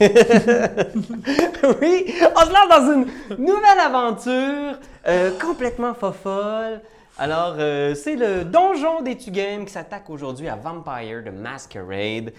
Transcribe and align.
Oui, 1.80 2.14
on 2.36 2.40
se 2.40 2.52
lance 2.52 2.68
dans 2.70 2.92
une 2.92 3.06
nouvelle 3.38 3.78
aventure 3.84 4.78
euh, 5.06 5.30
complètement 5.38 5.94
fofolle. 5.94 6.80
Alors, 7.18 7.56
euh, 7.58 7.94
c'est 7.94 8.16
le 8.16 8.44
donjon 8.44 9.02
des 9.02 9.14
Game 9.16 9.66
qui 9.66 9.72
s'attaque 9.72 10.08
aujourd'hui 10.08 10.48
à 10.48 10.56
Vampire 10.56 11.22
de 11.22 11.30
Masquerade. 11.30 12.32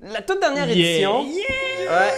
La 0.00 0.22
toute 0.22 0.40
dernière 0.40 0.68
Yeah. 0.68 0.86
édition. 0.86 1.20
Ouais. 1.20 2.12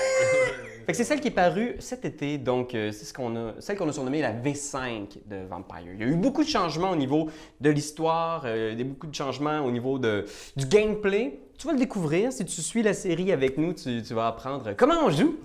Fait 0.87 0.93
que 0.93 0.97
c'est 0.99 1.05
celle 1.05 1.21
qui 1.21 1.29
est 1.29 1.33
parue 1.33 1.77
cet 1.79 2.05
été, 2.05 2.37
donc 2.37 2.75
euh, 2.75 2.93
c'est 2.93 3.07
ce 3.07 3.15
qu'on 3.15 3.35
a, 3.37 3.55
celle 3.59 3.77
qu'on 3.79 3.89
a 3.89 3.93
surnommée 3.93 4.21
la 4.21 4.33
V5 4.33 5.17
de 5.27 5.37
Vampire. 5.49 5.93
Il 5.95 6.01
y 6.01 6.05
a 6.05 6.07
eu 6.07 6.15
beaucoup 6.15 6.45
de 6.45 6.49
changements 6.49 6.91
au 6.91 6.97
niveau 6.97 7.31
de 7.59 7.71
l'histoire, 7.71 8.43
euh, 8.45 8.75
des 8.75 8.85
beaucoup 8.85 9.07
de 9.07 9.15
changements 9.15 9.61
au 9.61 9.71
niveau 9.71 9.99
de, 9.99 10.27
du 10.57 10.67
gameplay. 10.67 11.41
Tu 11.59 11.67
vas 11.67 11.73
le 11.73 11.79
découvrir 11.79 12.33
si 12.33 12.45
tu 12.45 12.61
suis 12.63 12.83
la 12.83 12.95
série 12.95 13.33
avec 13.33 13.57
nous, 13.59 13.73
tu, 13.73 14.03
tu 14.03 14.15
vas 14.15 14.29
apprendre 14.29 14.73
comment 14.77 15.05
on 15.05 15.11
joue. 15.11 15.37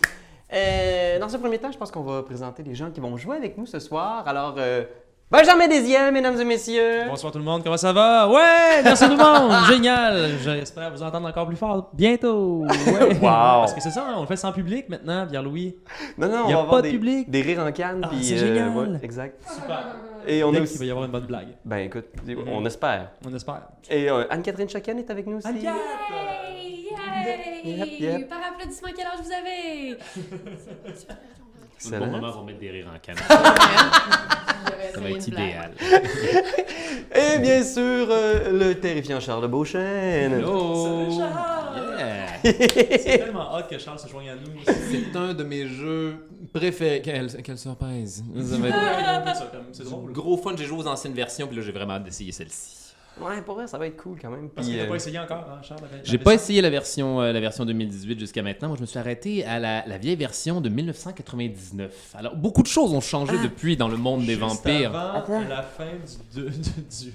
Euh, 0.51 1.19
dans 1.19 1.29
ce 1.29 1.37
premier 1.37 1.59
temps, 1.59 1.71
je 1.71 1.77
pense 1.77 1.91
qu'on 1.91 2.01
va 2.01 2.23
présenter 2.23 2.63
les 2.63 2.73
gens 2.73 2.89
qui 2.89 2.99
vont 2.99 3.15
jouer 3.17 3.37
avec 3.37 3.57
nous 3.57 3.65
ce 3.65 3.79
soir. 3.79 4.27
Alors, 4.27 4.55
euh, 4.57 4.83
Benjamin 5.31 5.67
Desiel, 5.67 6.11
mesdames 6.11 6.41
et 6.41 6.43
messieurs. 6.43 7.03
Bonsoir 7.07 7.31
tout 7.31 7.37
le 7.37 7.43
monde, 7.43 7.63
comment 7.63 7.77
ça 7.77 7.93
va? 7.93 8.27
Ouais, 8.27 8.81
merci 8.83 9.03
tout 9.05 9.11
le 9.11 9.17
monde, 9.17 9.51
génial. 9.69 10.31
J'espère 10.43 10.89
vous 10.91 11.03
entendre 11.03 11.27
encore 11.27 11.45
plus 11.45 11.55
fort 11.55 11.91
bientôt. 11.93 12.63
Ouais. 12.65 13.15
Wow. 13.21 13.61
Parce 13.61 13.73
que 13.75 13.81
c'est 13.81 13.91
ça, 13.91 14.07
hein, 14.09 14.13
on 14.17 14.21
le 14.21 14.25
fait 14.27 14.37
sans 14.37 14.51
public 14.51 14.89
maintenant, 14.89 15.27
Pierre-Louis. 15.27 15.75
Non, 16.17 16.29
non, 16.29 16.43
on 16.45 16.47
Il 16.47 16.49
y 16.49 16.53
a 16.53 16.55
va 16.55 16.61
avoir 16.63 16.69
pas 16.69 16.81
de 16.81 16.87
des, 16.87 16.91
public. 16.93 17.29
des 17.29 17.41
rires 17.43 17.59
en 17.59 17.71
canne. 17.71 18.01
Ah, 18.03 18.07
puis, 18.07 18.23
c'est 18.25 18.35
euh, 18.35 18.55
génial. 18.55 18.69
ouais, 18.69 18.87
exact. 19.03 19.39
Super. 19.53 19.85
Et 20.25 20.43
on 20.43 20.49
a 20.49 20.53
Dès 20.53 20.61
aussi. 20.61 20.71
qu'il 20.71 20.79
va 20.79 20.85
y 20.85 20.89
avoir 20.89 21.05
une 21.05 21.11
bonne 21.11 21.25
blague. 21.27 21.49
Ben 21.63 21.77
écoute, 21.77 22.05
on 22.47 22.65
espère. 22.65 23.11
On 23.23 23.33
espère. 23.35 23.61
Et 23.89 24.09
euh, 24.09 24.23
Anne-Catherine 24.31 24.69
Chacun 24.69 24.97
est 24.97 25.11
avec 25.11 25.27
nous 25.27 25.37
aussi. 25.37 25.47
Yay! 25.53 25.69
Yay! 27.65 27.77
Yep, 27.77 27.99
yep. 27.99 28.29
Par 28.29 28.39
applaudissement, 28.51 28.89
quel 28.95 29.05
âge 29.05 29.19
vous 29.23 29.31
avez? 29.31 29.97
C'est 31.79 31.91
le 31.91 32.05
bon 32.05 32.11
moment 32.11 32.31
pour 32.31 32.43
mettre 32.43 32.59
des 32.59 32.69
rires 32.71 32.91
en 32.93 32.99
canne. 32.99 33.15
Ça 33.17 34.99
va 34.99 35.09
être 35.09 35.27
idéal. 35.27 35.71
Et 37.15 37.39
bien 37.39 37.63
sûr, 37.63 38.07
euh, 38.09 38.51
le 38.51 38.75
terrifiant 38.75 39.19
Charles 39.19 39.47
Beauchesne. 39.47 40.33
Hello! 40.33 41.09
Yeah. 41.97 42.27
C'est 42.43 43.17
tellement 43.19 43.55
hot 43.55 43.63
que 43.69 43.77
Charles 43.77 43.99
se 43.99 44.07
joigne 44.07 44.29
à 44.29 44.35
nous. 44.35 44.51
C'est 44.65 45.15
un 45.17 45.33
de 45.33 45.43
mes 45.43 45.67
jeux 45.67 46.15
préférés. 46.53 47.01
Quelle, 47.01 47.41
quelle 47.41 47.57
surprise! 47.57 48.23
C'est 49.71 49.83
drôle. 49.85 50.11
gros 50.11 50.37
fun. 50.37 50.55
J'ai 50.57 50.65
joué 50.65 50.79
aux 50.79 50.87
anciennes 50.87 51.13
versions, 51.13 51.47
puis 51.47 51.55
là, 51.55 51.63
j'ai 51.63 51.71
vraiment 51.71 51.93
hâte 51.93 52.03
d'essayer 52.03 52.31
celle-ci. 52.31 52.78
Ouais, 53.21 53.41
pour 53.41 53.55
vrai, 53.55 53.67
ça 53.67 53.77
va 53.77 53.87
être 53.87 53.97
cool 53.97 54.17
quand 54.21 54.29
même. 54.29 54.49
Parce 54.49 54.67
Puis, 54.67 54.75
que 54.75 54.81
t'as 54.81 54.85
euh, 54.87 54.89
pas 54.89 54.95
essayé 54.95 55.19
encore, 55.19 55.37
hein, 55.49 55.59
Charles? 55.61 55.81
J'ai 56.03 56.17
pas 56.17 56.33
essayé 56.33 56.61
la 56.61 56.69
version, 56.69 57.21
euh, 57.21 57.31
la 57.33 57.39
version 57.39 57.65
2018 57.65 58.19
jusqu'à 58.19 58.41
maintenant. 58.41 58.67
Moi, 58.69 58.77
je 58.77 58.81
me 58.81 58.87
suis 58.87 58.99
arrêté 58.99 59.43
à 59.45 59.59
la, 59.59 59.85
la 59.87 59.97
vieille 59.97 60.15
version 60.15 60.61
de 60.61 60.69
1999. 60.69 62.13
Alors, 62.17 62.35
beaucoup 62.35 62.61
de 62.61 62.67
choses 62.67 62.93
ont 62.93 63.01
changé 63.01 63.33
depuis 63.43 63.77
dans 63.77 63.87
le 63.87 63.97
monde 63.97 64.21
des 64.21 64.35
Juste 64.35 64.39
vampires. 64.41 64.95
Avant 64.95 65.41
la 65.47 65.61
fin 65.63 65.85
du, 66.33 66.41
de- 66.41 66.47
de- 66.47 66.51
du 66.51 67.11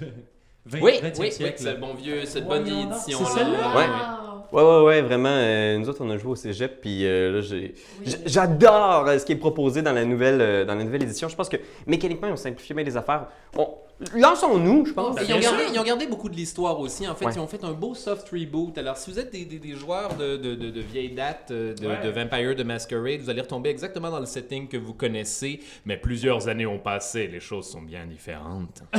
20, 0.67 0.79
Oui, 0.81 0.91
20e 0.93 1.03
oui, 1.03 1.11
oui, 1.19 1.31
siècle. 1.31 1.53
c'est 1.57 1.73
le 1.73 1.79
bon 1.79 1.93
vieux, 1.93 2.25
cette 2.25 2.47
bonne 2.47 2.67
édition. 2.67 3.19
c'est 3.25 3.39
celle-là? 3.39 3.75
Ouais. 3.75 3.85
Ouais, 4.51 4.61
ouais, 4.63 4.81
ouais, 4.83 5.01
vraiment. 5.01 5.29
euh, 5.31 5.77
nous 5.79 5.89
autres, 5.89 6.05
on 6.05 6.09
a 6.11 6.17
joué 6.17 6.31
au 6.31 6.35
cégep, 6.35 6.79
puis 6.79 7.05
euh, 7.05 7.33
là, 7.33 7.41
j'ai. 7.41 7.73
j- 8.05 8.15
J'adore 8.25 9.05
euh, 9.07 9.17
ce 9.17 9.25
qui 9.25 9.33
est 9.33 9.37
proposé 9.37 9.81
dans 9.81 9.91
la 9.91 10.05
nouvelle, 10.05 10.39
euh, 10.39 10.65
dans 10.65 10.75
la 10.75 10.83
nouvelle 10.83 11.03
édition. 11.03 11.27
Je 11.27 11.35
pense 11.35 11.49
que 11.49 11.57
mécaniquement, 11.87 12.27
ils 12.27 12.33
ont 12.33 12.37
simplifié 12.37 12.73
bien 12.75 12.83
les 12.85 12.95
affaires. 12.95 13.25
Lançons-nous, 14.13 14.85
je 14.85 14.93
pense. 14.93 15.15
Ils, 15.27 15.33
ont 15.33 15.39
gardé, 15.39 15.63
sûr. 15.63 15.73
ils 15.73 15.79
ont 15.79 15.83
gardé 15.83 16.07
beaucoup 16.07 16.29
de 16.29 16.35
l'histoire 16.35 16.79
aussi. 16.79 17.07
En 17.07 17.15
fait, 17.15 17.25
Ouais. 17.25 17.31
ils 17.35 17.39
ont 17.39 17.47
fait 17.47 17.63
un 17.63 17.71
beau 17.71 17.93
soft 17.95 18.27
reboot. 18.29 18.77
Alors, 18.77 18.97
si 18.97 19.09
vous 19.11 19.19
êtes 19.19 19.31
des, 19.31 19.45
des- 19.45 19.59
des 19.59 19.73
joueurs 19.73 20.15
de, 20.15 20.37
de, 20.37 20.55
de, 20.55 20.69
de 20.69 20.81
vieille 20.81 21.11
date 21.13 21.49
euh, 21.51 21.73
de, 21.75 21.87
Ouais. 21.87 22.03
de 22.03 22.09
Vampire 22.09 22.55
de 22.55 22.63
Masquerade, 22.63 23.21
vous 23.21 23.29
allez 23.29 23.41
retomber 23.41 23.69
exactement 23.69 24.09
dans 24.09 24.19
le 24.19 24.25
setting 24.25 24.67
que 24.67 24.77
vous 24.77 24.93
connaissez. 24.93 25.59
Mais 25.85 25.97
plusieurs 25.97 26.47
années 26.47 26.65
ont 26.65 26.79
passé, 26.79 27.27
les 27.27 27.39
choses 27.39 27.67
sont 27.69 27.81
bien 27.81 28.05
différentes. 28.05 28.83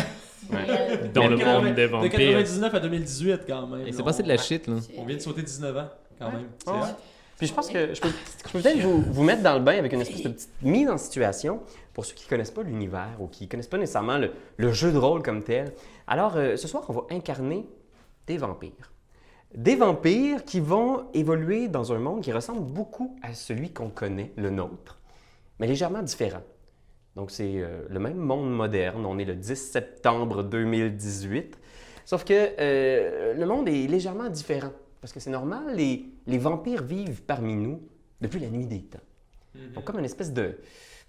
Dans 1.15 1.27
le 1.29 1.37
De 1.37 1.45
monde 1.45 1.75
des 1.75 1.83
De 1.83 1.87
vampires. 1.89 2.11
99 2.13 2.75
à 2.75 2.81
2018, 2.81 3.41
quand 3.49 3.67
même. 3.67 3.87
Et 3.87 3.93
c'est 3.93 4.03
passé 4.05 4.23
de 4.23 4.29
la 4.29 4.37
shit, 4.37 4.67
là. 4.69 4.75
On 4.97 5.05
vient 5.05 5.17
de 5.17 5.21
sauter 5.21 5.43
19 5.43 5.77
ans, 5.77 5.89
quand 6.19 6.31
même. 6.31 6.47
C'est 6.65 6.71
Ouais. 6.71 6.77
hot. 6.79 6.97
Puis 7.39 7.49
je 7.49 7.53
pense 7.53 7.69
que 7.69 7.93
je 7.95 8.01
peux, 8.01 8.09
je 8.47 8.51
peux 8.53 8.61
peut-être 8.61 8.79
vous, 8.79 9.03
vous 9.11 9.23
mettre 9.23 9.43
dans 9.43 9.55
le 9.55 9.61
bain 9.61 9.77
avec 9.77 9.93
une 9.93 10.01
espèce 10.01 10.23
de 10.23 10.29
petite 10.31 10.49
mise 10.63 10.89
en 10.89 10.97
situation 10.97 11.61
pour 11.97 12.05
ceux 12.05 12.13
qui 12.15 12.27
ne 12.27 12.29
connaissent 12.29 12.51
pas 12.51 12.63
l'univers 12.63 13.17
ou 13.21 13.27
qui 13.27 13.45
ne 13.45 13.49
connaissent 13.49 13.69
pas 13.69 13.79
nécessairement 13.79 14.19
le, 14.19 14.31
le 14.59 14.71
jeu 14.71 14.93
de 14.93 14.99
rôle 14.99 15.23
comme 15.23 15.43
tel. 15.43 15.73
Alors, 16.07 16.37
euh, 16.37 16.55
ce 16.59 16.69
soir, 16.69 16.85
on 16.91 16.93
va 16.93 17.07
incarner 17.09 17.67
des 18.27 18.37
vampires. 18.37 18.93
Des 19.55 19.77
vampires 19.77 20.45
qui 20.45 20.61
vont 20.61 21.07
évoluer 21.15 21.69
dans 21.69 21.95
un 21.95 21.99
monde 21.99 22.21
qui 22.21 22.33
ressemble 22.33 22.61
beaucoup 22.61 23.17
à 23.23 23.33
celui 23.33 23.73
qu'on 23.73 23.89
connaît, 23.89 24.31
le 24.37 24.51
nôtre, 24.51 24.99
mais 25.59 25.67
légèrement 25.67 26.03
différent. 26.03 26.43
Donc, 27.15 27.31
c'est 27.31 27.63
euh, 27.63 27.87
le 27.89 27.99
même 27.99 28.19
monde 28.19 28.55
moderne. 28.55 29.07
On 29.07 29.19
est 29.19 29.25
le 29.25 29.35
10 29.35 29.57
septembre 29.57 30.43
2018. 30.43 31.59
Sauf 32.05 32.25
que 32.25 32.51
euh, 32.61 33.33
le 33.33 33.47
monde 33.47 33.71
est 33.71 33.87
légèrement 33.87 34.29
différent. 34.29 34.73
Parce 35.01 35.15
que 35.15 35.21
c'est 35.21 35.31
normal, 35.31 35.75
les, 35.75 36.05
les 36.27 36.37
vampires 36.37 36.83
vivent 36.83 37.23
parmi 37.23 37.55
nous 37.55 37.81
depuis 38.21 38.41
la 38.41 38.49
nuit 38.49 38.67
des 38.67 38.83
temps. 38.83 39.01
Donc, 39.75 39.85
comme 39.85 39.99
une 39.99 40.05
espèce 40.05 40.35
de 40.35 40.59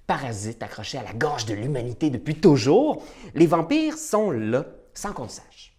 parasite 0.08 0.64
accroché 0.64 0.98
à 0.98 1.04
la 1.04 1.14
gorge 1.14 1.46
de 1.46 1.54
l'humanité 1.54 2.10
depuis 2.10 2.36
toujours, 2.36 3.04
les 3.36 3.46
vampires 3.46 3.98
sont 3.98 4.32
là 4.32 4.66
sans 4.94 5.14
qu'on 5.14 5.24
le 5.24 5.30
sache. 5.30 5.76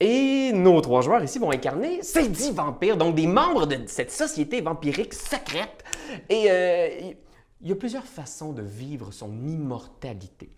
Et 0.00 0.52
nos 0.52 0.80
trois 0.80 1.00
joueurs 1.00 1.22
ici 1.22 1.38
vont 1.38 1.52
incarner 1.52 2.02
ces 2.02 2.28
dix 2.28 2.50
vampires, 2.50 2.96
donc 2.96 3.14
des 3.14 3.28
membres 3.28 3.66
de 3.66 3.78
cette 3.86 4.10
société 4.10 4.60
vampirique 4.60 5.14
secrète. 5.14 5.84
Et 6.28 6.50
euh, 6.50 7.12
il 7.60 7.68
y 7.68 7.72
a 7.72 7.76
plusieurs 7.76 8.04
façons 8.04 8.52
de 8.52 8.62
vivre 8.62 9.12
son 9.12 9.30
immortalité. 9.46 10.50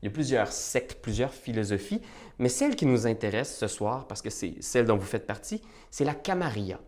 Il 0.00 0.06
y 0.06 0.08
a 0.08 0.12
plusieurs 0.12 0.52
sectes, 0.52 1.02
plusieurs 1.02 1.32
philosophies, 1.32 2.00
mais 2.38 2.48
celle 2.48 2.76
qui 2.76 2.86
nous 2.86 3.06
intéresse 3.06 3.56
ce 3.56 3.66
soir, 3.66 4.06
parce 4.06 4.22
que 4.22 4.30
c'est 4.30 4.54
celle 4.60 4.86
dont 4.86 4.96
vous 4.96 5.06
faites 5.06 5.26
partie, 5.26 5.60
c'est 5.90 6.04
la 6.04 6.14
Camarilla. 6.14 6.78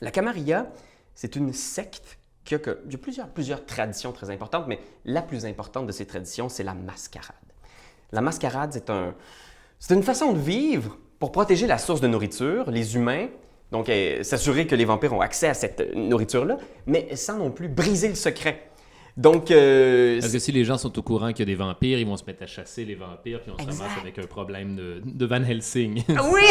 La 0.00 0.10
Camarilla, 0.10 0.72
c'est 1.14 1.36
une 1.36 1.52
secte 1.52 2.18
il 2.50 2.52
y 2.52 3.20
a 3.20 3.26
plusieurs, 3.26 3.64
traditions 3.64 4.12
très 4.12 4.30
importantes, 4.30 4.66
mais 4.66 4.78
la 5.04 5.22
plus 5.22 5.46
importante 5.46 5.86
de 5.86 5.92
ces 5.92 6.06
traditions, 6.06 6.48
c'est 6.48 6.62
la 6.62 6.74
mascarade. 6.74 7.34
La 8.12 8.20
mascarade, 8.20 8.70
c'est 8.72 8.90
un, 8.90 9.14
c'est 9.78 9.94
une 9.94 10.02
façon 10.02 10.32
de 10.32 10.38
vivre 10.38 10.98
pour 11.18 11.32
protéger 11.32 11.66
la 11.66 11.78
source 11.78 12.00
de 12.00 12.08
nourriture, 12.08 12.70
les 12.70 12.96
humains, 12.96 13.28
donc 13.70 13.88
euh, 13.88 14.22
s'assurer 14.22 14.66
que 14.66 14.74
les 14.74 14.84
vampires 14.84 15.12
ont 15.12 15.20
accès 15.20 15.48
à 15.48 15.54
cette 15.54 15.94
nourriture-là, 15.94 16.58
mais 16.86 17.16
sans 17.16 17.38
non 17.38 17.50
plus 17.50 17.68
briser 17.68 18.08
le 18.08 18.14
secret. 18.14 18.70
Donc, 19.16 19.52
euh, 19.52 20.18
Parce 20.20 20.32
que 20.32 20.38
si 20.40 20.50
les 20.50 20.64
gens 20.64 20.76
sont 20.76 20.98
au 20.98 21.02
courant 21.02 21.28
qu'il 21.32 21.40
y 21.40 21.42
a 21.42 21.46
des 21.46 21.54
vampires, 21.54 21.98
ils 22.00 22.06
vont 22.06 22.16
se 22.16 22.24
mettre 22.24 22.42
à 22.42 22.46
chasser 22.46 22.84
les 22.84 22.96
vampires, 22.96 23.40
puis 23.42 23.52
on 23.56 23.62
se 23.62 23.66
ramasse 23.78 23.98
avec 24.00 24.18
un 24.18 24.26
problème 24.26 24.74
de, 24.74 25.00
de 25.04 25.26
Van 25.26 25.42
Helsing, 25.44 26.02
Ah 26.16 26.28
oui! 26.32 26.40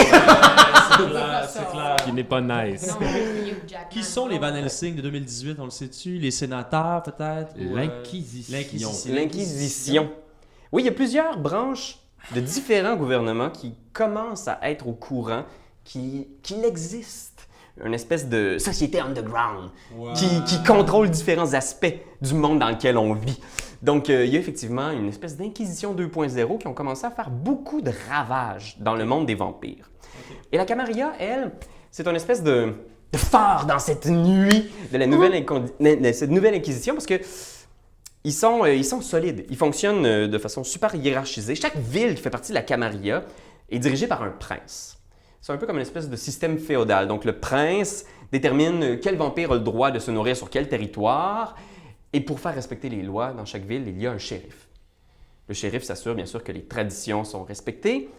C'est 0.96 1.09
clair, 1.09 1.50
c'est 1.50 1.72
clair. 1.72 1.96
qui 2.06 2.12
n'est 2.13 2.24
pas 2.24 2.40
nice. 2.41 2.88
Non. 2.88 3.07
Qui 3.90 4.03
sont 4.03 4.28
les 4.28 4.38
Van 4.38 4.53
Helsing 4.53 4.96
de 4.96 5.01
2018, 5.01 5.56
on 5.59 5.66
le 5.66 5.69
sait-tu? 5.72 6.18
Les 6.19 6.29
sénateurs, 6.31 7.01
peut-être? 7.03 7.53
euh, 7.59 7.75
L'Inquisition. 7.75 9.13
L'Inquisition. 9.13 10.12
Oui, 10.71 10.83
il 10.83 10.86
y 10.86 10.89
a 10.89 10.94
plusieurs 10.94 11.38
branches 11.38 11.98
de 12.36 12.39
différents 12.42 12.95
gouvernements 12.95 13.50
qui 13.50 13.74
commencent 13.92 14.48
à 14.48 14.59
être 14.63 14.88
au 14.88 14.94
courant 14.94 15.44
qu'il 15.83 16.27
qu'il 16.42 16.63
existe 16.63 17.32
une 17.84 17.94
espèce 17.94 18.28
de 18.28 18.58
société 18.60 19.00
underground 19.00 19.72
qui, 20.16 20.44
qui 20.46 20.64
contrôle 20.64 21.10
différents 21.10 21.54
aspects 21.54 21.94
du 22.22 22.34
monde 22.34 22.60
dans 22.60 22.70
lequel 22.70 22.98
on 22.98 23.14
vit. 23.14 23.40
Donc, 23.81 24.10
euh, 24.10 24.25
il 24.25 24.34
y 24.34 24.38
a 24.38 24.40
effectivement 24.40 24.92
une 24.92 25.10
espèce 25.10 25.36
d'inquisition 25.36 25.94
2.0 25.94 26.58
qui 26.58 26.68
ont 26.68 26.74
commencé 26.74 27.06
à 27.06 27.12
faire 27.12 27.30
beaucoup 27.30 27.81
de 27.81 27.92
ravages 28.10 28.78
dans 28.80 28.96
le 28.96 29.06
monde 29.06 29.25
des 29.25 29.36
vampires. 29.36 29.90
Et 30.52 30.58
la 30.58 30.66
Camarilla, 30.66 31.14
elle, 31.20 31.52
c'est 31.92 32.08
une 32.08 32.16
espèce 32.16 32.44
de, 32.44 32.74
de 33.12 33.18
phare 33.18 33.66
dans 33.66 33.80
cette 33.80 34.06
nuit 34.06 34.72
de 34.92 34.98
la 34.98 35.08
nouvelle, 35.08 35.44
de 35.44 36.12
cette 36.12 36.30
nouvelle 36.30 36.54
inquisition 36.56 36.94
parce 36.94 37.08
que 37.08 37.19
ils 38.24 38.34
sont, 38.34 38.64
euh, 38.64 38.74
ils 38.74 38.86
sont 38.86 39.02
solides. 39.02 39.46
Ils 39.50 39.58
fonctionnent 39.58 40.06
euh, 40.06 40.28
de 40.28 40.38
façon 40.38 40.64
super 40.64 40.96
hiérarchisée. 40.96 41.56
Chaque 41.56 41.76
ville 41.76 42.16
qui 42.16 42.22
fait 42.22 42.30
partie 42.30 42.52
de 42.52 42.56
la 42.56 42.62
Camarilla 42.62 43.26
est 43.69 43.80
dirigée 43.80 44.08
par 44.08 44.24
un 44.24 44.30
prince. 44.30 44.98
C'est 45.44 45.51
un 45.51 45.57
peu 45.57 45.68
comme 45.68 45.75
une 45.75 45.81
espèce 45.81 46.10
de 46.10 46.16
système 46.16 46.57
féodal. 46.57 47.06
Donc 47.06 47.25
le 47.25 47.38
prince 47.38 48.06
détermine 48.31 48.98
quel 49.01 49.18
vampire 49.18 49.51
a 49.51 49.56
le 49.56 49.60
droit 49.60 49.92
de 49.92 50.00
se 50.00 50.10
nourrir 50.10 50.38
sur 50.38 50.50
quel 50.50 50.69
territoire. 50.69 51.57
Et 52.13 52.22
pour 52.22 52.40
faire 52.40 52.56
respecter 52.56 52.88
les 52.88 53.01
lois 53.01 53.34
dans 53.34 53.44
chaque 53.44 53.66
ville, 53.66 53.84
il 53.90 54.01
y 54.01 54.07
a 54.07 54.12
un 54.13 54.18
shérif. 54.18 54.69
Le 55.50 55.54
shérif 55.54 55.84
s'assure 55.84 56.16
bien 56.16 56.25
sûr 56.25 56.45
que 56.45 56.54
les 56.54 56.63
traditions 56.63 57.25
sont 57.25 57.44
respectées. 57.44 58.10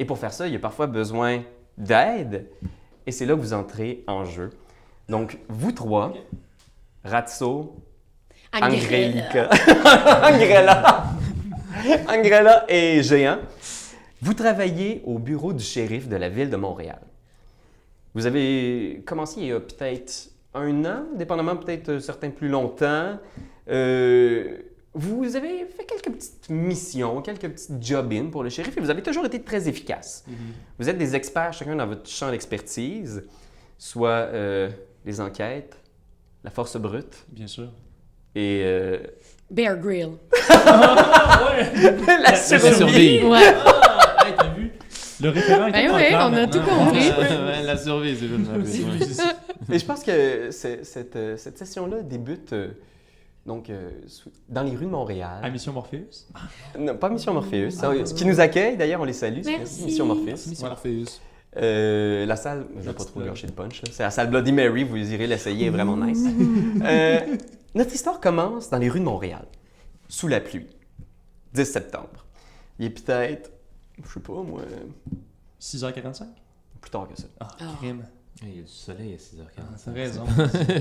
Et 0.00 0.04
pour 0.04 0.18
faire 0.18 0.32
ça, 0.32 0.48
il 0.48 0.54
y 0.54 0.56
a 0.56 0.58
parfois 0.58 0.88
besoin 0.88 1.44
d'aide. 1.78 2.48
Et 3.06 3.12
c'est 3.12 3.26
là 3.26 3.36
que 3.36 3.40
vous 3.40 3.52
entrez 3.52 4.02
en 4.08 4.24
jeu. 4.24 4.50
Donc, 5.08 5.38
vous 5.48 5.70
trois, 5.70 6.12
Ratso, 7.04 7.76
Angrelica. 8.52 9.48
Angrella. 10.24 11.04
Angrella 12.08 12.64
et 12.68 13.04
Géant. 13.04 13.38
Vous 14.22 14.34
travaillez 14.34 15.02
au 15.04 15.18
bureau 15.18 15.52
du 15.52 15.64
shérif 15.64 16.08
de 16.08 16.14
la 16.14 16.28
ville 16.28 16.48
de 16.48 16.56
Montréal. 16.56 17.00
Vous 18.14 18.24
avez 18.26 19.02
commencé 19.04 19.40
il 19.40 19.46
y 19.48 19.52
a 19.52 19.58
peut-être 19.58 20.30
un 20.54 20.84
an, 20.84 21.02
dépendamment 21.16 21.56
peut-être 21.56 21.88
euh, 21.88 21.98
certains 21.98 22.30
plus 22.30 22.48
longtemps. 22.48 23.18
Euh, 23.68 24.58
vous 24.94 25.34
avez 25.34 25.66
fait 25.66 25.84
quelques 25.84 26.14
petites 26.16 26.48
missions, 26.50 27.20
quelques 27.20 27.48
petites 27.48 27.82
job-in 27.82 28.26
pour 28.26 28.44
le 28.44 28.50
shérif 28.50 28.76
et 28.76 28.80
vous 28.80 28.90
avez 28.90 29.02
toujours 29.02 29.26
été 29.26 29.42
très 29.42 29.68
efficace. 29.68 30.24
Vous 30.78 30.88
êtes 30.88 30.98
des 30.98 31.16
experts 31.16 31.52
chacun 31.52 31.74
dans 31.74 31.86
votre 31.88 32.08
champ 32.08 32.30
d'expertise, 32.30 33.24
soit 33.76 34.08
euh, 34.10 34.70
les 35.04 35.20
enquêtes, 35.20 35.74
la 36.44 36.50
force 36.50 36.76
brute 36.76 37.24
Bien 37.28 37.48
sûr. 37.48 37.72
et 38.36 38.62
euh, 38.64 38.98
Bear 39.50 39.76
Grill. 39.78 40.10
la 42.22 42.36
survie. 42.36 43.24
Ouais. 43.24 43.54
Ah? 43.66 43.81
Le 45.22 45.28
référent 45.28 45.66
est 45.68 45.72
Ben 45.72 45.80
tellement 45.80 45.96
oui, 45.96 46.06
clair 46.06 46.28
on 46.30 46.34
a 46.34 46.46
tout 46.46 46.60
compris. 46.60 47.10
Ouais, 47.10 47.62
la 47.62 47.76
survie, 47.76 48.16
c'est 48.16 49.74
Et 49.74 49.78
je 49.78 49.84
pense 49.84 50.02
que 50.02 50.50
cette, 50.50 51.16
euh, 51.16 51.36
cette 51.36 51.58
session-là 51.58 52.02
débute 52.02 52.52
euh, 52.52 52.68
donc, 53.46 53.70
euh, 53.70 53.90
dans 54.48 54.62
les 54.62 54.76
rues 54.76 54.86
de 54.86 54.90
Montréal. 54.90 55.40
À 55.42 55.50
Mission 55.50 55.72
Morpheus? 55.72 56.26
Non, 56.78 56.96
pas 56.96 57.08
Mission 57.08 57.34
Morpheus. 57.34 57.70
ce 57.70 58.14
qui 58.14 58.24
nous 58.24 58.40
accueille, 58.40 58.76
d'ailleurs, 58.76 59.00
on 59.00 59.04
les 59.04 59.12
salue. 59.12 59.42
Merci. 59.44 59.84
Mission 59.84 60.06
Morpheus. 60.06 60.48
Mission 60.48 60.68
Morpheus. 60.68 61.20
Euh, 61.58 62.24
la 62.24 62.36
salle, 62.36 62.66
je 62.76 62.82
vais 62.82 62.94
pas 62.94 63.04
trop 63.04 63.20
gâcher 63.20 63.46
le 63.46 63.52
punch. 63.52 63.82
C'est 63.90 64.02
la 64.02 64.10
salle 64.10 64.30
Bloody 64.30 64.52
Mary, 64.52 64.84
vous 64.84 64.96
irez 64.96 65.26
l'essayer, 65.26 65.66
elle 65.66 65.68
est 65.68 65.70
vraiment 65.70 65.96
nice. 65.96 66.24
Euh, 66.84 67.20
notre 67.74 67.94
histoire 67.94 68.20
commence 68.20 68.70
dans 68.70 68.78
les 68.78 68.88
rues 68.88 69.00
de 69.00 69.04
Montréal, 69.04 69.44
sous 70.08 70.28
la 70.28 70.40
pluie, 70.40 70.66
10 71.54 71.64
septembre. 71.64 72.24
Il 72.78 72.86
est 72.86 72.90
peut-être, 72.90 73.50
je 74.04 74.08
sais 74.12 74.20
pas 74.20 74.32
moi, 74.42 74.62
6h45. 75.60 76.24
plus 76.80 76.90
tard 76.90 77.08
que 77.08 77.20
ça. 77.20 77.28
Ah, 77.40 77.48
Ah. 77.60 77.64
crime. 77.78 78.04
Il 78.42 78.56
y 78.56 78.58
a 78.58 78.62
du 78.62 78.68
soleil 78.68 79.14
à 79.14 79.18
6h40. 79.18 79.84
T'as 79.84 79.92
raison. 79.92 80.24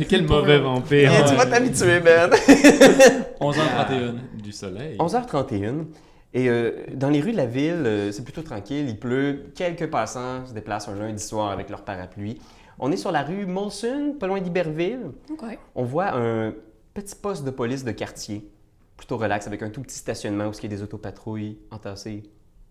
Quel 0.10 0.26
mauvais 0.26 0.58
vampire. 0.60 1.12
Et 1.14 1.26
tu 1.30 1.36
vas 1.36 1.46
t'habituer, 1.46 2.00
Ben. 2.00 2.30
11h31. 3.40 4.16
Du 4.42 4.52
soleil. 4.52 4.98
11h31. 4.98 5.86
Et 6.34 6.50
euh, 6.50 6.86
dans 6.94 7.10
les 7.10 7.20
rues 7.22 7.34
de 7.34 7.38
la 7.38 7.46
ville, 7.46 7.84
euh, 7.86 8.12
c'est 8.12 8.24
plutôt 8.24 8.42
tranquille, 8.42 8.88
il 8.88 8.98
pleut. 8.98 9.52
Quelques 9.54 9.90
passants 9.90 10.46
se 10.48 10.54
déplacent 10.54 10.88
un 10.88 10.96
lundi 10.96 11.22
soir 11.22 11.52
avec 11.52 11.70
leur 11.70 11.84
parapluie. 11.84 12.40
On 12.80 12.92
est 12.92 12.98
sur 12.98 13.12
la 13.12 13.22
rue 13.22 13.46
Molson, 13.46 14.16
pas 14.20 14.28
loin 14.28 14.40
d'Iberville. 14.40 15.12
OK. 15.30 15.44
On 15.76 15.84
voit 15.84 16.16
un 16.16 16.54
petit 16.94 17.16
poste 17.16 17.44
de 17.44 17.52
police 17.52 17.84
de 17.84 17.92
quartier, 17.92 18.50
plutôt 18.98 19.18
relax, 19.18 19.46
avec 19.46 19.62
un 19.62 19.70
tout 19.70 19.82
petit 19.82 19.98
stationnement 19.98 20.48
où 20.48 20.52
il 20.54 20.64
y 20.64 20.66
a 20.66 20.70
des 20.70 20.82
autopatrouilles 20.82 21.60
entassées 21.70 22.24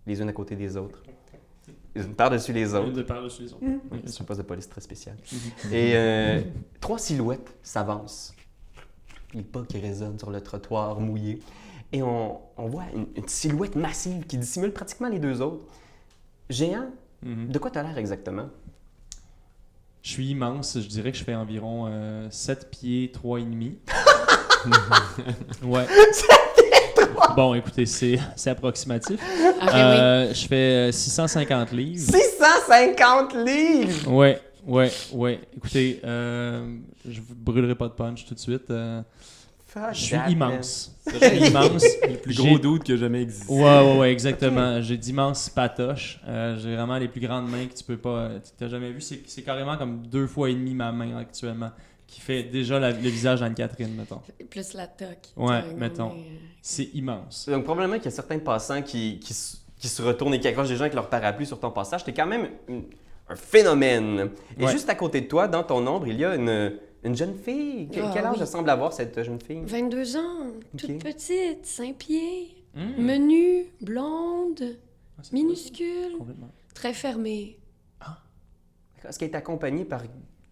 les 0.07 0.21
unes 0.21 0.29
à 0.29 0.33
côté 0.33 0.57
des 0.57 0.77
autres. 0.77 1.03
Les 1.95 2.05
unes 2.05 2.15
par-dessus 2.15 2.53
les 2.53 2.71
Une 2.71 2.77
autres. 2.77 2.93
de 2.93 3.03
par-dessus 3.03 3.43
les 3.43 3.53
autres. 3.53 3.63
Oui, 3.91 4.01
C'est 4.07 4.23
un 4.23 4.25
poste 4.25 4.41
de 4.41 4.47
police 4.47 4.69
très 4.69 4.81
spécial. 4.81 5.17
Et 5.73 5.93
euh, 5.95 6.41
trois 6.81 6.99
silhouettes 6.99 7.57
s'avancent. 7.63 8.35
Les 9.35 9.43
pas 9.43 9.63
qui 9.65 9.79
résonnent 9.79 10.19
sur 10.19 10.31
le 10.31 10.41
trottoir 10.41 11.01
mouillé. 11.01 11.41
Et 11.93 12.03
on, 12.03 12.41
on 12.57 12.67
voit 12.69 12.85
une, 12.95 13.07
une 13.17 13.27
silhouette 13.29 13.75
massive 13.77 14.25
qui 14.27 14.39
dissimule 14.39 14.73
pratiquement 14.73 15.09
les 15.09 15.19
deux 15.19 15.41
autres. 15.41 15.65
Géant, 16.49 16.91
Mhm. 17.23 17.49
de 17.53 17.59
quoi 17.59 17.71
tu 17.71 17.79
as 17.79 17.83
l'air 17.83 17.99
exactement? 17.99 18.49
Je 20.03 20.11
suis 20.11 20.31
immense, 20.31 20.81
je 20.81 20.87
dirais 20.89 21.13
que 21.13 21.19
je 21.19 21.25
fais 21.25 21.35
environ 21.35 21.85
euh, 21.89 22.27
7 22.31 22.71
pieds 22.71 23.11
3 23.13 23.41
et 23.41 23.45
demi. 23.45 23.79
ouais. 25.63 25.87
Bon, 27.37 27.55
écoutez, 27.55 27.87
c'est 27.87 28.19
approximatif. 28.47 29.21
Ah, 29.61 29.67
ben 29.67 29.77
Euh, 29.77 30.35
Je 30.35 30.47
fais 30.47 30.89
euh, 30.89 30.93
650 30.93 31.73
livres. 31.73 32.01
650 32.13 33.35
livres! 33.47 34.11
Ouais, 34.13 34.41
ouais, 34.67 34.91
ouais. 35.13 35.41
Écoutez, 35.57 36.01
euh, 36.05 36.77
je 37.09 37.21
vous 37.21 37.35
brûlerai 37.35 37.75
pas 37.75 37.89
de 37.89 37.93
punch 37.93 38.25
tout 38.27 38.35
de 38.35 38.39
suite. 38.41 38.71
euh, 38.71 39.03
je 39.93 39.99
suis 40.01 40.17
immense. 40.29 40.97
Je 41.07 41.25
suis 41.25 41.47
immense. 41.49 41.85
Le 42.09 42.17
plus 42.17 42.35
gros 42.37 42.59
doute 42.59 42.83
qui 42.85 42.93
a 42.93 42.97
jamais 42.97 43.23
existé. 43.23 43.53
Ouais, 43.53 43.63
ouais, 43.63 43.99
ouais, 43.99 44.13
exactement. 44.13 44.81
J'ai 44.83 44.97
d'immenses 44.97 45.49
patoches. 45.49 46.21
Euh, 46.27 46.59
J'ai 46.61 46.75
vraiment 46.75 46.99
les 46.99 47.07
plus 47.09 47.21
grandes 47.21 47.49
mains 47.49 47.67
que 47.67 47.75
tu 47.75 47.85
peux 47.85 47.97
pas. 47.97 48.31
Tu 48.45 48.51
t'as 48.59 48.69
jamais 48.69 48.91
vu. 48.91 49.01
C'est 49.01 49.43
carrément 49.43 49.77
comme 49.77 50.07
deux 50.07 50.27
fois 50.27 50.51
et 50.51 50.55
demi 50.55 50.75
ma 50.75 50.91
main 50.91 51.17
actuellement. 51.19 51.71
Qui 52.11 52.21
fait 52.21 52.43
déjà 52.43 52.81
la- 52.81 52.91
le 52.91 53.09
visage 53.09 53.39
d'Anne-Catherine, 53.41 53.95
mettons. 53.95 54.21
Plus 54.51 54.75
la 54.75 54.89
toque. 54.89 55.29
Ouais, 55.37 55.63
mettons. 55.77 56.11
euh, 56.11 56.23
C'est 56.61 56.91
immense. 56.95 57.49
Donc, 57.49 57.63
probablement 57.65 57.97
qu'il 57.97 58.07
y 58.07 58.09
a 58.09 58.11
certains 58.11 58.41
passants 58.41 58.83
qui, 58.83 59.21
qui, 59.21 59.33
se- 59.33 59.59
qui 59.79 59.87
se 59.89 60.03
retournent 60.03 60.35
et 60.35 60.41
qui 60.41 60.49
accrochent 60.49 60.69
des 60.69 60.75
gens 60.75 60.83
avec 60.83 60.95
leur 60.95 61.09
parapluie 61.09 61.47
sur 61.47 61.61
ton 61.61 61.71
passage. 61.71 62.03
T'es 62.05 62.13
quand 62.13 62.27
même 62.27 62.49
une- 62.69 62.85
un 63.29 63.37
phénomène. 63.37 64.31
Et 64.59 64.65
Ouais. 64.65 64.73
juste 64.73 64.89
à 64.91 64.97
côté 64.97 65.21
de 65.21 65.27
toi, 65.27 65.47
dans 65.47 65.63
ton 65.63 65.87
ombre, 65.87 66.09
il 66.09 66.19
y 66.19 66.25
a 66.25 66.35
une, 66.35 66.73
une 67.05 67.17
jeune 67.17 67.37
fille. 67.39 67.89
Que- 67.89 68.01
Ah, 68.03 68.11
quel 68.13 68.25
âge 68.25 68.33
oui. 68.35 68.39
elle 68.43 68.47
semble 68.49 68.69
avoir, 68.71 68.93
cette 68.93 69.23
jeune 69.23 69.41
fille? 69.41 69.63
22 69.65 70.17
ans, 70.17 70.47
toute 70.77 70.99
petite, 70.99 71.65
5 71.65 71.97
pieds, 71.97 72.57
Mm. 72.75 73.03
menue, 73.03 73.67
blonde, 73.81 74.77
Ah, 75.17 75.23
minuscule, 75.33 76.17
très 76.75 76.93
fermée. 76.93 77.57
Est-ce 79.05 79.19
qu'elle 79.19 79.31
est 79.31 79.35
accompagnée 79.37 79.85
par 79.85 80.03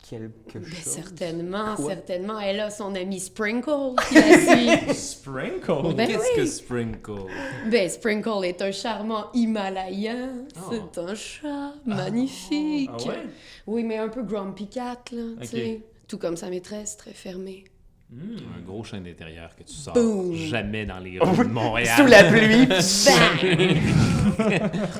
quelque 0.08 0.58
Ben, 0.58 0.72
certainement, 0.82 1.74
Quoi? 1.76 1.88
certainement. 1.90 2.40
Elle 2.40 2.60
a 2.60 2.70
son 2.70 2.94
ami 2.94 3.20
Sprinkle 3.20 3.94
qui 4.08 4.14
la. 4.14 4.94
Sprinkle? 4.94 5.94
Ben 5.94 6.06
Qu'est-ce 6.08 6.18
oui. 6.18 6.36
que 6.36 6.46
Sprinkle? 6.46 7.26
Ben, 7.70 7.88
Sprinkle 7.88 8.44
est 8.44 8.62
un 8.62 8.70
charmant 8.72 9.26
Himalayan. 9.34 10.46
Oh. 10.56 10.72
C'est 10.72 11.00
un 11.00 11.14
chat 11.14 11.74
magnifique. 11.84 12.90
Ah 12.92 13.08
ouais? 13.08 13.26
Oui, 13.66 13.84
mais 13.84 13.98
un 13.98 14.08
peu 14.08 14.22
grumpy 14.22 14.68
cat, 14.68 15.02
là, 15.12 15.22
tu 15.42 15.46
sais. 15.46 15.80
Tout 16.06 16.18
comme 16.18 16.36
sa 16.36 16.48
maîtresse, 16.48 16.96
très 16.96 17.12
fermée. 17.12 17.64
Mm. 18.10 18.36
Un 18.58 18.60
gros 18.62 18.82
chien 18.84 19.02
d'intérieur 19.02 19.54
que 19.54 19.62
tu 19.64 19.74
sors 19.74 19.94
jamais 20.34 20.86
dans 20.86 20.98
les 20.98 21.18
rues 21.20 21.44
de 21.46 21.52
Montréal. 21.52 21.94
Sous 21.94 22.06
la 22.06 22.24
pluie! 22.24 22.66
Bang! 22.66 23.76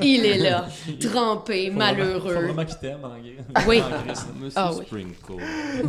Il 0.02 0.26
est 0.26 0.36
là, 0.38 0.66
trempé, 1.00 1.70
Faut 1.70 1.78
malheureux. 1.78 2.34
vraiment 2.34 2.64
qu'il 2.66 2.76
t'aime 2.78 3.04
en. 3.04 3.16
Oui. 3.66 3.80
En. 3.80 4.04
Monsieur 4.38 4.52
Ah 4.56 4.72
oui. 4.74 4.84
Sprinkle. 4.84 5.32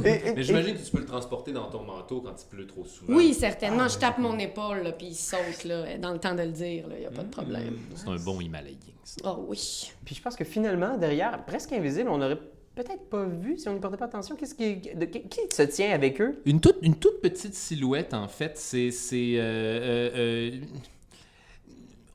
Et- 0.05 0.29
et- 0.29 0.33
Mais 0.33 0.43
j'imagine 0.43 0.75
que 0.77 0.81
tu 0.85 0.91
peux 0.91 0.99
le 0.99 1.05
transporter 1.05 1.51
dans 1.51 1.69
ton 1.69 1.83
manteau 1.83 2.21
quand 2.21 2.33
il 2.41 2.55
pleut 2.55 2.67
trop 2.67 2.85
souvent. 2.85 3.13
Oui, 3.13 3.33
certainement. 3.33 3.87
je 3.89 3.97
tape 3.97 4.17
mon 4.19 4.37
épaule, 4.39 4.83
là, 4.83 4.91
puis 4.93 5.07
il 5.07 5.15
saute, 5.15 5.65
là, 5.65 5.97
dans 5.97 6.13
le 6.13 6.19
temps 6.19 6.35
de 6.35 6.43
le 6.43 6.51
dire, 6.51 6.85
il 6.95 6.99
n'y 7.01 7.05
a 7.05 7.11
pas 7.11 7.23
de 7.23 7.29
problème. 7.31 7.77
C'est 7.95 8.07
un 8.07 8.15
bon 8.15 8.39
Himalayen. 8.39 8.77
ça. 9.03 9.21
Oh 9.25 9.45
oui. 9.49 9.91
Puis 10.05 10.15
je 10.15 10.21
pense 10.21 10.35
que 10.37 10.45
finalement, 10.45 10.97
derrière, 10.97 11.43
presque 11.45 11.73
invisible, 11.73 12.09
on 12.09 12.21
aurait 12.21 12.39
peut-être 12.83 13.09
pas 13.09 13.25
vu 13.25 13.57
si 13.57 13.67
on 13.67 13.73
n'y 13.73 13.79
portait 13.79 13.97
pas 13.97 14.05
attention. 14.05 14.35
Qu'est-ce 14.35 14.55
qui, 14.55 14.79
qui, 14.79 15.39
se 15.51 15.63
tient 15.63 15.91
avec 15.91 16.21
eux? 16.21 16.41
Une 16.45 16.61
toute, 16.61 16.77
une 16.81 16.95
toute 16.95 17.21
petite 17.21 17.53
silhouette, 17.53 18.13
en 18.13 18.27
fait, 18.27 18.57
c'est. 18.57 18.91
c'est 18.91 19.35
euh, 19.35 19.41
euh, 19.41 20.09
euh, 20.15 20.51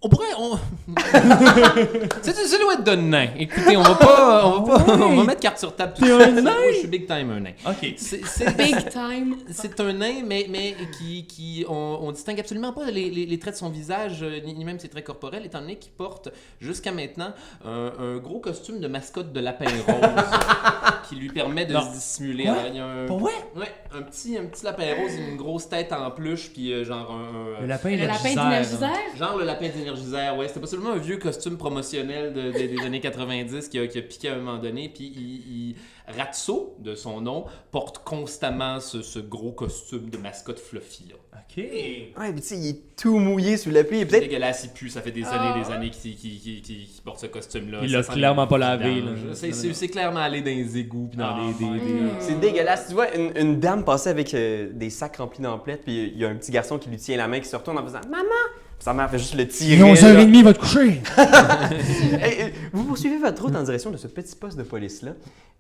On 0.06 0.08
pourrait. 0.10 0.26
on- 0.38 0.58
c'est 2.22 2.30
une 2.38 2.46
silhouette 2.46 2.84
de 2.84 2.94
nain. 2.94 3.28
Écoutez, 3.38 3.74
on 3.76 3.82
va 3.82 3.94
pas. 3.94 4.46
On 4.46 4.62
va, 4.62 4.78
pas, 4.78 4.92
on 4.96 5.16
va 5.16 5.24
mettre 5.24 5.40
carte 5.40 5.58
sur 5.58 5.74
table 5.74 5.94
tout 5.96 6.02
de 6.04 6.06
T'es 6.08 6.24
suite. 6.24 6.38
un 6.38 6.42
nain? 6.42 6.50
Moi, 6.52 6.72
je 6.72 6.78
suis 6.80 6.88
big 6.88 7.06
time 7.06 7.30
un 7.30 7.40
nain. 7.40 7.52
Ok. 7.66 7.94
C'est- 7.96 8.56
Big 8.58 8.88
time. 8.90 9.36
C'est 9.50 9.80
un 9.80 9.92
nain, 9.94 10.22
mais, 10.26 10.46
mais 10.50 10.74
qui, 10.98 11.26
qui 11.26 11.64
on, 11.68 12.00
on 12.02 12.12
distingue 12.12 12.38
absolument 12.38 12.72
pas 12.74 12.90
les, 12.90 13.08
les- 13.10 13.24
les 13.24 13.38
traits 13.38 13.54
de 13.54 13.58
son 13.58 13.70
visage, 13.70 14.22
euh, 14.22 14.40
ni, 14.44 14.52
ni 14.54 14.64
même 14.66 14.78
ses 14.78 14.88
traits 14.88 15.04
corporels, 15.04 15.46
étant 15.46 15.60
donné 15.60 15.76
qu'il 15.76 15.92
porte 15.92 16.28
jusqu'à 16.60 16.92
maintenant 16.92 17.32
un, 17.64 17.92
un 17.98 18.16
gros 18.18 18.40
costume 18.40 18.80
de 18.80 18.88
mascotte 18.88 19.32
de 19.32 19.40
lapin 19.40 19.64
rose 19.86 19.94
qui 21.08 21.16
lui 21.16 21.28
permet 21.30 21.64
de 21.64 21.72
Non. 21.72 21.80
se 21.80 21.94
dissimuler. 21.94 22.44
Quoi? 22.44 22.52
Alors, 22.52 22.66
il 22.68 22.76
y 22.76 22.80
a 22.80 22.84
un, 22.84 23.06
ouais, 23.08 23.74
un 23.96 24.02
petit, 24.02 24.36
un 24.36 24.44
petit 24.44 24.64
lapin 24.66 24.84
rose, 25.00 25.12
une 25.16 25.36
grosse 25.36 25.68
tête 25.68 25.92
en 25.94 26.10
peluche, 26.10 26.50
puis 26.52 26.72
euh, 26.72 26.84
genre 26.84 27.10
un, 27.10 27.56
un- 27.58 27.60
Le 27.62 27.66
lapin 27.66 27.90
Le 27.96 28.06
lapin. 28.06 28.62
Genre 29.16 29.36
le 29.38 29.44
lapin 29.44 29.68
d'énergiseur, 29.94 30.36
ouais. 30.36 30.48
C'était 30.48 30.60
possiblement 30.60 30.92
un 30.92 30.98
vieux 30.98 31.16
costume 31.18 31.56
promotionnel 31.56 32.32
de- 32.32 32.52
de- 32.52 32.76
des 32.76 32.80
années 32.84 33.00
90 33.00 33.68
qui 33.68 33.78
a, 33.78 33.86
qui 33.86 33.98
a 33.98 34.02
piqué 34.02 34.28
à 34.28 34.34
un 34.34 34.36
moment 34.38 34.58
donné. 34.58 34.88
Puis 34.88 35.04
il, 35.06 35.76
Ratso, 36.18 36.76
de 36.80 36.94
son 36.94 37.20
nom, 37.22 37.46
porte 37.70 37.98
constamment 38.04 38.78
ce, 38.78 39.00
ce 39.00 39.18
gros 39.18 39.52
costume 39.52 40.10
de 40.10 40.18
mascotte 40.18 40.58
fluffy. 40.58 41.06
Ok. 41.32 41.56
Ouais, 41.56 42.32
puis 42.32 42.40
tu 42.40 42.46
sais, 42.46 42.56
il 42.58 42.68
est 42.68 42.96
tout 42.96 43.18
mouillé 43.18 43.56
sous 43.56 43.70
la 43.70 43.84
pluie. 43.84 44.00
C'est 44.00 44.20
dégueulasse, 44.20 44.64
il 44.64 44.70
pue. 44.70 44.90
Ça 44.90 45.00
fait 45.00 45.10
des 45.12 45.24
Ah 45.24 45.40
années 45.40 45.64
des 45.64 45.70
années 45.72 45.90
qu'il 45.90 46.14
qu'il- 46.16 46.40
qu'il- 46.40 46.60
qu'il 46.62 46.86
porte 47.04 47.20
ce 47.20 47.26
costume-là. 47.26 47.80
Il 47.82 47.90
l'a 47.92 48.02
clairement 48.02 48.46
pas 48.46 48.58
lavé. 48.58 49.02
C'est- 49.32 49.88
clairement 49.88 50.20
allé 50.20 50.40
dans 50.40 50.46
les 50.50 50.76
égouts 50.78 51.08
puis 51.08 51.18
dans 51.18 51.36
des-. 51.52 51.64
C'est 52.20 52.38
dégueulasse. 52.40 52.88
Tu 52.88 52.94
vois 52.94 53.14
une, 53.14 53.58
dame 53.60 53.84
passer 53.84 54.10
avec 54.10 54.34
des 54.34 54.90
sacs 54.90 55.16
remplis 55.16 55.42
d'emplettes, 55.42 55.82
puis 55.84 56.10
il 56.14 56.18
y 56.18 56.24
a 56.24 56.28
un 56.28 56.34
petit 56.36 56.50
garçon 56.52 56.78
qui 56.78 56.88
lui 56.90 56.96
tient 56.98 57.16
la 57.16 57.28
main, 57.28 57.40
qui 57.40 57.48
se 57.48 57.56
retourne 57.56 57.78
en 57.78 57.82
faisant 57.84 58.00
Maman! 58.10 58.24
Sa 58.84 58.92
mère 58.92 59.08
fait 59.10 59.18
juste 59.18 59.34
le 59.34 59.48
tirer. 59.48 59.78
là. 60.12 60.24
demie, 60.26 60.42
va 60.42 60.52
te 60.52 60.58
coucher. 60.58 61.00
Hey, 62.20 62.52
vous 62.70 62.84
poursuivez 62.84 63.16
votre 63.16 63.42
route 63.42 63.56
en 63.56 63.62
direction 63.62 63.90
de 63.90 63.96
ce 63.96 64.06
petit 64.08 64.36
poste 64.36 64.58
de 64.58 64.62
police-là. 64.62 65.12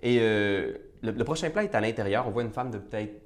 Et 0.02 0.18
euh, 0.20 0.72
le, 1.02 1.10
le 1.12 1.24
prochain 1.24 1.48
plan 1.48 1.62
est 1.62 1.74
à 1.74 1.80
l'intérieur. 1.80 2.26
On 2.28 2.30
voit 2.32 2.42
une 2.42 2.50
femme 2.50 2.70
de 2.70 2.76
peut-être 2.76 3.22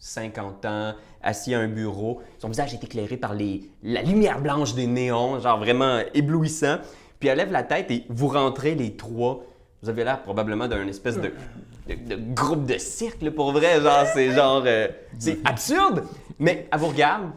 50 0.00 0.66
ans, 0.66 0.92
assise 1.22 1.54
à 1.54 1.60
un 1.60 1.68
bureau. 1.68 2.20
Son 2.38 2.48
visage 2.48 2.74
est 2.74 2.84
éclairé 2.84 3.16
par 3.16 3.32
les, 3.32 3.62
la 3.82 4.02
lumière 4.02 4.38
blanche 4.42 4.74
des 4.74 4.86
néons, 4.86 5.40
genre 5.40 5.58
vraiment 5.58 6.00
éblouissant. 6.12 6.76
Puis 7.18 7.30
elle 7.30 7.38
lève 7.38 7.50
la 7.50 7.62
tête 7.62 7.90
et 7.90 8.04
vous 8.10 8.28
rentrez 8.28 8.74
les 8.74 8.96
trois 8.98 9.46
Vous 9.82 9.88
avez 9.88 10.04
l'air 10.04 10.20
probablement 10.20 10.68
d'un 10.68 10.86
espèce 10.88 11.16
de, 11.16 11.32
de- 11.88 12.16
de 12.16 12.34
groupe 12.34 12.66
de 12.66 12.76
cirque, 12.76 13.26
pour 13.30 13.52
vrai. 13.52 13.80
Genre, 13.80 14.04
c'est 14.12 14.30
genre. 14.32 14.62
euh, 14.66 14.88
c'est 15.18 15.38
absurde! 15.46 16.04
Mais 16.38 16.68
elle 16.70 16.78
vous 16.78 16.88
regarde. 16.88 17.30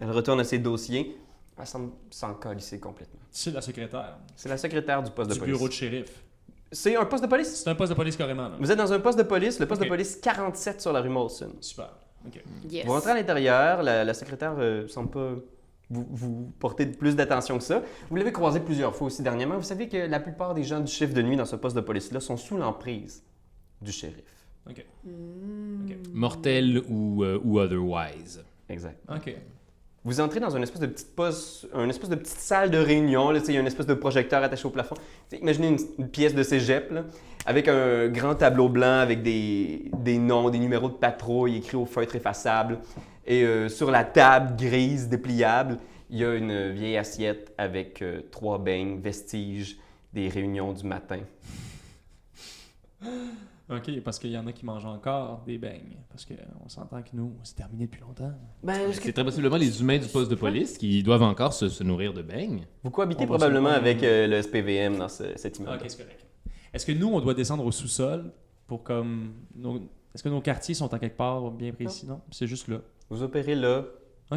Elle 0.00 0.10
retourne 0.10 0.40
à 0.40 0.44
ses 0.44 0.58
dossiers. 0.58 1.16
Elle 1.58 1.66
semble 1.66 1.90
s'en 2.10 2.34
calisser 2.34 2.80
complètement. 2.80 3.20
C'est 3.30 3.52
la 3.52 3.60
secrétaire 3.60 4.18
C'est 4.34 4.48
la 4.48 4.56
secrétaire 4.56 5.02
du 5.02 5.10
poste 5.10 5.28
de 5.28 5.34
du 5.34 5.40
police. 5.40 5.54
bureau 5.54 5.68
de 5.68 5.72
shérif. 5.72 6.24
C'est 6.72 6.96
un 6.96 7.04
poste 7.04 7.24
de 7.24 7.28
police? 7.28 7.62
C'est 7.62 7.68
un 7.70 7.74
poste 7.74 7.90
de 7.92 7.96
police 7.96 8.16
carrément. 8.16 8.48
Là. 8.48 8.56
Vous 8.58 8.70
êtes 8.70 8.78
dans 8.78 8.92
un 8.92 9.00
poste 9.00 9.18
de 9.18 9.24
police, 9.24 9.58
le 9.58 9.66
poste 9.66 9.82
de 9.82 9.88
police 9.88 10.16
47 10.16 10.80
sur 10.80 10.92
la 10.92 11.00
rue 11.00 11.08
Molson. 11.08 11.50
Super. 11.60 11.90
Ok. 12.26 12.42
Yes. 12.70 12.86
Vous 12.86 12.92
rentrez 12.92 13.10
à 13.10 13.14
l'intérieur, 13.14 13.82
la, 13.82 14.04
la 14.04 14.14
secrétaire 14.14 14.54
euh, 14.58 14.86
semble 14.88 15.10
pas 15.10 15.34
vous, 15.90 16.06
vous 16.10 16.52
porter 16.60 16.86
plus 16.86 17.16
d'attention 17.16 17.58
que 17.58 17.64
ça. 17.64 17.82
Vous 18.08 18.16
l'avez 18.16 18.32
croisé 18.32 18.60
plusieurs 18.60 18.94
fois 18.94 19.08
aussi 19.08 19.22
dernièrement. 19.22 19.56
Vous 19.56 19.62
savez 19.64 19.88
que 19.88 19.96
la 19.96 20.20
plupart 20.20 20.54
des 20.54 20.62
gens 20.62 20.80
du 20.80 20.90
chiffre 20.90 21.12
de 21.12 21.22
nuit 21.22 21.36
dans 21.36 21.44
ce 21.44 21.56
poste 21.56 21.74
de 21.76 21.80
police-là 21.80 22.20
sont 22.20 22.36
sous 22.36 22.56
l'emprise 22.56 23.22
du 23.82 23.90
shérif. 23.92 24.46
Ok. 24.68 24.84
Mm. 25.04 25.92
Mortel 26.12 26.82
ou, 26.88 27.24
euh, 27.24 27.40
ou 27.42 27.58
otherwise. 27.58 28.44
Exact. 28.68 28.98
Ok. 29.08 29.34
Vous 30.02 30.22
entrez 30.22 30.40
dans 30.40 30.56
une 30.56 30.62
espèce 30.62 30.80
de 30.80 30.86
petite 30.86 32.26
salle 32.26 32.70
de 32.70 32.78
réunion. 32.78 33.30
Là, 33.30 33.40
il 33.46 33.52
y 33.52 33.56
a 33.58 33.60
une 33.60 33.66
espèce 33.66 33.84
de 33.84 33.92
projecteur 33.92 34.42
attaché 34.42 34.64
au 34.64 34.70
plafond. 34.70 34.94
Imaginez 35.30 35.76
une, 35.98 36.08
pièce 36.08 36.34
de 36.34 36.42
cégep, 36.42 36.90
avec 37.44 37.68
un 37.68 38.08
grand 38.08 38.34
tableau 38.34 38.70
blanc 38.70 39.00
avec 39.00 39.22
des, 39.22 39.90
des 39.98 40.16
noms, 40.16 40.48
des 40.48 40.58
numéros 40.58 40.88
de 40.88 40.94
patrouille 40.94 41.58
écrits 41.58 41.76
au 41.76 41.84
feutre 41.84 42.16
effaçable. 42.16 42.78
Et 43.26 43.44
euh, 43.44 43.68
sur 43.68 43.90
la 43.90 44.04
table 44.04 44.56
grise 44.56 45.06
dépliable, 45.10 45.76
il 46.08 46.18
y 46.18 46.24
a 46.24 46.34
une 46.34 46.70
vieille 46.70 46.96
assiette 46.96 47.52
avec 47.58 48.00
euh, 48.00 48.22
trois 48.30 48.58
beignes, 48.58 49.00
vestiges 49.00 49.76
des 50.14 50.28
réunions 50.28 50.72
du 50.72 50.86
matin. 50.86 51.20
Ok, 53.70 54.00
parce 54.04 54.18
qu'il 54.18 54.30
y 54.32 54.38
en 54.38 54.46
a 54.46 54.52
qui 54.52 54.64
mangent 54.64 54.84
encore 54.86 55.42
des 55.46 55.56
beignes. 55.58 55.96
Parce 56.08 56.26
qu'on 56.26 56.68
s'entend 56.68 57.02
que 57.02 57.10
nous, 57.12 57.34
c'est 57.44 57.54
terminé 57.54 57.86
depuis 57.86 58.00
longtemps. 58.00 58.32
Ben, 58.64 58.92
C'est 58.92 59.12
très 59.12 59.24
possiblement 59.24 59.56
les 59.56 59.80
humains 59.80 59.98
du 59.98 60.08
poste 60.08 60.30
de 60.30 60.34
police 60.34 60.76
qui 60.76 61.02
doivent 61.02 61.22
encore 61.22 61.52
se, 61.52 61.68
se 61.68 61.84
nourrir 61.84 62.12
de 62.12 62.22
beignes. 62.22 62.66
vous 62.82 62.90
cohabitez 62.90 63.24
On 63.24 63.26
probablement 63.28 63.68
avec 63.70 64.02
euh, 64.02 64.26
le 64.26 64.42
SPVM 64.42 64.98
dans 64.98 65.08
ce- 65.08 65.36
cet 65.36 65.58
immeuble. 65.58 65.76
Ok, 65.80 65.84
c'est 65.88 66.02
correct. 66.02 66.26
Est-ce 66.72 66.84
que 66.86 66.92
nous, 66.92 67.08
on 67.08 67.20
doit 67.20 67.34
descendre 67.34 67.64
au 67.64 67.70
sous-sol 67.72 68.32
pour 68.66 68.82
comme. 68.82 69.34
nos- 69.54 69.78
Est-ce 70.14 70.22
que 70.24 70.28
nos 70.28 70.40
quartiers 70.40 70.74
sont 70.74 70.92
en 70.92 70.98
quelque 70.98 71.16
part 71.16 71.50
bien 71.52 71.72
précis? 71.72 72.06
Non, 72.06 72.20
c'est 72.32 72.46
juste 72.48 72.66
là. 72.68 72.78
Vous 73.08 73.22
opérez 73.22 73.54
là, 73.54 73.84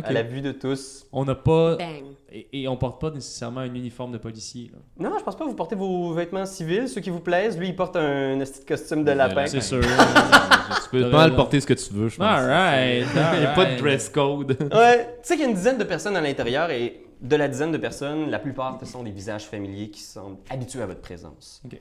À 0.02 0.12
la 0.12 0.24
vue 0.24 0.42
de 0.42 0.52
tous. 0.52 1.06
On 1.12 1.24
n'a 1.26 1.36
pas. 1.36 1.76
Bang. 1.76 2.04
Et, 2.32 2.64
et 2.64 2.68
on 2.68 2.76
porte 2.78 3.00
pas 3.00 3.12
nécessairement 3.12 3.60
un 3.60 3.74
uniforme 3.74 4.12
de 4.12 4.18
policier. 4.18 4.72
là. 4.74 4.80
Non, 5.10 5.16
je 5.20 5.24
pense 5.24 5.36
pas. 5.36 5.46
Vous 5.46 5.54
portez 5.54 5.76
vos 5.76 6.14
vêtements 6.14 6.46
civils, 6.48 6.90
ceux 6.90 7.02
qui 7.02 7.12
vous 7.12 7.20
plaisent. 7.20 7.58
Lui, 7.58 7.70
il 7.70 7.76
porte 7.76 7.96
un 7.96 8.38
de 8.38 8.66
costume 8.68 9.04
de 9.04 9.12
lapin. 9.12 9.46
C'est 9.46 9.62
sûr. 9.62 9.82
tu 10.84 10.90
peux 10.92 11.02
pas 11.02 11.10
mal 11.10 11.22
raison. 11.26 11.36
porter 11.36 11.60
ce 11.60 11.68
que 11.68 11.74
tu 11.74 11.94
veux, 11.94 12.10
je 12.10 12.18
pense. 12.18 12.26
Alright. 12.26 13.06
Il 13.34 13.40
n'y 13.40 13.46
a 13.46 13.54
pas 13.54 13.66
de 13.66 13.78
dress 13.78 14.10
code. 14.10 14.58
Ouais, 14.74 15.18
tu 15.22 15.28
sais 15.28 15.36
qu'il 15.36 15.44
y 15.44 15.46
a 15.46 15.50
une 15.50 15.56
dizaine 15.56 15.78
de 15.78 15.84
personnes 15.84 16.16
à 16.16 16.22
l'intérieur 16.22 16.72
et 16.72 17.06
de 17.22 17.36
la 17.36 17.48
dizaine 17.48 17.72
de 17.72 17.78
personnes, 17.78 18.30
la 18.30 18.40
plupart 18.40 18.78
ce 18.80 18.86
sont 18.86 19.04
des 19.04 19.12
visages 19.12 19.46
familiers 19.46 19.90
qui 19.90 20.02
sont 20.02 20.40
habitués 20.50 20.82
à 20.82 20.88
votre 20.88 21.02
présence. 21.02 21.62
Ok. 21.66 21.80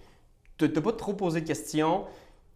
Tu 0.59 0.71
T'as 0.73 0.81
pas 0.81 0.93
trop 0.93 1.15
posé 1.15 1.41
de 1.41 1.47
questions. 1.47 2.05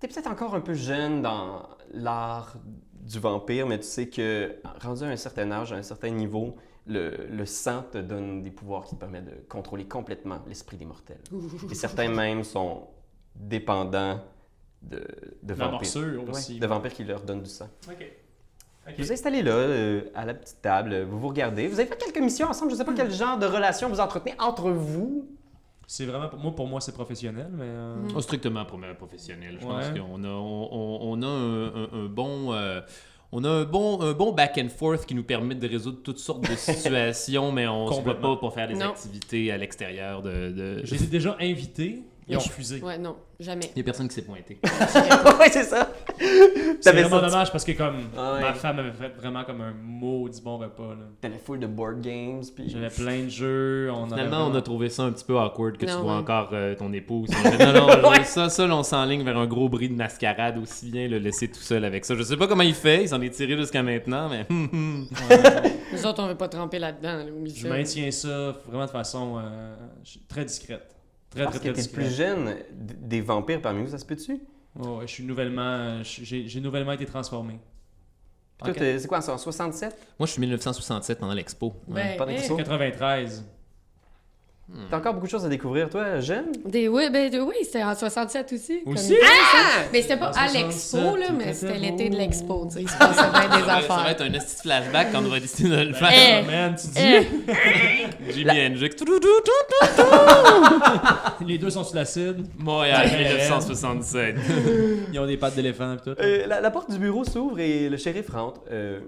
T'es 0.07 0.13
peut-être 0.15 0.31
encore 0.31 0.55
un 0.55 0.61
peu 0.61 0.75
jeune 0.75 1.21
dans 1.21 1.63
l'art 1.93 2.55
du 2.93 3.19
vampire, 3.19 3.67
mais 3.67 3.79
tu 3.81 3.87
sais 3.87 4.09
que 4.09 4.55
rendu 4.81 5.03
à 5.03 5.09
un 5.09 5.17
certain 5.17 5.51
âge, 5.51 5.73
à 5.73 5.77
un 5.77 5.83
certain 5.83 6.11
niveau, 6.11 6.55
le, 6.87 7.27
le 7.29 7.45
sang 7.45 7.83
te 7.91 7.99
donne 7.99 8.41
des 8.41 8.53
pouvoirs 8.53 8.85
qui 8.85 8.95
te 8.95 9.01
permettent 9.01 9.25
de 9.25 9.45
contrôler 9.49 9.87
complètement 9.89 10.39
l'esprit 10.47 10.77
des 10.77 10.85
mortels. 10.85 11.19
Et 11.71 11.75
certains 11.75 12.09
même 12.09 12.45
sont 12.45 12.87
dépendants 13.35 14.21
de, 14.81 15.05
de 15.43 15.55
La 15.55 15.67
vampires. 15.67 15.97
Ouais, 15.97 16.31
aussi. 16.31 16.61
de 16.61 16.67
vampires 16.69 16.93
qui 16.93 17.03
leur 17.03 17.23
donnent 17.23 17.43
du 17.43 17.51
sang. 17.51 17.69
Ok. 17.89 17.97
Ok. 18.87 18.95
Vous 18.99 19.05
vous 19.07 19.13
installez 19.13 19.43
là, 19.43 19.51
euh, 19.55 20.03
à 20.15 20.25
la 20.25 20.35
petite 20.35 20.63
table, 20.63 21.03
vous 21.03 21.19
vous 21.19 21.29
regardez. 21.29 21.67
Vous 21.67 21.81
avez 21.81 21.89
fait 21.89 21.99
quelques 21.99 22.21
missions 22.21 22.47
ensemble. 22.47 22.71
Je 22.71 22.77
ne 22.77 22.79
sais 22.79 22.85
pas 22.85 22.95
quel 22.95 23.11
genre 23.11 23.39
de 23.39 23.47
relation 23.47 23.89
vous 23.89 23.99
entretenez 23.99 24.37
entre 24.39 24.71
vous. 24.71 25.29
C'est 25.87 26.05
vraiment. 26.05 26.29
Moi, 26.43 26.55
pour 26.55 26.67
moi, 26.67 26.81
c'est 26.81 26.93
professionnel, 26.93 27.49
mais. 27.53 27.65
euh, 27.65 27.97
Mm. 27.97 28.09
Oh, 28.17 28.21
strictement 28.21 28.65
pour 28.65 28.79
professionnel. 28.95 29.57
Je 29.61 29.67
pense 29.67 29.89
qu'on 29.91 30.25
a, 30.25 30.29
on, 30.29 30.69
on- 30.73 30.99
on 31.13 31.23
a 31.23 31.27
un, 31.27 31.67
un- 31.67 31.89
un 31.93 32.07
bon. 32.07 32.53
euh, 32.53 32.81
on 33.33 33.43
a 33.45 33.49
un 33.49 33.65
bon, 33.65 34.01
un 34.03 34.13
bon 34.13 34.33
back 34.33 34.59
and 34.63 34.69
forth 34.69 35.05
qui 35.07 35.15
nous 35.15 35.25
permet 35.25 35.55
de 35.55 35.69
résoudre 35.69 35.99
toutes 36.03 36.19
sortes 36.19 36.49
de 36.49 36.55
situations, 36.57 37.53
mais 37.53 37.67
on 37.67 37.91
se 37.93 38.01
voit 38.01 38.21
pas 38.21 38.37
pour 38.37 38.53
faire 38.55 38.69
des 38.69 38.75
Non. 38.75 38.91
activités 38.91 39.51
à 39.53 39.57
l'extérieur 39.57 40.23
de. 40.23 40.51
de... 40.53 40.81
Je 40.85 40.95
les 40.95 41.05
ai 41.05 41.07
déjà 41.09 41.37
invités. 41.41 42.03
Ils 42.29 42.37
ont 42.37 42.41
Mais 42.41 42.45
je- 42.45 42.49
refusé. 42.51 42.81
Ouais, 42.83 42.99
non, 42.99 43.15
jamais. 43.39 43.71
Il 43.77 43.79
y 43.79 43.81
a 43.83 43.85
personne 43.85 44.09
qui 44.09 44.15
s'est 44.17 44.23
pointé. 44.23 44.59
ouais, 44.65 45.49
c'est 45.53 45.63
ça. 45.63 45.93
C'est 46.81 46.91
vraiment 46.91 47.09
sorti- 47.21 47.25
dommage 47.31 47.53
parce 47.53 47.65
que 47.65 47.71
comme 47.71 47.99
Ah 48.19 48.35
ouais. 48.35 48.41
ma 48.41 48.53
femme 48.55 48.81
avait 48.81 48.91
fait 48.91 49.11
vraiment 49.17 49.45
comme 49.45 49.61
un 49.61 49.73
maudit 49.81 50.43
bon 50.43 50.59
repas. 50.59 50.89
là. 50.89 51.05
T'avais 51.21 51.39
full 51.39 51.61
de 51.61 51.69
board 51.69 52.01
games. 52.01 52.43
Puis... 52.55 52.69
J'avais 52.69 52.89
plein 52.89 53.23
de 53.25 53.29
jeux. 53.29 53.91
On 53.95 54.11
avait 54.11 54.23
Finalement, 54.25 54.49
on 54.51 54.55
a 54.57 54.61
trouvé 54.63 54.89
ça 54.89 55.05
un 55.05 55.13
petit 55.13 55.25
peu 55.25 55.39
awkward 55.39 55.77
que 55.77 55.87
tu 55.87 55.93
vois 55.93 56.03
ouais. 56.15 56.19
encore 56.19 56.51
euh, 56.53 56.75
ton 56.75 56.93
épouse. 56.93 57.29
Non, 57.61 57.73
non, 58.03 58.09
Ouais. 58.11 58.25
ça, 58.25 58.49
ça, 58.49 58.65
on 58.65 58.83
s'enligne 58.83 59.23
vers 59.23 59.37
un 59.39 59.47
gros 59.47 59.69
bris 59.69 59.89
de 59.89 59.95
mascarade. 59.95 60.59
Aussi 60.59 60.91
bien 60.91 61.07
le 61.07 61.19
laisser 61.19 61.47
tout 61.49 61.61
seul 61.61 61.85
avec 61.85 62.05
ça. 62.05 62.17
Je 62.17 62.23
sais 62.25 62.37
pas 62.37 62.49
comment 62.49 62.63
il 62.65 62.75
fait, 62.75 63.03
il 63.05 63.09
s'en 63.09 63.21
est 63.21 63.31
tiré 63.31 63.57
jusqu'à 63.57 63.85
maintenant, 63.85 64.29
mais. 64.29 64.47
Ouais, 64.51 65.73
Nous 65.93 66.05
autres, 66.07 66.21
on 66.23 66.27
veut 66.27 66.35
pas 66.35 66.49
tremper 66.49 66.81
là-dedans. 66.81 67.19
Là, 67.19 67.25
je 67.55 67.69
maintiens 67.69 68.11
ça 68.11 68.57
vraiment 68.67 68.87
de 68.87 68.91
façon 68.91 69.39
euh, 69.39 69.75
très 70.29 70.45
discrète. 70.45 70.96
Très, 71.31 71.45
Parce 71.45 71.59
très, 71.59 71.73
plus 71.73 72.15
jeune 72.15 72.57
des 72.73 73.21
vampires 73.21 73.61
parmi 73.61 73.83
vous, 73.83 73.91
ça 73.91 73.99
se 73.99 74.05
peut-tu? 74.05 74.41
Oh, 74.79 75.01
je 75.03 75.07
suis 75.07 75.25
nouvellement. 75.25 76.03
J'ai 76.03 76.61
nouvellement 76.61 76.93
été 76.93 77.07
transformé. 77.07 77.59
C'est 78.65 79.07
quoi, 79.07 79.19
en 79.19 79.39
67? 79.39 79.97
Moi, 80.19 80.27
je 80.27 80.33
suis 80.33 80.41
1967 80.41 81.19
pendant 81.19 81.35
l'expo. 81.35 81.75
Ouais. 81.89 82.17
Pendant 82.17 82.33
eh, 82.33 82.57
93. 82.57 83.45
T'as 84.91 84.99
encore 84.99 85.15
beaucoup 85.15 85.27
de 85.27 85.31
choses 85.31 85.45
à 85.45 85.49
découvrir, 85.49 85.89
toi, 85.89 86.19
jeune? 86.19 86.47
Des, 86.65 86.89
oui, 86.89 87.09
ben, 87.13 87.31
de, 87.31 87.39
oui 87.39 87.55
c'était 87.63 87.85
en 87.85 87.95
67 87.95 88.53
aussi. 88.53 88.81
Aussi? 88.85 89.15
Ah! 89.23 89.83
Mais 89.93 90.03
c'était 90.03 90.17
pas 90.17 90.33
à 90.37 90.49
l'expo, 90.49 91.15
là, 91.17 91.31
mais 91.33 91.55
c'était 91.55 91.79
l'été 91.79 92.11
de 92.11 92.17
l'expo, 92.17 92.67
tu 92.67 92.73
sais. 92.75 92.83
Il 92.83 92.89
se 92.89 92.99
passait 92.99 93.31
bien 93.31 93.47
des 93.59 93.63
affaires. 93.63 93.97
Ça 93.97 94.03
va 94.03 94.11
être 94.11 94.23
un 94.23 94.31
petit 94.31 94.57
flashback 94.63 95.13
quand 95.13 95.25
on 95.25 95.29
va 95.29 95.39
décider 95.39 95.69
de 95.69 95.83
le 95.83 95.93
faire. 95.93 96.11
Hey. 96.11 96.45
Man, 96.45 96.75
tu 96.75 96.89
dis? 96.89 96.99
Eh. 96.99 97.29
Hey. 97.53 98.09
Jimi 98.33 98.67
Hendrix. 98.67 98.91
Les 101.47 101.59
deux 101.59 101.71
sont 101.71 101.85
sous 101.85 101.95
l'acide. 101.95 102.45
Montréal, 102.59 103.07
1967. 103.07 104.35
Ils 105.13 105.19
ont 105.21 105.27
des 105.27 105.37
pattes 105.37 105.55
d'éléphant 105.55 105.95
et 105.95 105.99
tout. 105.99 106.17
Euh, 106.19 106.45
la, 106.49 106.61
la, 106.61 106.71
porte 106.73 106.91
du 106.91 106.99
bureau 106.99 107.23
s'ouvre 107.23 107.61
et 107.61 107.89
le 107.89 107.97
shérif 107.97 108.31
rentre. 108.31 108.63
Euh, 108.73 108.99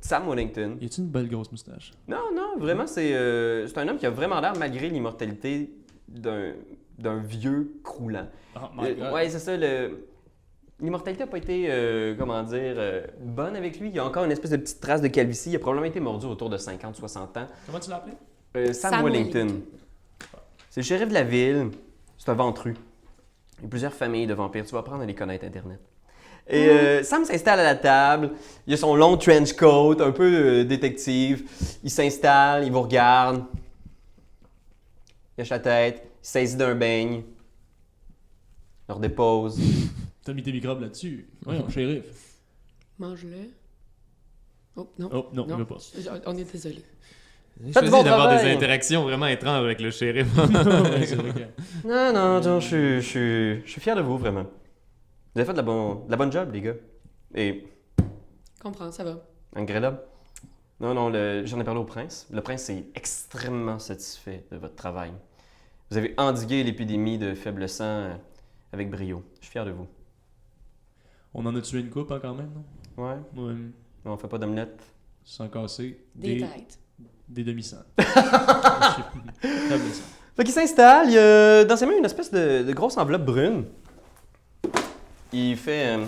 Sam 0.00 0.28
Wellington. 0.28 0.76
Y 0.80 0.86
a-tu 0.86 1.00
une 1.00 1.08
belle 1.08 1.28
grosse 1.28 1.50
moustache? 1.50 1.92
Non, 2.08 2.30
non, 2.34 2.56
vraiment, 2.58 2.86
c'est 2.86 3.14
euh, 3.14 3.66
c'est 3.66 3.78
un 3.78 3.88
homme 3.88 3.98
qui 3.98 4.06
a 4.06 4.10
vraiment 4.10 4.40
l'air, 4.40 4.54
malgré 4.58 4.88
l'immortalité, 4.88 5.70
d'un 6.08 6.52
d'un 6.98 7.18
vieux 7.20 7.74
croulant. 7.82 8.28
Oh 8.56 8.60
my 8.76 8.90
Euh, 9.00 9.12
ouais, 9.12 9.28
c'est 9.28 9.38
ça. 9.38 9.56
L'immortalité 10.80 11.22
n'a 11.24 11.30
pas 11.30 11.38
été, 11.38 11.66
euh, 11.68 12.14
comment 12.18 12.42
dire, 12.42 12.74
euh, 12.76 13.06
bonne 13.20 13.54
avec 13.54 13.78
lui. 13.78 13.88
Il 13.90 13.94
y 13.94 14.00
a 14.00 14.04
encore 14.04 14.24
une 14.24 14.32
espèce 14.32 14.50
de 14.50 14.56
petite 14.56 14.80
trace 14.80 15.00
de 15.00 15.06
calvitie. 15.06 15.50
Il 15.50 15.56
a 15.56 15.60
probablement 15.60 15.86
été 15.86 16.00
mordu 16.00 16.26
autour 16.26 16.50
de 16.50 16.56
50-60 16.58 17.38
ans. 17.38 17.46
Comment 17.66 17.78
tu 17.78 17.88
l'as 17.88 17.96
appelé? 17.96 18.14
Euh, 18.56 18.72
Sam, 18.72 18.90
Sam 18.94 19.04
Wellington. 19.04 19.38
Wellington. 19.46 19.62
C'est 20.70 20.80
le 20.80 20.84
shérif 20.84 21.08
de 21.08 21.14
la 21.14 21.22
ville. 21.22 21.70
C'est 22.18 22.30
un 22.30 22.34
ventru. 22.34 22.74
Il 23.58 23.62
y 23.62 23.66
a 23.66 23.68
plusieurs 23.68 23.92
familles 23.92 24.26
de 24.26 24.34
vampires. 24.34 24.64
Tu 24.64 24.72
vas 24.72 24.80
apprendre 24.80 25.02
à 25.02 25.06
les 25.06 25.14
connaître 25.14 25.44
Internet. 25.44 25.78
Et 26.48 26.68
euh, 26.68 27.02
Sam 27.02 27.24
s'installe 27.24 27.60
à 27.60 27.64
la 27.64 27.74
table. 27.76 28.30
Il 28.66 28.74
a 28.74 28.76
son 28.76 28.94
long 28.94 29.16
trench 29.16 29.52
coat, 29.54 29.96
un 30.00 30.10
peu 30.12 30.24
euh, 30.60 30.64
détective. 30.64 31.48
Il 31.84 31.90
s'installe, 31.90 32.64
il 32.64 32.72
vous 32.72 32.82
regarde. 32.82 33.44
Il 35.38 35.42
hoche 35.42 35.48
la 35.50 35.58
tête. 35.60 36.02
Il 36.04 36.26
saisit 36.26 36.56
d'un 36.56 36.74
beigne. 36.74 37.22
Il 38.88 38.92
redépose. 38.92 39.58
T'as 40.24 40.32
mis 40.34 40.42
tes 40.42 40.52
microbes 40.52 40.80
là-dessus. 40.82 41.26
Voyons, 41.44 41.68
shérif. 41.68 42.04
Mange-le. 42.98 43.36
Oh, 44.76 44.88
non. 44.98 45.08
Oh, 45.12 45.26
non, 45.32 45.44
il 45.46 45.50
Non. 45.50 45.56
veut 45.58 45.64
pas. 45.66 45.76
On 46.26 46.36
est 46.36 46.50
désolé. 46.52 46.82
J'ai 47.64 47.72
choisi 47.72 47.90
bon 47.90 48.02
d'avoir 48.02 48.42
des 48.42 48.50
interactions 48.50 49.02
vraiment 49.04 49.26
étranges 49.26 49.64
avec 49.64 49.80
le 49.80 49.90
shérif. 49.90 50.26
Non, 51.84 52.12
non, 52.12 52.40
non, 52.40 52.60
je, 52.60 52.66
suis- 52.66 53.00
je, 53.00 53.06
suis- 53.06 53.66
je 53.66 53.70
suis 53.70 53.80
fier 53.80 53.94
de 53.96 54.00
vous, 54.02 54.16
vraiment. 54.18 54.46
Vous 55.34 55.40
avez 55.40 55.46
fait 55.46 55.52
de 55.52 55.58
la, 55.58 55.62
bon, 55.62 56.04
de 56.06 56.10
la 56.10 56.16
bonne 56.16 56.30
job, 56.32 56.50
les 56.52 56.60
gars. 56.60 56.74
Et 57.34 57.66
Comprends, 58.60 58.92
ça 58.92 59.02
va. 59.04 59.18
Incroyable. 59.56 60.00
Non, 60.80 60.94
non, 60.94 61.08
le- 61.10 61.44
j'en 61.46 61.58
ai 61.60 61.64
parlé 61.64 61.80
au 61.80 61.84
prince. 61.84 62.26
Le 62.30 62.40
prince 62.42 62.68
est 62.70 62.84
extrêmement 62.94 63.78
satisfait 63.78 64.44
de 64.50 64.56
votre 64.56 64.74
travail. 64.74 65.12
Vous 65.90 65.96
avez 65.96 66.14
endigué 66.18 66.62
l'épidémie 66.64 67.18
de 67.18 67.34
faible 67.34 67.68
sang 67.68 67.84
euh, 67.84 68.14
avec 68.72 68.90
brio. 68.90 69.22
Je 69.40 69.44
suis 69.46 69.52
fier 69.52 69.64
de 69.64 69.70
vous. 69.70 69.86
On 71.34 71.44
en 71.46 71.54
a 71.56 71.60
tué 71.60 71.80
une 71.80 71.90
coupe 71.90 72.10
hein, 72.12 72.18
quand 72.20 72.34
même, 72.34 72.50
non? 72.54 72.64
Ouais, 73.04 73.16
Ouais. 73.36 73.54
on 74.04 74.16
fait 74.16 74.28
pas 74.28 74.38
d'omelette. 74.38 74.82
Sans 75.24 75.48
casser. 75.48 76.04
Des, 76.14 76.38
têtes. 76.38 76.78
Des 77.28 77.44
demi-sangs. 77.44 77.84
Fait 80.34 80.44
qu'il 80.44 80.52
s'installe, 80.52 81.10
il 81.10 81.18
a 81.18 81.64
dans 81.64 81.76
ses 81.76 81.84
mains 81.86 81.96
une 81.98 82.04
espèce 82.04 82.30
de, 82.30 82.62
de 82.62 82.72
grosse 82.72 82.96
enveloppe 82.96 83.24
brune. 83.24 83.64
Il 85.32 85.56
fait. 85.56 85.96
euh, 85.96 86.04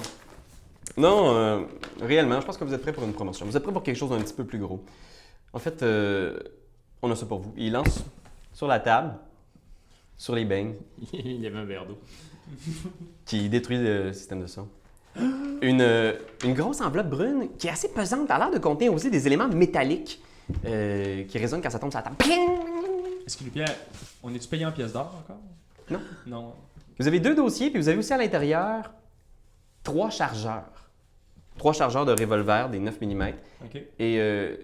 non, 0.97 1.35
euh, 1.35 1.62
réellement, 2.00 2.40
je 2.40 2.47
pense 2.47 2.57
que 2.57 2.64
vous 2.64 2.75
êtes 2.75 2.83
prêts 2.83 2.93
pour 2.93 3.04
une 3.04 3.12
promotion. 3.14 3.47
Vous 3.47 3.57
êtes 3.57 3.62
prêts 3.62 3.73
pour 3.73 3.83
quelque 3.83 3.97
chose 3.97 4.11
d'un 4.11 4.21
petit 4.21 4.35
peu 4.35 4.45
plus 4.45 4.59
gros. 4.59 4.85
En 5.52 5.59
fait, 5.59 5.83
euh, 5.83 6.38
on 7.02 7.11
a 7.11 7.16
ça 7.16 7.26
pour 7.26 7.40
vous. 7.40 7.52
Il 7.57 7.73
lance 7.73 8.04
sur 8.52 8.66
la 8.66 8.81
table, 8.81 9.14
sur 10.16 10.35
les 10.35 10.45
beignes, 10.45 10.75
Il 11.12 11.40
y 11.40 11.47
avait 11.47 11.59
un 11.59 11.64
verre 11.64 11.87
d'eau. 11.87 11.99
qui 13.25 13.49
détruit 13.49 13.78
le 13.78 14.12
système 14.12 14.43
de 14.43 14.47
son. 14.47 14.69
Une, 15.62 16.14
une 16.45 16.52
grosse 16.54 16.81
enveloppe 16.83 17.09
brune 17.09 17.49
qui 17.57 17.69
est 17.69 17.71
assez 17.71 17.88
pesante, 17.88 18.31
a 18.31 18.38
l'air 18.38 18.50
de 18.50 18.59
contenir 18.59 18.93
aussi 18.93 19.11
des 19.11 19.26
éléments 19.26 19.49
métalliques 19.49 20.21
qui 20.62 21.38
résonnent 21.38 21.62
quand 21.62 21.71
ça 21.71 21.78
tombe 21.78 21.90
sur 21.90 22.00
la 22.00 22.02
table. 22.02 22.16
Est-ce 23.25 23.38
qu'il 23.38 23.50
paye. 23.50 23.64
On 24.23 24.35
est-tu 24.35 24.47
payé 24.49 24.66
en 24.66 24.73
pièces 24.73 24.93
d'or 24.93 25.11
encore? 25.25 25.40
Non. 25.88 26.00
Non. 26.26 26.52
Vous 26.99 27.07
avez 27.07 27.19
deux 27.21 27.35
dossiers, 27.35 27.71
puis 27.71 27.81
vous 27.81 27.88
avez 27.88 27.97
aussi 27.97 28.12
à 28.12 28.19
l'intérieur 28.19 28.90
trois 29.85 30.11
chargeurs. 30.11 30.91
Trois 31.57 31.73
chargeurs 31.73 32.05
de 32.05 32.11
revolver 32.12 32.69
des 32.69 32.81
9 32.81 33.00
mm. 33.00 33.23
Et 34.00 34.19
euh, 34.19 34.57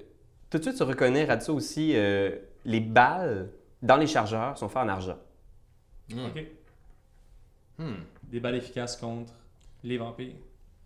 tout 0.51 0.59
de 0.59 0.63
suite, 0.65 0.77
tu 0.77 0.83
reconnais, 0.83 1.25
Radso 1.25 1.55
aussi, 1.55 1.93
euh, 1.95 2.37
les 2.65 2.81
balles 2.81 3.51
dans 3.81 3.97
les 3.97 4.09
chargeurs 4.09 4.59
sont 4.59 4.69
faites 4.69 4.83
en 4.83 4.89
argent. 4.89 5.17
Hmm. 6.13 6.25
Ok. 6.27 6.45
Hmm. 7.79 7.93
Des 8.25 8.41
balles 8.41 8.57
efficaces 8.57 8.97
contre 8.97 9.33
les 9.85 9.99
vampires. 9.99 10.35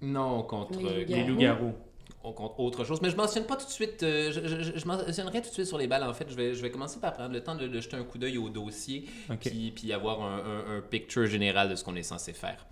Non, 0.03 0.43
contre, 0.43 0.79
Les 0.79 0.85
euh, 0.85 0.99
loups-garous. 1.01 1.17
Les 1.21 1.25
loups-garous. 1.27 1.75
on 2.23 2.33
compte 2.33 2.55
autre 2.59 2.85
chose. 2.85 3.01
Mais 3.01 3.09
je 3.11 3.17
mentionne 3.17 3.45
pas 3.47 3.57
tout 3.57 3.65
de 3.67 3.71
suite. 3.71 4.03
euh, 4.03 4.31
je, 4.31 4.63
je- 4.63 4.79
je 4.79 4.87
mentionnerai 4.87 5.41
tout 5.41 5.49
de 5.49 5.55
suite 5.55 5.67
sur 5.67 5.79
les 5.79 5.87
balles. 5.87 6.05
En 6.05 6.13
fait, 6.13 6.27
je 6.29 6.35
vais, 6.37 6.55
je 6.55 6.61
vais 6.63 6.71
commencer 6.71 7.01
par 7.01 7.15
prendre 7.15 7.33
le 7.33 7.43
temps 7.43 7.55
de, 7.55 7.67
de 7.67 7.81
jeter 7.81 7.97
un 7.97 8.05
coup 8.05 8.19
d'œil 8.19 8.37
au 8.39 8.51
dossier, 8.51 9.07
Ok. 9.31 9.39
puis, 9.41 9.73
puis 9.75 9.93
avoir 9.93 10.23
un, 10.23 10.37
un- 10.39 10.77
un 10.77 10.81
picture 10.83 11.27
général 11.27 11.71
de 11.71 11.75
ce 11.77 11.83
qu'on 11.83 11.97
est 11.97 12.03
censé 12.03 12.33
faire. 12.35 12.67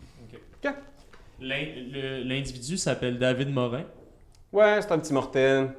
Ok. 0.63 0.75
L'individu 1.43 2.77
s'appelle 2.77 3.19
David 3.19 3.53
Morin. 3.53 3.85
Ouais, 4.53 4.81
c'est 4.81 4.93
un 4.93 4.99
petit 4.99 5.13
mortel. 5.13 5.73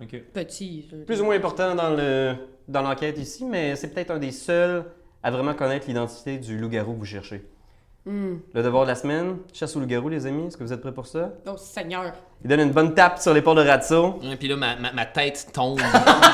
Ok. 0.00 0.22
Petit. 0.32 0.86
je 0.90 0.96
Plus 1.04 1.20
ou 1.20 1.24
moins 1.24 1.36
important 1.36 1.74
dans 1.74 1.90
le 1.90 2.34
dans 2.68 2.82
l'enquête 2.82 3.18
ici, 3.18 3.44
mais 3.46 3.74
c'est 3.76 3.88
peut-être 3.88 4.10
un 4.10 4.18
des 4.18 4.30
seuls 4.30 4.84
à 5.22 5.30
vraiment 5.30 5.54
connaître 5.54 5.86
l'identité 5.88 6.36
du 6.38 6.58
loup-garou 6.58 6.92
que 6.94 6.98
vous 6.98 7.04
cherchez. 7.06 7.44
Hmm. 8.04 8.36
Le 8.54 8.62
devoir 8.62 8.84
de 8.84 8.88
la 8.90 8.94
semaine, 8.94 9.38
chasse 9.52 9.74
au 9.74 9.80
loup-garou, 9.80 10.08
les 10.08 10.26
amis. 10.26 10.46
Est-ce 10.46 10.56
que 10.56 10.64
vous 10.64 10.72
êtes 10.72 10.80
prêts 10.80 10.92
pour 10.92 11.06
ça? 11.06 11.32
Oh, 11.46 11.56
Seigneur. 11.56 12.12
Il 12.44 12.48
donne 12.48 12.60
une 12.60 12.70
bonne 12.70 12.94
tape 12.94 13.18
sur 13.18 13.34
l'épaule 13.34 13.56
de 13.56 13.62
Ratso. 13.68 14.20
Et 14.22 14.36
puis 14.36 14.48
là, 14.48 14.56
ma, 14.56 14.76
ma- 14.76 14.92
ma 14.92 15.06
tête 15.06 15.48
tombe, 15.52 15.80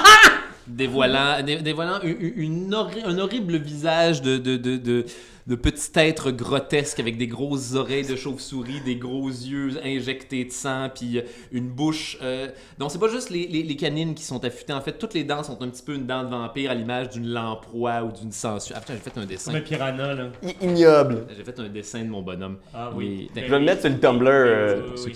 dévoilant, 0.67 1.43
dé- 1.43 1.57
dévoilant 1.63 2.01
une, 2.03 2.33
une 2.37 2.75
horri- 2.75 3.05
un 3.05 3.19
horrible 3.19 3.57
visage 3.57 4.23
de, 4.23 4.37
de, 4.39 4.57
de, 4.57 4.77
de, 4.77 5.05
de 5.47 5.55
petit 5.57 5.91
être 5.97 6.31
grotesque 6.31 7.01
avec 7.01 7.19
des 7.19 7.27
grosses 7.27 7.75
oreilles 7.75 8.07
de 8.07 8.17
chauve-souris, 8.17 8.81
des 8.83 8.97
gros 8.97 9.29
yeux 9.29 9.73
injectés 9.85 10.45
de 10.47 10.51
sang, 10.53 10.89
puis 10.95 11.19
euh, 11.19 11.23
une 11.53 11.69
bouche. 11.69 12.17
Euh... 12.23 12.49
Donc, 12.79 12.91
c'est 12.91 12.99
pas 12.99 13.09
juste 13.09 13.29
les, 13.29 13.47
les, 13.47 13.63
les 13.63 13.77
canines 13.77 14.15
qui 14.15 14.25
sont 14.25 14.43
affûtées. 14.43 14.73
En 14.73 14.81
fait, 14.81 14.93
toutes 14.99 15.13
les 15.13 15.25
dents 15.25 15.43
sont 15.43 15.61
un 15.63 15.69
petit 15.69 15.83
peu 15.83 15.95
une 15.95 16.07
dent 16.07 16.23
de 16.25 16.29
vampire 16.31 16.71
à 16.71 16.75
l'image 16.75 17.11
d'une 17.11 17.29
lamproie 17.29 18.03
ou 18.05 18.13
d'une 18.13 18.33
sangsue. 18.33 18.73
Ah, 18.75 18.81
putain, 18.81 18.95
j'ai 18.95 19.11
fait 19.11 19.21
un 19.21 19.27
dessin. 19.27 19.53
Comme 19.53 19.61
un 19.61 19.65
piranha, 19.65 20.15
là. 20.15 20.25
Ignoble. 20.63 21.27
J'ai 21.37 21.45
fait 21.45 21.61
un 21.61 21.69
dessin 21.69 22.03
de 22.05 22.09
mon 22.09 22.23
bonhomme. 22.23 22.57
Ah 22.73 22.91
oui. 22.95 23.31
Ben 23.35 23.45
Je 23.45 23.51
vais 23.51 23.59
le 23.59 23.65
mettre 23.67 23.83
sur 23.83 23.91
le 23.91 23.99
Tumblr, 24.01 24.27
euh, 24.31 24.81
Oui, 24.97 25.03
oui, 25.07 25.13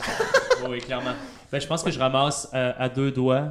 oui, 0.62 0.66
oui, 0.72 0.78
clairement. 0.80 1.12
Ben, 1.50 1.58
je 1.58 1.66
pense 1.66 1.82
que 1.82 1.90
je 1.90 1.98
ramasse 1.98 2.50
euh, 2.52 2.72
à 2.76 2.90
deux 2.90 3.10
doigts 3.10 3.48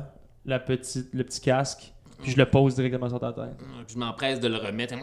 la 0.47 0.59
petite, 0.59 1.09
le 1.13 1.23
petit 1.23 1.41
casque, 1.41 1.93
puis 2.23 2.31
je 2.31 2.37
le 2.37 2.49
pose 2.49 2.75
directement 2.75 3.09
sur 3.09 3.19
ta 3.19 3.33
tête. 3.33 3.59
Je 3.87 3.97
m'empresse 3.97 4.39
de 4.39 4.47
le 4.47 4.57
remettre. 4.57 4.95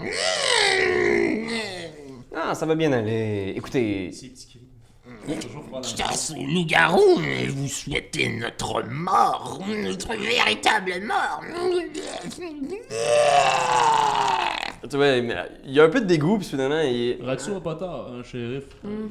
Ah, 2.35 2.55
ça 2.55 2.67
va 2.67 2.75
bien 2.75 2.93
aller. 2.93 3.53
Écoutez, 3.57 4.11
Ces 4.11 4.31
petits 4.31 4.49
cris. 4.49 4.61
Il 5.27 5.35
est 5.35 5.39
toujours 5.39 5.65
froid 5.65 5.81
dans 5.81 5.89
le 5.89 5.97
Chasse 5.97 6.33
au 6.33 6.43
loup-garou, 6.43 7.19
mais 7.21 7.47
vous 7.47 7.69
souhaitez 7.69 8.29
notre 8.39 8.83
mort, 8.89 9.63
notre 9.69 10.17
véritable 10.17 10.95
mort. 11.03 11.43
tu 14.91 14.97
vois, 14.97 15.21
mais, 15.23 15.37
il 15.65 15.73
y 15.73 15.81
a 15.81 15.85
un 15.85 15.89
peu 15.89 16.01
de 16.01 16.07
dégoût, 16.07 16.39
puis 16.39 16.47
finalement, 16.49 16.81
il, 16.81 17.19
a 17.23 17.61
pas 17.61 17.75
tort, 17.75 18.13
hein, 18.13 18.23
shérif. 18.23 18.65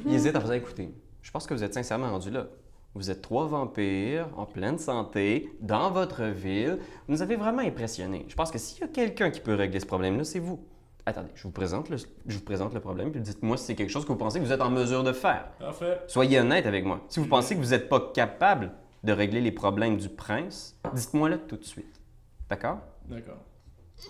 il 0.06 0.14
hésite 0.14 0.36
en 0.36 0.40
faisant 0.40 0.52
écouter. 0.54 0.90
Je 1.22 1.30
pense 1.30 1.46
que 1.46 1.54
vous 1.54 1.62
êtes 1.62 1.74
sincèrement 1.74 2.10
rendu 2.10 2.30
là. 2.30 2.46
Vous 2.94 3.10
êtes 3.10 3.22
trois 3.22 3.46
vampires, 3.46 4.28
en 4.36 4.46
pleine 4.46 4.78
santé, 4.78 5.50
dans 5.60 5.90
votre 5.90 6.24
ville. 6.24 6.78
Vous 7.08 7.14
nous 7.14 7.22
avez 7.22 7.34
vraiment 7.34 7.62
impressionnés. 7.62 8.24
Je 8.28 8.36
pense 8.36 8.52
que 8.52 8.58
s'il 8.58 8.80
y 8.80 8.84
a 8.84 8.88
quelqu'un 8.88 9.30
qui 9.30 9.40
peut 9.40 9.54
régler 9.54 9.80
ce 9.80 9.86
problème-là, 9.86 10.22
c'est 10.22 10.38
vous. 10.38 10.64
Attendez, 11.04 11.30
je 11.34 11.42
vous 11.42 11.50
présente 11.50 11.90
le, 11.90 11.96
je 11.98 12.38
vous 12.38 12.44
présente 12.44 12.72
le 12.72 12.80
problème, 12.80 13.10
puis 13.10 13.20
dites-moi 13.20 13.56
si 13.56 13.64
c'est 13.64 13.74
quelque 13.74 13.90
chose 13.90 14.04
que 14.04 14.12
vous 14.12 14.18
pensez 14.18 14.38
que 14.38 14.44
vous 14.44 14.52
êtes 14.52 14.62
en 14.62 14.70
mesure 14.70 15.02
de 15.02 15.12
faire. 15.12 15.48
Parfait. 15.58 16.00
Soyez 16.06 16.38
honnête 16.38 16.66
avec 16.66 16.84
moi. 16.84 17.02
Si 17.08 17.20
vous 17.20 17.26
pensez 17.26 17.56
que 17.56 17.60
vous 17.60 17.70
n'êtes 17.70 17.88
pas 17.88 18.12
capable 18.14 18.72
de 19.02 19.12
régler 19.12 19.40
les 19.40 19.52
problèmes 19.52 19.98
du 19.98 20.08
prince, 20.08 20.80
dites-moi-le 20.94 21.38
tout 21.46 21.56
de 21.56 21.64
suite. 21.64 22.00
D'accord? 22.48 22.78
D'accord. 23.06 23.42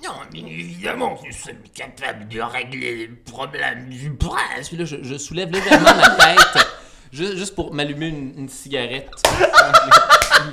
Non, 0.05 0.13
bien 0.31 0.47
évidemment, 0.47 1.19
nous 1.25 1.33
sommes 1.33 1.63
capables 1.75 2.29
de 2.29 2.41
régler 2.41 2.97
les 2.97 3.09
problèmes 3.09 3.89
du 3.89 4.13
prince. 4.13 4.69
Puis 4.69 4.77
là, 4.77 4.85
je, 4.85 5.03
je 5.03 5.17
soulève 5.17 5.51
légèrement 5.51 5.95
ma 5.97 6.11
tête, 6.11 6.67
ju- 7.15 7.37
juste 7.37 7.55
pour 7.55 7.73
m'allumer 7.73 8.09
une, 8.09 8.33
une 8.39 8.49
cigarette. 8.49 9.11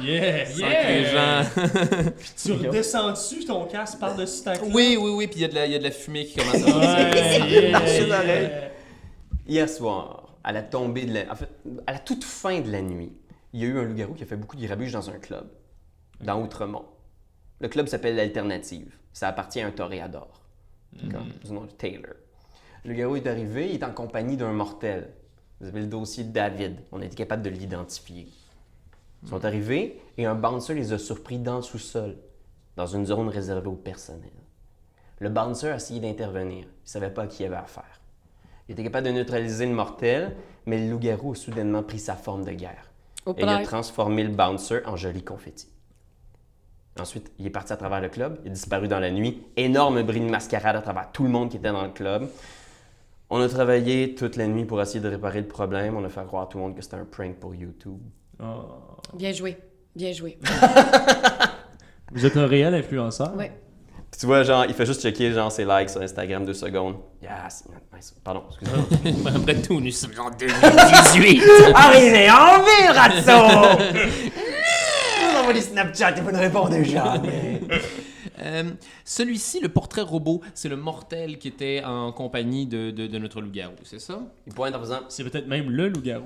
Yeah, 0.02 0.46
Sans 0.46 0.62
que 0.62 0.88
les 0.88 1.06
gens... 1.06 1.44
Tu 2.38 2.52
redescends 2.68 3.12
dessus, 3.12 3.44
ton 3.46 3.66
casque 3.66 4.00
par-dessus 4.00 4.44
ta 4.44 4.56
clope. 4.56 4.70
Oui, 4.74 4.96
oui, 5.00 5.12
oui, 5.12 5.28
puis 5.28 5.40
il 5.40 5.42
y, 5.42 5.46
a 5.46 5.48
de 5.50 5.56
la- 5.56 5.66
il 5.66 5.72
y 5.74 5.76
a 5.76 5.80
de 5.80 5.84
la 5.84 5.92
fumée 5.92 6.26
qui 6.26 6.38
commence 6.38 6.56
à 6.56 6.60
sortir. 6.60 6.82
Ouais, 6.82 7.72
yeah. 7.72 8.70
Hier 9.48 9.68
soir, 9.68 10.38
à 10.44 10.52
la 10.54 10.62
tombée 10.62 11.06
de 11.06 11.14
la... 11.16 11.32
En 11.32 11.36
fait, 11.36 11.50
à 11.88 11.94
la 11.94 12.00
toute 12.00 12.24
fin 12.24 12.62
de 12.62 12.72
la 12.72 12.82
nuit, 12.82 13.12
il 13.54 13.60
y 13.60 13.64
a 13.64 13.68
eu 13.68 13.80
un 13.80 13.84
loup-garou 13.84 14.14
qui 14.14 14.24
a 14.24 14.26
fait 14.26 14.38
beaucoup 14.38 14.56
de 14.56 14.66
grabuge 14.66 14.94
dans 14.94 15.10
un 15.10 15.18
club, 15.20 15.50
dans 16.22 16.42
Outremont. 16.42 16.86
Le 17.60 17.68
club 17.68 17.88
s'appelle 17.88 18.16
l'Alternative. 18.16 18.96
Ça 19.14 19.28
appartient 19.28 19.60
à 19.62 19.68
un 19.68 19.72
toréador, 19.72 20.42
d'accord, 20.94 21.26
du 21.44 21.52
nom 21.52 21.66
de 21.66 21.72
Taylor. 21.72 22.14
Le 22.86 22.92
loup-garou 22.92 23.16
est 23.18 23.28
arrivé, 23.28 23.70
il 23.70 23.76
est 23.76 23.84
en 23.84 23.92
compagnie 23.92 24.38
d'un 24.38 24.54
mortel. 24.54 25.10
Vous 25.62 25.68
avez 25.68 25.82
le 25.82 25.88
dossier 25.88 26.24
de 26.24 26.32
David. 26.32 26.78
On 26.92 27.02
a 27.02 27.06
été 27.06 27.16
capable 27.16 27.44
de 27.44 27.52
l'identifier. 27.52 28.28
Ils 29.22 29.30
sont 29.30 29.46
arrivés 29.46 30.02
et 30.18 30.26
un 30.26 30.34
bouncer 30.34 30.74
les 30.74 30.92
a 30.92 30.98
surpris 30.98 31.38
dans 31.38 31.58
le 31.58 31.62
sous-sol, 31.62 32.18
dans 32.76 32.88
une 32.88 33.06
zone 33.06 33.30
réservée 33.30 33.68
au 33.68 33.76
personnel. 33.76 34.32
Le 35.20 35.30
bouncer 35.30 35.70
a 35.70 35.76
essayé 35.76 36.00
d'intervenir. 36.00 36.66
Il 36.66 36.90
savait 36.90 37.12
pas 37.12 37.24
à 37.24 37.28
qui 37.28 37.44
il 37.44 37.46
avait 37.46 37.58
affaire. 37.58 38.02
Il 38.68 38.72
était 38.72 38.84
capable 38.84 39.06
de 39.06 39.12
neutraliser 39.12 39.68
le 39.68 39.74
mortel, 39.74 40.36
mais 40.66 40.80
le 40.80 40.90
loup-garou 40.90 41.34
a 41.34 41.36
soudainement 41.36 41.84
pris 41.84 42.00
sa 42.00 42.16
forme 42.16 42.44
de 42.44 42.52
guerre. 42.54 42.90
Au 43.28 43.36
Et 43.36 43.44
il 43.44 43.48
a 43.48 43.62
transformé 43.64 44.24
le 44.24 44.32
bouncer 44.32 44.80
en 44.86 44.96
joli 44.96 45.24
confetti. 45.24 45.68
Ensuite, 47.00 47.32
il 47.38 47.46
est 47.46 47.52
parti 47.52 47.72
à 47.72 47.78
travers 47.78 48.02
le 48.02 48.10
club, 48.10 48.40
il 48.44 48.50
a 48.50 48.54
disparu 48.54 48.88
dans 48.88 49.00
la 49.00 49.12
nuit. 49.12 49.44
Énorme 49.58 50.02
bris 50.02 50.22
de 50.22 50.26
mascarade 50.26 50.76
à 50.76 50.82
travers 50.82 51.12
tout 51.12 51.24
le 51.24 51.30
monde 51.30 51.52
qui 51.52 51.58
était 51.58 51.72
dans 51.72 51.84
le 51.84 51.92
club. 51.92 52.28
On 53.34 53.40
a 53.40 53.48
travaillé 53.48 54.14
toute 54.14 54.36
la 54.36 54.46
nuit 54.46 54.66
pour 54.66 54.82
essayer 54.82 55.00
de 55.00 55.08
réparer 55.08 55.40
le 55.40 55.48
problème. 55.48 55.96
On 55.96 56.04
a 56.04 56.10
fait 56.10 56.26
croire 56.28 56.44
à 56.44 56.46
tout 56.48 56.58
le 56.58 56.66
monde 56.66 56.76
que 56.76 56.82
c'était 56.82 56.98
un 56.98 57.06
prank 57.06 57.36
pour 57.38 57.56
YouTube. 57.56 58.02
Oh. 58.44 58.98
Bien 59.14 59.32
joué. 59.32 59.58
Bien 59.96 60.12
joué. 60.12 60.38
Vous 62.12 62.26
êtes 62.26 62.36
un 62.36 62.46
réel 62.46 62.76
influenceur? 62.76 63.34
Ouais. 63.38 63.54
Puis 64.12 64.20
tu 64.20 64.26
vois, 64.26 64.44
genre, 64.44 64.66
il 64.66 64.74
fait 64.74 64.86
juste 64.86 65.02
checker 65.02 65.32
genre, 65.32 65.50
ses 65.50 65.64
likes 65.64 65.90
sur 65.90 66.02
Instagram 66.02 66.46
deux 66.46 66.54
secondes. 66.54 66.98
Yes, 67.22 67.64
nice. 67.96 68.14
Pardon, 68.22 68.44
excusez-moi. 68.50 69.32
Après 69.38 69.62
tout, 69.62 69.80
nous 69.80 69.92
sommes 69.92 70.12
en 70.20 70.30
2018. 70.32 71.42
Arrivez 71.74 72.30
en 72.30 72.58
ville, 72.60 72.92
Ratso! 72.94 73.90
Vous 75.32 75.40
envoyez 75.40 75.62
Snapchat 75.62 76.18
et 76.18 76.22
vous 76.22 76.32
ne 76.32 76.38
répondez 76.38 76.84
jamais. 76.84 77.61
Euh, 78.42 78.72
Celui-ci, 79.06 79.60
le 79.60 79.70
portrait 79.70 80.02
robot, 80.02 80.42
c'est 80.54 80.70
le 80.70 80.76
mortel 80.78 81.38
qui 81.38 81.48
était 81.48 81.84
en 81.86 82.12
compagnie 82.12 82.66
de, 82.66 82.92
de- 82.92 83.08
de 83.08 83.18
notre 83.18 83.42
loup-garou, 83.42 83.76
c'est 83.84 84.00
ça? 84.00 84.20
Il 84.48 84.54
pointe 84.54 84.76
en 84.76 84.80
faisant 84.80 85.00
C'est 85.10 85.24
peut-être 85.24 85.48
même 85.48 85.70
le 85.70 85.90
loup-garou. 85.90 86.26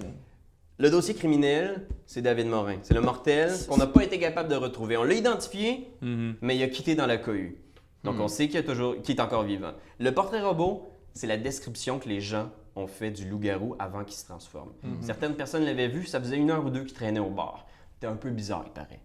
Le 0.78 0.90
dossier 0.90 1.14
criminel, 1.14 1.88
c'est 2.06 2.22
David 2.22 2.48
Morin. 2.48 2.78
C'est 2.84 2.94
le 2.94 3.02
mortel 3.02 3.52
qu'on 3.70 3.78
n'a 3.78 3.88
pas 3.88 4.04
été 4.04 4.20
capable 4.20 4.50
de 4.50 4.56
retrouver. 4.56 4.98
On 4.98 5.04
l'a 5.04 5.14
identifié, 5.14 5.88
Mhm. 6.02 6.36
mais 6.42 6.58
il 6.58 6.64
a 6.64 6.68
quitté 6.68 6.96
dans 6.96 7.06
la 7.06 7.18
cohue. 7.18 7.58
Donc 8.04 8.20
on 8.20 8.28
sait 8.28 8.48
qu'il, 8.50 8.58
a 8.58 8.64
toujours, 8.64 9.02
qu'il 9.02 9.16
est 9.16 9.22
encore 9.22 9.44
vivant. 9.44 9.72
Le 10.00 10.12
portrait 10.12 10.42
robot, 10.42 10.88
c'est 11.14 11.28
la 11.28 11.38
description 11.38 11.98
que 11.98 12.08
les 12.10 12.20
gens 12.22 12.50
ont 12.76 12.88
fait 12.88 13.10
du 13.10 13.28
loup-garou 13.28 13.76
avant 13.80 14.04
qu'il 14.04 14.16
se 14.18 14.26
transforme. 14.26 14.74
Certaines 15.02 15.34
personnes 15.36 15.64
l'avaient 15.64 15.88
vu, 15.88 16.06
ça 16.06 16.20
faisait 16.20 16.36
une 16.38 16.52
heure 16.52 16.66
ou 16.66 16.70
deux 16.70 16.84
qu'il 16.84 16.94
traînait 16.94 17.20
au 17.22 17.30
bar. 17.30 17.66
C'était 17.94 18.08
un 18.08 18.16
peu 18.18 18.30
bizarre, 18.30 18.64
il 18.68 18.72
paraît. 18.74 19.00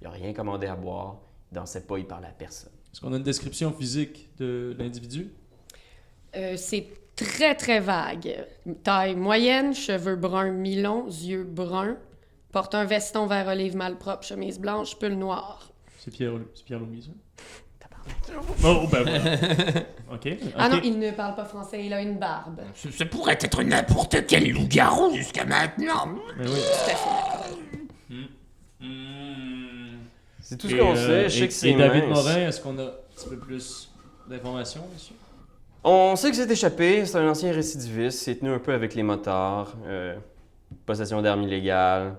Il 0.00 0.04
n'a 0.04 0.10
rien 0.10 0.32
commandé 0.32 0.68
à 0.68 0.76
boire, 0.76 1.16
dansait 1.52 1.82
pas, 1.82 1.98
il 1.98 2.06
parlait 2.06 2.28
à 2.28 2.32
personne. 2.32 2.72
Est-ce 2.92 3.00
qu'on 3.00 3.12
a 3.12 3.16
une 3.16 3.22
description 3.22 3.72
physique 3.72 4.28
de 4.38 4.74
l'individu? 4.78 5.30
Euh, 6.34 6.56
c'est 6.56 6.88
très, 7.14 7.54
très 7.54 7.80
vague. 7.80 8.46
Taille 8.82 9.14
moyenne, 9.16 9.74
cheveux 9.74 10.16
bruns 10.16 10.50
mi-longs, 10.50 11.06
yeux 11.08 11.44
bruns. 11.44 11.96
Porte 12.52 12.74
un 12.74 12.84
veston 12.84 13.26
vert 13.26 13.48
olive 13.48 13.76
malpropre, 13.76 14.22
chemise 14.24 14.58
blanche, 14.58 14.96
pull 14.98 15.12
noir. 15.14 15.70
C'est 15.98 16.10
Pierre, 16.10 16.32
c'est 16.54 16.64
Pierre 16.64 16.78
Louis, 16.80 17.02
ça? 17.02 17.10
Oh, 18.64 18.86
ben 18.90 19.02
voilà. 19.02 19.34
ok. 20.12 20.28
Ah 20.56 20.68
non, 20.68 20.80
il 20.84 20.98
ne 21.00 21.10
parle 21.10 21.34
pas 21.34 21.44
français, 21.44 21.84
il 21.84 21.92
a 21.92 22.00
une 22.00 22.18
barbe. 22.18 22.60
Ce- 22.74 22.90
Ça 22.92 23.04
pourrait 23.04 23.36
être 23.40 23.62
n'importe 23.64 24.24
quel 24.28 24.48
loup-garou 24.52 25.12
jusqu'à 25.16 25.44
maintenant. 25.44 26.06
Mais 26.38 26.46
oui. 26.46 26.54
Tout 26.54 26.90
à 26.90 26.94
fait. 26.94 28.86
C'est 30.48 30.56
tout 30.56 30.68
ce 30.68 30.76
qu'on 30.76 30.92
euh, 30.94 30.94
sait. 30.94 31.28
Je 31.28 31.38
sais 31.40 31.48
que 31.48 31.52
c'est 31.52 31.70
Et 31.70 31.74
David 31.74 32.04
mince. 32.04 32.18
Morin, 32.24 32.36
est-ce 32.48 32.60
qu'on 32.60 32.78
a 32.78 32.82
un 32.84 32.90
petit 33.16 33.28
peu 33.28 33.36
plus 33.36 33.90
d'informations, 34.28 34.82
monsieur? 34.94 35.14
On 35.82 36.14
sait 36.14 36.30
que 36.30 36.36
c'est 36.36 36.48
échappé. 36.48 37.04
C'est 37.04 37.18
un 37.18 37.28
ancien 37.28 37.50
récidiviste. 37.52 38.20
C'est 38.20 38.36
tenu 38.36 38.50
un 38.52 38.60
peu 38.60 38.72
avec 38.72 38.94
les 38.94 39.02
motards. 39.02 39.74
euh, 39.86 40.16
possession 40.84 41.20
d'armes 41.20 41.42
illégales. 41.42 42.16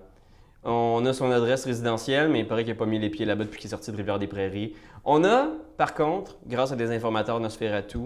On 0.65 1.05
a 1.05 1.13
son 1.13 1.31
adresse 1.31 1.63
résidentielle, 1.65 2.29
mais 2.29 2.39
il 2.39 2.47
paraît 2.47 2.63
qu'il 2.65 2.73
n'a 2.73 2.77
pas 2.79 2.85
mis 2.85 2.99
les 2.99 3.09
pieds 3.09 3.25
là-bas 3.25 3.45
depuis 3.45 3.59
qu'il 3.59 3.67
est 3.67 3.71
sorti 3.71 3.91
de 3.91 3.95
Rivière-des-Prairies. 3.97 4.73
On 5.05 5.23
a, 5.23 5.47
par 5.77 5.93
contre, 5.93 6.37
grâce 6.45 6.73
à 6.73 6.75
des 6.75 6.91
informateurs 6.91 7.39
Nosferatu, 7.39 7.99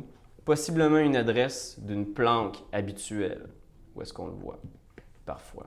possiblement 0.45 0.97
une 0.99 1.15
adresse 1.15 1.79
d'une 1.79 2.05
planque 2.05 2.57
habituelle. 2.71 3.47
Où 3.95 4.03
est-ce 4.03 4.13
qu'on 4.13 4.27
le 4.27 4.33
voit? 4.33 4.59
Parfois. 5.25 5.65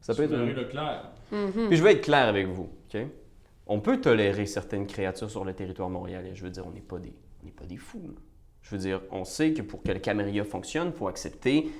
Ça 0.00 0.14
peut 0.14 0.22
être 0.22 0.32
une- 0.32 0.40
rue 0.44 0.54
Leclerc. 0.54 1.10
Mhm. 1.30 1.68
Puis 1.68 1.76
je 1.76 1.82
vais 1.82 1.92
être 1.92 2.00
clair 2.02 2.26
avec 2.28 2.46
vous, 2.48 2.70
OK? 2.94 3.00
On 3.66 3.80
peut 3.80 4.00
tolérer 4.00 4.46
certaines 4.46 4.86
créatures 4.86 5.30
sur 5.30 5.44
le 5.44 5.54
territoire 5.54 5.88
montréalais. 5.88 6.34
Je 6.34 6.42
veux 6.42 6.50
dire, 6.50 6.66
on 6.66 6.72
n'est 6.72 6.80
pas 6.80 6.98
des, 6.98 7.14
on 7.44 7.48
pas 7.50 7.66
des 7.66 7.76
fous. 7.76 8.02
là. 8.08 8.20
Je 8.62 8.70
veux 8.70 8.78
dire, 8.78 9.02
on 9.10 9.24
sait 9.24 9.52
que 9.52 9.62
pour 9.62 9.82
que 9.82 9.90
le 9.90 9.98
Caméria 9.98 10.44
fonctionne, 10.44 10.88
il 10.88 10.92
faut 10.96 11.08
accepter 11.08 11.70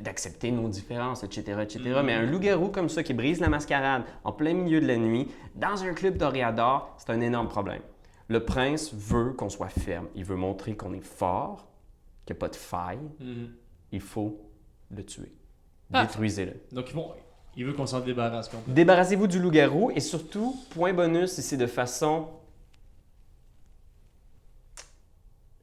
d'accepter 0.00 0.52
nos 0.52 0.68
différences, 0.68 1.24
etc., 1.24 1.58
etc. 1.62 2.02
Mais 2.04 2.12
un 2.14 2.24
loup-garou 2.24 2.68
comme 2.68 2.88
ça 2.88 3.02
qui 3.02 3.14
brise 3.14 3.40
la 3.40 3.48
mascarade 3.48 4.04
en 4.22 4.32
plein 4.32 4.54
milieu 4.54 4.80
de 4.80 4.86
la 4.86 4.96
nuit, 4.96 5.28
dans 5.56 5.82
un 5.82 5.92
club 5.92 6.16
d'Oréador, 6.16 6.94
c'est 6.98 7.10
un 7.10 7.20
énorme 7.20 7.48
problème. 7.48 7.82
Le 8.28 8.44
prince 8.44 8.94
veut 8.94 9.32
qu'on 9.32 9.48
soit 9.48 9.68
ferme. 9.68 10.06
Il 10.14 10.24
veut 10.24 10.36
montrer 10.36 10.76
qu'on 10.76 10.92
est 10.94 11.04
fort, 11.04 11.68
qu'il 12.24 12.34
n'y 12.34 12.38
a 12.38 12.40
pas 12.40 12.48
de 12.48 12.56
faille. 12.56 13.00
Mhm. 13.18 13.50
Il 13.90 14.00
faut 14.00 14.48
le 14.90 15.04
tuer. 15.04 15.32
Parfait. 15.90 16.06
Détruisez-le. 16.06 16.54
Donc, 16.72 16.90
ils 16.90 16.94
vont... 16.94 17.12
il 17.56 17.64
veut 17.64 17.72
qu'on 17.72 17.86
s'en 17.86 18.00
débarrasse. 18.00 18.50
Débarrassez-vous 18.66 19.26
du 19.26 19.38
loup-garou 19.38 19.90
et 19.90 20.00
surtout, 20.00 20.56
point 20.70 20.92
bonus, 20.92 21.38
et 21.38 21.42
c'est 21.42 21.56
de 21.56 21.66
façon 21.66 22.28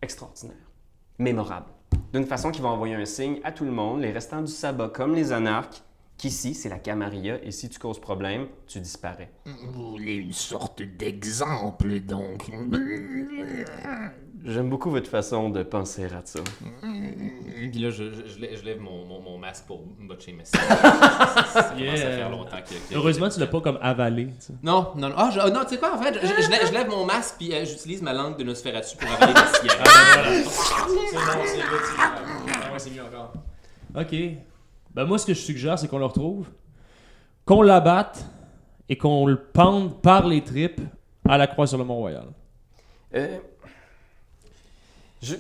extraordinaire, 0.01 0.55
mémorable. 1.17 1.67
D'une 2.13 2.25
façon 2.25 2.51
qui 2.51 2.61
va 2.61 2.69
envoyer 2.69 2.95
un 2.95 3.05
signe 3.05 3.39
à 3.43 3.51
tout 3.51 3.65
le 3.65 3.71
monde, 3.71 4.01
les 4.01 4.11
restants 4.11 4.41
du 4.41 4.51
sabbat 4.51 4.89
comme 4.89 5.15
les 5.15 5.31
anarques, 5.31 5.81
qu'ici 6.17 6.53
c'est 6.53 6.69
la 6.69 6.79
Camarilla 6.79 7.43
et 7.43 7.51
si 7.51 7.69
tu 7.69 7.79
causes 7.79 7.99
problème, 7.99 8.47
tu 8.67 8.79
disparais. 8.79 9.31
Vous 9.45 9.91
voulez 9.91 10.15
une 10.15 10.33
sorte 10.33 10.81
d'exemple, 10.81 11.99
donc. 12.01 12.49
J'aime 14.45 14.69
beaucoup 14.69 14.89
votre 14.89 15.09
façon 15.09 15.49
de 15.49 15.63
penser 15.63 16.05
à 16.05 16.21
ça. 16.23 16.39
Puis 16.81 17.79
là, 17.79 17.89
je, 17.89 18.05
je- 18.13 18.55
je 18.55 18.63
lève- 18.65 18.79
mon, 18.79 19.03
mon, 19.05 19.19
mon 19.21 19.37
masque 19.37 19.65
pour 19.65 19.83
botcher 19.99 20.31
mes 20.31 20.45
Ça 20.45 20.57
commence 20.59 21.55
à 21.57 21.75
Yeah. 21.77 21.97
faire 21.97 22.29
longtemps 22.29 22.57
que... 22.65 22.73
que- 22.93 22.95
Heureusement, 22.97 23.27
tu 23.27 23.39
l'as 23.39 23.47
pas 23.47 23.59
comme 23.59 23.77
avalé. 23.81 24.29
Non, 24.63 24.93
non, 24.95 25.09
non. 25.09 25.15
Ah, 25.17 25.29
je- 25.33 25.39
ah, 25.41 25.49
non, 25.49 25.61
tu 25.63 25.71
sais 25.71 25.77
quoi, 25.77 25.93
en 25.93 26.01
fait, 26.01 26.13
je, 26.21 26.25
je- 26.27 26.67
je 26.67 26.73
lève, 26.73 26.87
mon 26.89 27.05
masque 27.05 27.35
puis 27.37 27.53
euh, 27.53 27.65
j'utilise 27.65 28.01
ma 28.01 28.13
langue 28.13 28.37
de 28.37 28.43
Nosferatu 28.45 28.95
pour 28.95 29.09
avaler 29.11 29.33
cigarette. 29.59 29.81
Ah, 29.85 30.15
ben 30.15 30.23
voilà. 30.23 30.43
C'est 30.49 31.15
bon, 31.15 31.43
c'est 31.45 31.57
good, 31.57 31.79
c'est 31.83 31.97
mieux. 31.97 32.53
Ah 32.63 32.71
ouais, 32.73 32.79
c'est 32.79 32.91
mieux 32.91 33.03
encore. 33.03 33.33
Ok. 33.95 34.15
Ben 34.95 35.05
moi, 35.05 35.17
ce 35.17 35.25
que 35.25 35.33
je 35.33 35.39
suggère, 35.41 35.77
c'est 35.77 35.87
qu'on 35.89 35.99
le 35.99 36.05
retrouve, 36.05 36.47
qu'on 37.45 37.61
l'abatte 37.61 38.25
et 38.87 38.97
qu'on 38.97 39.25
le 39.25 39.37
pende 39.37 40.01
par 40.01 40.25
les 40.27 40.41
tripes 40.43 40.81
à 41.27 41.37
la 41.37 41.47
croix 41.47 41.67
sur 41.67 41.77
le 41.77 41.83
Mont-Royal. 41.83 42.27
Euh, 43.15 43.37
je... 45.21 45.35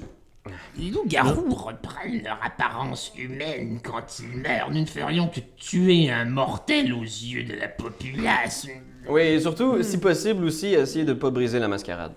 Les 0.77 0.89
loups-garous 0.89 1.53
reprennent 1.53 2.23
leur 2.23 2.39
apparence 2.43 3.11
humaine 3.17 3.79
quand 3.83 4.19
ils 4.19 4.37
meurent. 4.41 4.71
Nous 4.71 4.81
ne 4.81 4.85
ferions 4.85 5.27
que 5.27 5.41
tuer 5.57 6.09
un 6.09 6.25
mortel 6.25 6.93
aux 6.93 7.03
yeux 7.03 7.43
de 7.43 7.53
la 7.53 7.67
populace. 7.67 8.67
Oui, 9.07 9.21
et 9.21 9.39
surtout, 9.39 9.83
si 9.83 9.99
possible 9.99 10.45
aussi, 10.45 10.67
essayer 10.67 11.05
de 11.05 11.13
ne 11.13 11.19
pas 11.19 11.29
briser 11.29 11.59
la 11.59 11.67
mascarade. 11.67 12.13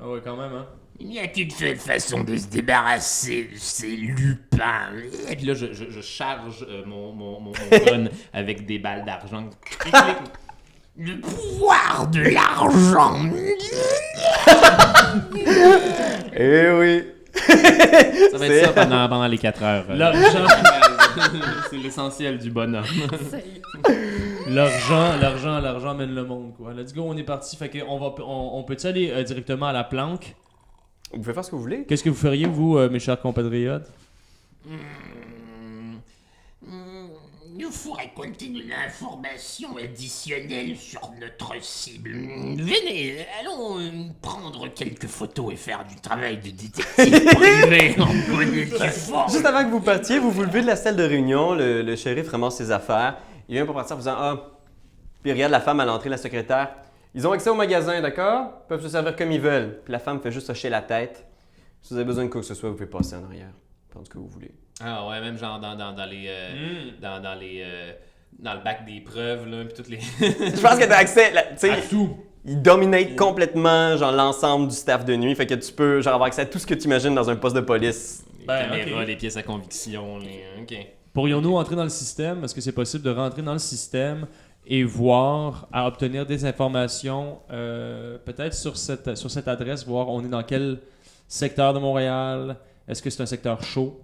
Ah 0.00 0.08
ouais, 0.08 0.20
quand 0.22 0.36
même, 0.36 0.52
hein. 0.52 0.66
Il 1.00 1.08
n'y 1.08 1.20
a 1.20 1.28
qu'une 1.28 1.50
seule 1.50 1.76
façon 1.76 2.24
de 2.24 2.36
se 2.36 2.48
débarrasser 2.48 3.50
de 3.52 3.56
ces 3.56 3.94
lupins. 3.96 4.90
Et 5.28 5.36
puis 5.36 5.46
là, 5.46 5.54
je, 5.54 5.72
je, 5.72 5.90
je 5.90 6.00
charge 6.00 6.66
euh, 6.68 6.84
mon, 6.84 7.12
mon, 7.12 7.40
mon, 7.40 7.52
mon 7.52 7.78
gun 7.86 8.08
avec 8.32 8.66
des 8.66 8.80
balles 8.80 9.04
d'argent. 9.04 9.48
Le 10.98 11.20
pouvoir 11.20 12.08
de 12.12 12.20
l'argent. 12.20 13.20
Eh 16.40 16.70
oui! 16.70 17.04
Ça 17.34 17.52
va 18.32 18.38
C'est- 18.38 18.46
être 18.58 18.66
ça 18.66 18.72
pendant, 18.72 19.08
pendant 19.08 19.26
les 19.26 19.38
4 19.38 19.62
heures. 19.62 19.84
L'argent, 19.90 20.46
C'est 21.70 21.76
l'essentiel 21.76 22.38
du 22.38 22.50
bonhomme. 22.50 22.84
L'argent, 24.48 25.16
l'argent, 25.20 25.58
l'argent 25.60 25.94
mène 25.94 26.14
le 26.14 26.24
monde, 26.24 26.54
quoi. 26.56 26.72
Let's 26.72 26.94
go, 26.94 27.02
on 27.06 27.16
est 27.16 27.22
parti. 27.24 27.54
Fait 27.56 27.68
que 27.68 27.78
on 27.86 27.98
va, 27.98 28.14
on, 28.24 28.50
on 28.58 28.62
peut-tu 28.64 28.86
aller 28.86 29.10
euh, 29.10 29.22
directement 29.22 29.66
à 29.66 29.72
la 29.74 29.84
planque? 29.84 30.34
Vous 31.12 31.18
pouvez 31.20 31.34
faire 31.34 31.44
ce 31.44 31.50
que 31.50 31.56
vous 31.56 31.62
voulez. 31.62 31.84
Qu'est-ce 31.86 32.02
que 32.02 32.08
vous 32.10 32.14
feriez, 32.16 32.46
vous, 32.46 32.78
euh, 32.78 32.88
mes 32.88 32.98
chers 32.98 33.20
compatriotes? 33.20 33.90
Hmm, 34.64 34.76
Il 37.58 37.64
nous 37.64 37.72
faudrait 37.72 38.12
continuer 38.14 38.62
l'information 38.68 39.76
additionnelle 39.78 40.76
sur 40.76 41.10
notre 41.20 41.60
cible. 41.60 42.10
Venez, 42.10 43.26
allons 43.40 43.80
euh, 43.80 43.90
prendre 44.22 44.68
quelques 44.68 45.08
photos 45.08 45.54
et 45.54 45.56
faire 45.56 45.84
du 45.84 45.96
travail 45.96 46.36
de 46.36 46.50
détective 46.50 47.24
privé 47.34 47.96
en 47.98 48.06
bonne 48.32 48.54
et 48.54 48.64
due 48.66 48.90
forme. 48.90 49.28
Juste 49.28 49.44
avant 49.44 49.64
que 49.64 49.70
vous 49.70 49.80
partiez, 49.80 50.20
vous 50.20 50.30
vous 50.30 50.44
levez 50.44 50.60
de 50.60 50.68
la 50.68 50.76
salle 50.76 50.94
de 50.94 51.02
réunion, 51.02 51.52
le, 51.52 51.82
le 51.82 51.96
shérif 51.96 52.28
ramasse 52.28 52.58
ses 52.58 52.70
affaires. 52.70 53.18
Il 53.48 53.56
vient 53.56 53.66
pour 53.66 53.74
partir 53.74 53.96
en 53.96 53.98
faisant 53.98 54.14
Ah, 54.16 54.52
puis 55.22 55.30
il 55.30 55.32
regarde 55.32 55.50
la 55.50 55.60
femme 55.60 55.80
à 55.80 55.84
l'entrée, 55.84 56.10
la 56.10 56.16
secrétaire. 56.16 56.76
Ils 57.12 57.26
ont 57.26 57.32
accès 57.32 57.50
au 57.50 57.56
magasin, 57.56 58.00
d'accord? 58.00 58.52
Ils 58.66 58.68
peuvent 58.68 58.82
se 58.82 58.88
servir 58.88 59.16
comme 59.16 59.32
ils 59.32 59.40
veulent. 59.40 59.80
Puis 59.82 59.90
la 59.90 59.98
femme 59.98 60.20
fait 60.20 60.30
juste 60.30 60.48
hocher 60.48 60.68
la 60.68 60.82
tête. 60.82 61.26
Si 61.82 61.92
vous 61.92 61.96
avez 61.96 62.06
besoin 62.06 62.22
de 62.24 62.28
quoi 62.28 62.40
que 62.40 62.46
ce 62.46 62.54
soit, 62.54 62.68
vous 62.68 62.76
pouvez 62.76 62.88
passer 62.88 63.16
en 63.16 63.24
arrière. 63.24 63.50
Prendre 63.90 64.06
ce 64.06 64.10
que 64.12 64.18
vous 64.18 64.28
voulez. 64.28 64.52
Ah 64.80 65.06
ouais, 65.08 65.20
même 65.20 65.38
genre 65.38 65.58
dans, 65.58 65.74
dans, 65.74 65.92
dans 65.92 66.06
les. 66.06 66.26
euh, 66.28 66.90
dans, 67.00 67.20
dans 67.22 67.34
les. 67.34 67.62
euh, 67.64 67.92
dans 68.38 68.54
le 68.54 68.60
bac 68.60 68.84
des 68.86 69.00
preuves, 69.00 69.48
là, 69.48 69.64
puis 69.64 69.74
toutes 69.74 69.88
les. 69.88 69.98
Je 70.20 70.60
pense 70.60 70.78
que 70.78 70.84
t'as 70.84 70.98
accès, 70.98 71.32
là, 71.32 71.44
sais, 71.56 71.80
tout! 71.90 72.16
il 72.44 72.62
dominate 72.62 73.16
complètement 73.16 73.96
genre 73.96 74.12
l'ensemble 74.12 74.68
du 74.68 74.74
staff 74.74 75.04
de 75.04 75.16
nuit, 75.16 75.34
fait 75.34 75.46
que 75.46 75.54
tu 75.54 75.72
peux 75.72 76.00
genre 76.00 76.14
avoir 76.14 76.28
accès 76.28 76.42
à 76.42 76.46
tout 76.46 76.58
ce 76.58 76.66
que 76.66 76.74
tu 76.74 76.84
imagines 76.84 77.14
dans 77.14 77.28
un 77.28 77.36
poste 77.36 77.56
de 77.56 77.60
police. 77.60 78.24
les 78.40 78.46
Ben, 78.46 78.68
caméras, 78.70 79.04
les 79.04 79.16
pièces 79.16 79.36
à 79.36 79.42
conviction, 79.42 80.18
les. 80.18 80.44
Ok. 80.62 80.86
Pourrions-nous 81.12 81.56
entrer 81.56 81.74
dans 81.74 81.82
le 81.82 81.88
système? 81.88 82.44
Est-ce 82.44 82.54
que 82.54 82.60
c'est 82.60 82.72
possible 82.72 83.02
de 83.02 83.10
rentrer 83.10 83.42
dans 83.42 83.54
le 83.54 83.58
système 83.58 84.26
et 84.66 84.84
voir, 84.84 85.66
à 85.72 85.86
obtenir 85.88 86.24
des 86.26 86.44
informations, 86.44 87.38
euh, 87.50 88.18
peut-être 88.24 88.54
sur 88.54 88.76
cette, 88.76 89.16
sur 89.16 89.30
cette 89.30 89.48
adresse, 89.48 89.84
voir 89.86 90.08
on 90.10 90.22
est 90.22 90.28
dans 90.28 90.42
quel 90.44 90.78
secteur 91.26 91.74
de 91.74 91.80
Montréal? 91.80 92.56
Est-ce 92.86 93.02
que 93.02 93.10
c'est 93.10 93.22
un 93.22 93.26
secteur 93.26 93.62
chaud? 93.64 94.00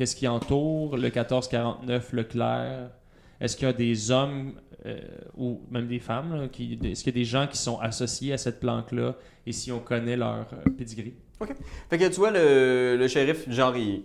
Qu'est-ce 0.00 0.16
qui 0.16 0.26
entoure 0.26 0.96
le 0.96 1.10
1449 1.10 2.14
Leclerc? 2.14 2.88
Est-ce 3.38 3.54
qu'il 3.54 3.66
y 3.66 3.68
a 3.68 3.74
des 3.74 4.10
hommes 4.10 4.54
euh, 4.86 4.98
ou 5.36 5.60
même 5.70 5.88
des 5.88 5.98
femmes? 5.98 6.44
est-ce 6.44 7.04
qu'il 7.04 7.12
y 7.14 7.16
a 7.16 7.20
des 7.20 7.24
gens 7.26 7.46
qui 7.46 7.58
sont 7.58 7.78
associés 7.80 8.32
à 8.32 8.38
cette 8.38 8.60
planque-là 8.60 9.16
et 9.44 9.52
si 9.52 9.70
on 9.70 9.78
connaît 9.78 10.16
leur 10.16 10.46
euh, 10.54 10.70
pedigree? 10.78 11.12
Fait 11.90 11.98
que 11.98 12.08
tu 12.08 12.14
vois, 12.14 12.30
le, 12.30 12.96
le 12.98 13.08
shérif, 13.08 13.46
genre, 13.50 13.76
il, 13.76 14.04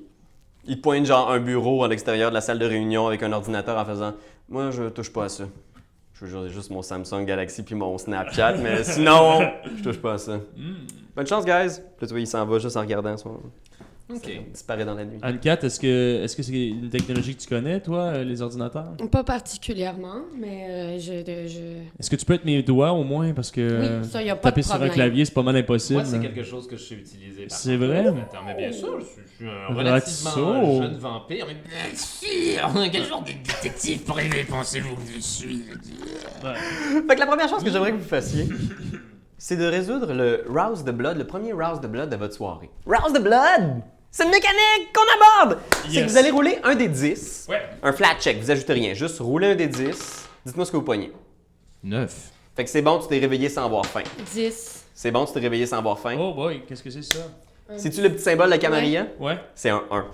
il 0.66 0.76
te 0.76 0.82
pointe 0.82 1.06
genre 1.06 1.32
un 1.32 1.40
bureau 1.40 1.86
à 1.86 1.88
l'extérieur 1.88 2.30
de 2.30 2.34
la 2.34 2.42
salle 2.42 2.60
de 2.60 2.66
réunion 2.66 3.08
avec 3.08 3.24
un 3.24 3.32
ordinateur 3.32 3.78
en 3.78 3.86
faisant 3.86 4.16
Moi, 4.50 4.72
je 4.72 4.90
touche 4.90 5.14
pas 5.14 5.24
à 5.24 5.30
ça. 5.30 5.46
Je 6.14 6.26
veux 6.26 6.50
juste 6.50 6.72
mon 6.72 6.82
Samsung 6.82 7.24
Galaxy 7.24 7.64
puis 7.64 7.76
mon 7.76 7.98
Snapchat, 7.98 8.58
mais 8.58 8.84
sinon, 8.84 9.50
je 9.78 9.82
touche 9.82 10.02
pas 10.02 10.16
à 10.16 10.18
ça. 10.18 10.42
Bonne 11.16 11.28
chance, 11.28 11.46
guys! 11.46 11.80
Puis 11.80 12.02
là, 12.02 12.08
tu 12.08 12.14
vois, 12.14 12.20
il 12.20 12.28
s'en 12.28 12.46
va 12.46 12.60
juste 12.60 12.76
en 12.76 12.82
regardant 12.82 13.16
son. 13.16 13.40
Ok. 14.08 14.28
Il 14.28 14.52
disparaît 14.52 14.86
dans 14.86 14.94
la 14.94 15.04
nuit. 15.04 15.18
Anne-Cat, 15.24 15.58
est-ce 15.64 15.80
que 15.80 16.22
est-ce 16.24 16.36
que 16.36 16.44
c'est 16.44 16.68
une 16.68 16.90
technologie 16.90 17.36
que 17.36 17.42
tu 17.42 17.48
connais, 17.48 17.80
toi, 17.80 18.02
euh, 18.02 18.24
les 18.24 18.40
ordinateurs? 18.40 18.96
Pas 19.12 19.24
particulièrement, 19.24 20.22
mais 20.40 20.68
euh, 20.70 21.00
je. 21.00 21.12
Est-ce 22.00 22.12
que 22.12 22.16
tu 22.16 22.24
peux 22.24 22.34
être 22.34 22.46
mes 22.46 22.62
doigts 22.62 22.92
au 22.92 23.04
moins? 23.04 23.34
Parce 23.34 23.50
que 23.50 24.02
Oui, 24.02 24.08
ça, 24.08 24.22
y 24.22 24.30
a 24.30 24.36
pas 24.36 24.52
de 24.52 24.56
taper 24.56 24.62
sur 24.62 24.80
un 24.80 24.90
clavier, 24.90 25.26
c'est 25.26 25.34
pas 25.34 25.42
mal 25.42 25.56
impossible. 25.56 26.02
Moi, 26.02 26.06
c'est 26.06 26.20
quelque 26.20 26.44
chose 26.44 26.68
que 26.68 26.78
je 26.78 26.84
sais 26.84 26.96
utiliser. 26.96 27.46
C'est 27.48 27.78
vrai? 27.78 28.08
Attends, 28.08 28.44
mais 28.46 28.54
bien 28.54 28.72
sûr, 28.72 29.00
je 29.00 29.06
suis, 29.06 29.22
je 29.26 29.36
suis 29.38 29.48
un 29.48 29.74
Ratso. 29.74 29.76
relativement 29.76 30.82
jeune 30.84 30.98
vampire. 30.98 31.48
Mais... 31.48 31.56
Bien 31.56 31.96
sûr, 31.96 32.90
quel 32.92 33.06
genre 33.06 33.24
de 33.24 33.32
détective 33.32 34.04
privé 34.04 34.44
pensez-vous 34.48 34.96
que 34.96 35.02
je 35.16 35.20
suis? 35.20 35.64
Fait 35.64 37.16
que 37.16 37.20
la 37.20 37.26
première 37.26 37.50
chose 37.50 37.64
que 37.64 37.72
j'aimerais 37.72 37.92
que 37.92 37.98
vous 37.98 38.04
fassiez, 38.04 38.48
c'est 39.40 39.58
de 39.58 39.66
résoudre 39.66 40.14
le 40.14 40.46
Rouse 40.48 40.84
the 40.84 40.92
Blood, 40.92 41.18
le 41.18 41.26
premier 41.26 41.54
Rouse 41.54 41.82
the 41.82 41.88
Blood 41.88 42.10
de 42.12 42.16
votre 42.18 42.36
soirée. 42.36 42.70
Rouse 42.86 43.14
the 43.14 43.22
Blood! 43.22 43.82
C'est 44.18 44.24
une 44.24 44.30
mécanique 44.32 44.94
qu'on 44.94 45.02
aborde! 45.44 45.60
C'est 45.84 45.88
que 45.90 45.94
Yes. 45.94 46.10
vous 46.14 46.18
allez 46.18 46.30
rouler 46.32 46.58
un 46.64 46.74
des 46.74 46.88
10, 46.88 47.48
Ouais. 47.50 47.62
un 47.84 47.92
flat 47.92 48.16
check, 48.18 48.40
vous 48.40 48.50
ajoutez 48.50 48.72
rien, 48.72 48.94
juste 48.94 49.20
rouler 49.20 49.48
un 49.48 49.56
des 49.56 49.68
10, 49.68 50.26
dites-moi 50.46 50.66
ce 50.66 50.72
que 50.72 50.78
vous 50.78 50.84
poignez. 50.84 51.12
9. 51.84 52.32
Fait 52.56 52.64
que 52.64 52.70
c'est 52.70 52.82
bon, 52.82 52.98
tu 53.00 53.10
t'es 53.10 53.20
réveillé 53.20 53.50
sans 53.50 53.66
avoir 53.66 53.86
faim. 53.86 54.04
10. 54.34 54.86
C'est 54.94 55.12
bon, 55.12 55.26
tu 55.26 55.34
t'es 55.34 55.42
réveillé 55.42 55.66
sans 55.66 55.80
avoir 55.80 56.00
faim? 56.00 56.16
Oh 56.18 56.34
boy, 56.34 56.62
qu'est-ce 56.66 56.82
que 56.82 56.90
c'est 56.92 57.02
ça? 57.02 57.20
C'est-tu 57.76 58.02
le 58.02 58.10
petit 58.10 58.24
symbole 58.24 58.46
de 58.46 58.52
la 58.52 58.58
Camarilla? 58.58 59.08
Ouais. 59.20 59.38
C'est 59.54 59.70
un 59.70 59.84
1. 59.92 60.06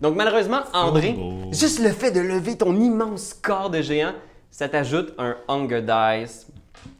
Donc 0.00 0.14
malheureusement, 0.14 0.60
André, 0.72 1.10
beau. 1.14 1.50
juste 1.52 1.80
le 1.80 1.90
fait 1.90 2.12
de 2.12 2.20
lever 2.20 2.56
ton 2.56 2.72
immense 2.80 3.34
corps 3.34 3.68
de 3.70 3.82
géant, 3.82 4.12
ça 4.48 4.68
t'ajoute 4.68 5.12
un 5.18 5.36
Hunger 5.48 5.82
Dice 5.82 6.46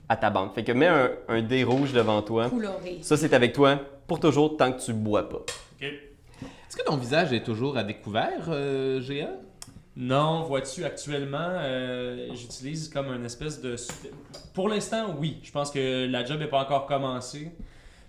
à 0.08 0.16
ta 0.16 0.30
bande. 0.30 0.52
Fait 0.52 0.64
que 0.64 0.72
mets 0.72 0.88
un, 0.88 1.10
un 1.28 1.42
dé 1.42 1.62
rouge 1.62 1.92
devant 1.92 2.22
toi. 2.22 2.50
Coloré. 2.50 2.98
Ça, 3.02 3.16
c'est 3.16 3.32
avec 3.34 3.52
toi 3.52 3.78
pour 4.08 4.18
toujours 4.18 4.56
tant 4.56 4.72
que 4.72 4.80
tu 4.84 4.92
bois 4.92 5.28
pas. 5.28 5.42
Ok. 5.82 5.88
Est-ce 5.88 6.76
que 6.76 6.84
ton 6.84 6.96
visage 6.96 7.32
est 7.32 7.42
toujours 7.42 7.76
à 7.76 7.82
découvert, 7.82 8.46
euh, 8.48 9.00
géant? 9.00 9.40
Non, 9.96 10.44
vois-tu, 10.44 10.84
actuellement, 10.84 11.38
euh, 11.38 12.28
j'utilise 12.34 12.88
comme 12.88 13.08
une 13.08 13.24
espèce 13.24 13.60
de... 13.60 13.76
Pour 14.54 14.68
l'instant, 14.68 15.14
oui. 15.18 15.38
Je 15.42 15.50
pense 15.50 15.70
que 15.70 16.06
la 16.06 16.24
job 16.24 16.38
n'est 16.38 16.46
pas 16.46 16.60
encore 16.60 16.86
commencée. 16.86 17.52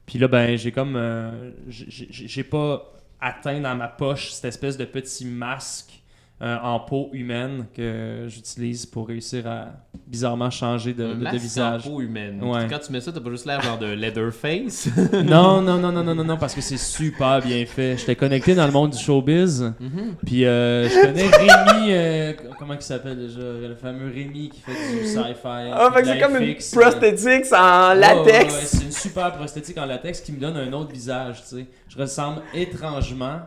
Puis 0.05 0.19
là, 0.19 0.27
ben, 0.27 0.55
j'ai 0.55 0.71
comme... 0.71 0.95
euh, 0.95 1.51
j'ai 1.67 2.43
pas 2.43 2.93
atteint 3.19 3.59
dans 3.59 3.75
ma 3.75 3.87
poche 3.87 4.31
cette 4.31 4.45
espèce 4.45 4.77
de 4.77 4.85
petit 4.85 5.25
masque 5.25 6.02
euh, 6.41 6.57
en 6.61 6.79
peau 6.79 7.09
humaine 7.13 7.67
que 7.73 8.25
j'utilise 8.27 8.85
pour 8.85 9.07
réussir 9.07 9.47
à 9.47 9.67
bizarrement 10.07 10.49
changer 10.49 10.93
de, 10.93 11.05
Un 11.05 11.15
de- 11.15 11.25
de 11.31 11.37
visage. 11.37 11.87
en 11.87 11.89
peau 11.91 12.01
humaine. 12.01 12.43
Ouais. 12.43 12.67
Quand 12.69 12.79
tu 12.79 12.91
mets 12.91 12.99
ça, 12.99 13.13
t'as 13.13 13.21
pas 13.21 13.29
juste 13.29 13.45
l'air 13.45 13.61
genre 13.61 13.77
de 13.77 13.85
Leatherface? 13.93 14.89
Non, 15.23 15.61
non, 15.61 15.77
non, 15.77 15.91
non, 15.91 16.03
non, 16.03 16.15
non, 16.15 16.23
non, 16.23 16.37
parce 16.37 16.53
que 16.53 16.59
c'est 16.59 16.77
super 16.77 17.41
bien 17.41 17.65
fait. 17.65 17.97
J'étais 17.97 18.15
connecté 18.17 18.55
dans 18.55 18.65
le 18.65 18.73
monde 18.73 18.91
du 18.91 18.97
showbiz. 18.97 19.73
Mhm. 19.79 20.15
Puis 20.25 20.43
euh, 20.45 20.89
je 20.89 21.01
connais 21.01 21.27
Rémi, 21.27 21.87
euh, 21.91 22.33
comment 22.59 22.73
il 22.73 22.81
s'appelle 22.81 23.17
déjà? 23.17 23.39
Le 23.39 23.75
fameux 23.75 24.11
Rémi 24.13 24.49
qui 24.49 24.59
fait 24.59 24.71
du 24.99 25.05
sci-fi. 25.07 25.23
Ah, 25.45 25.91
fait 25.93 26.03
c'est 26.03 26.19
comme 26.19 26.35
une 26.41 26.55
prosthétique 26.73 27.53
en 27.53 27.93
latex. 27.93 28.53
ouais, 28.53 28.59
c'est 28.65 28.83
une 28.83 28.91
super 28.91 29.31
prosthétique 29.33 29.77
en 29.77 29.85
latex 29.85 30.19
qui 30.19 30.33
me 30.33 30.39
donne 30.39 30.57
un 30.57 30.73
autre 30.73 30.91
visage, 30.91 31.41
tu 31.47 31.55
sais. 31.57 31.65
Je 31.87 31.97
ressemble 31.97 32.41
étrangement 32.53 33.39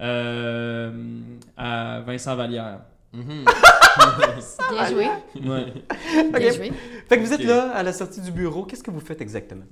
euh, 0.00 1.20
à 1.56 2.00
Vincent 2.00 2.36
Vallière. 2.36 2.80
Mhm. 3.12 3.44
Bien 4.70 4.86
joué. 4.86 5.06
Ouais. 5.36 5.72
Bien 6.32 6.50
Ok. 6.50 6.54
joué. 6.56 6.72
Fait 7.08 7.18
que 7.18 7.22
vous 7.24 7.32
êtes 7.32 7.44
là, 7.44 7.70
à 7.72 7.82
la 7.82 7.92
sortie 7.92 8.20
du 8.20 8.30
bureau. 8.30 8.64
Qu'est-ce 8.64 8.82
que 8.82 8.90
vous 8.90 9.00
faites 9.00 9.20
exactement? 9.20 9.64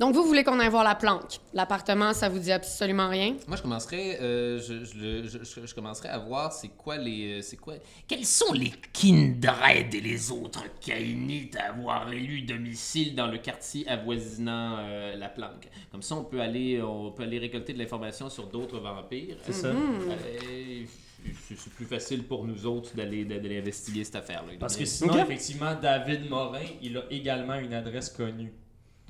Donc, 0.00 0.14
vous 0.14 0.24
voulez 0.24 0.42
qu'on 0.44 0.58
aille 0.58 0.70
voir 0.70 0.82
la 0.82 0.94
planque. 0.94 1.38
L'appartement, 1.52 2.14
ça 2.14 2.30
vous 2.30 2.38
dit 2.38 2.50
absolument 2.50 3.08
rien? 3.10 3.36
Moi, 3.46 3.58
je 3.58 3.62
commencerais, 3.62 4.18
euh, 4.22 4.58
je, 4.58 4.82
je, 4.84 5.28
je, 5.28 5.44
je- 5.44 5.66
je 5.66 5.74
commencerais 5.74 6.08
à 6.08 6.18
voir 6.18 6.52
c'est 6.54 6.68
quoi 6.68 6.96
les, 6.96 7.38
euh, 7.38 7.42
c'est 7.42 7.58
quoi. 7.58 7.74
Quels 8.08 8.24
sont 8.24 8.54
les 8.54 8.72
Kindred 8.94 9.94
et 9.94 10.00
les 10.00 10.32
autres 10.32 10.64
Kainites 10.80 11.54
à 11.56 11.68
avoir 11.68 12.10
élu 12.12 12.40
domicile 12.42 13.14
dans 13.14 13.26
le 13.26 13.36
quartier 13.36 13.86
avoisinant 13.88 14.78
euh, 14.78 15.16
la 15.16 15.28
planque? 15.28 15.68
Comme 15.92 16.00
ça, 16.02 16.14
on 16.14 16.24
peut 16.24 16.40
aller, 16.40 16.80
on 16.80 17.12
peut 17.12 17.24
aller 17.24 17.38
récolter 17.38 17.74
de 17.74 17.78
l'information 17.78 18.30
sur 18.30 18.46
d'autres 18.46 18.78
vampires. 18.80 19.36
C'est 19.42 19.52
ça. 19.52 19.68
Euh, 19.68 20.84
c'est 21.46 21.72
plus 21.74 21.84
facile 21.84 22.22
pour 22.24 22.46
nous 22.46 22.64
autres 22.64 22.96
d'aller 22.96 23.26
d'aller 23.26 23.58
investiguer 23.58 24.04
cette 24.04 24.16
affaire-là. 24.16 24.54
Parce 24.58 24.78
que 24.78 24.86
sinon, 24.86 25.22
effectivement, 25.22 25.74
David 25.74 26.30
Morin, 26.30 26.64
il 26.80 26.96
a 26.96 27.02
également 27.10 27.56
une 27.56 27.74
adresse 27.74 28.08
connue. 28.08 28.50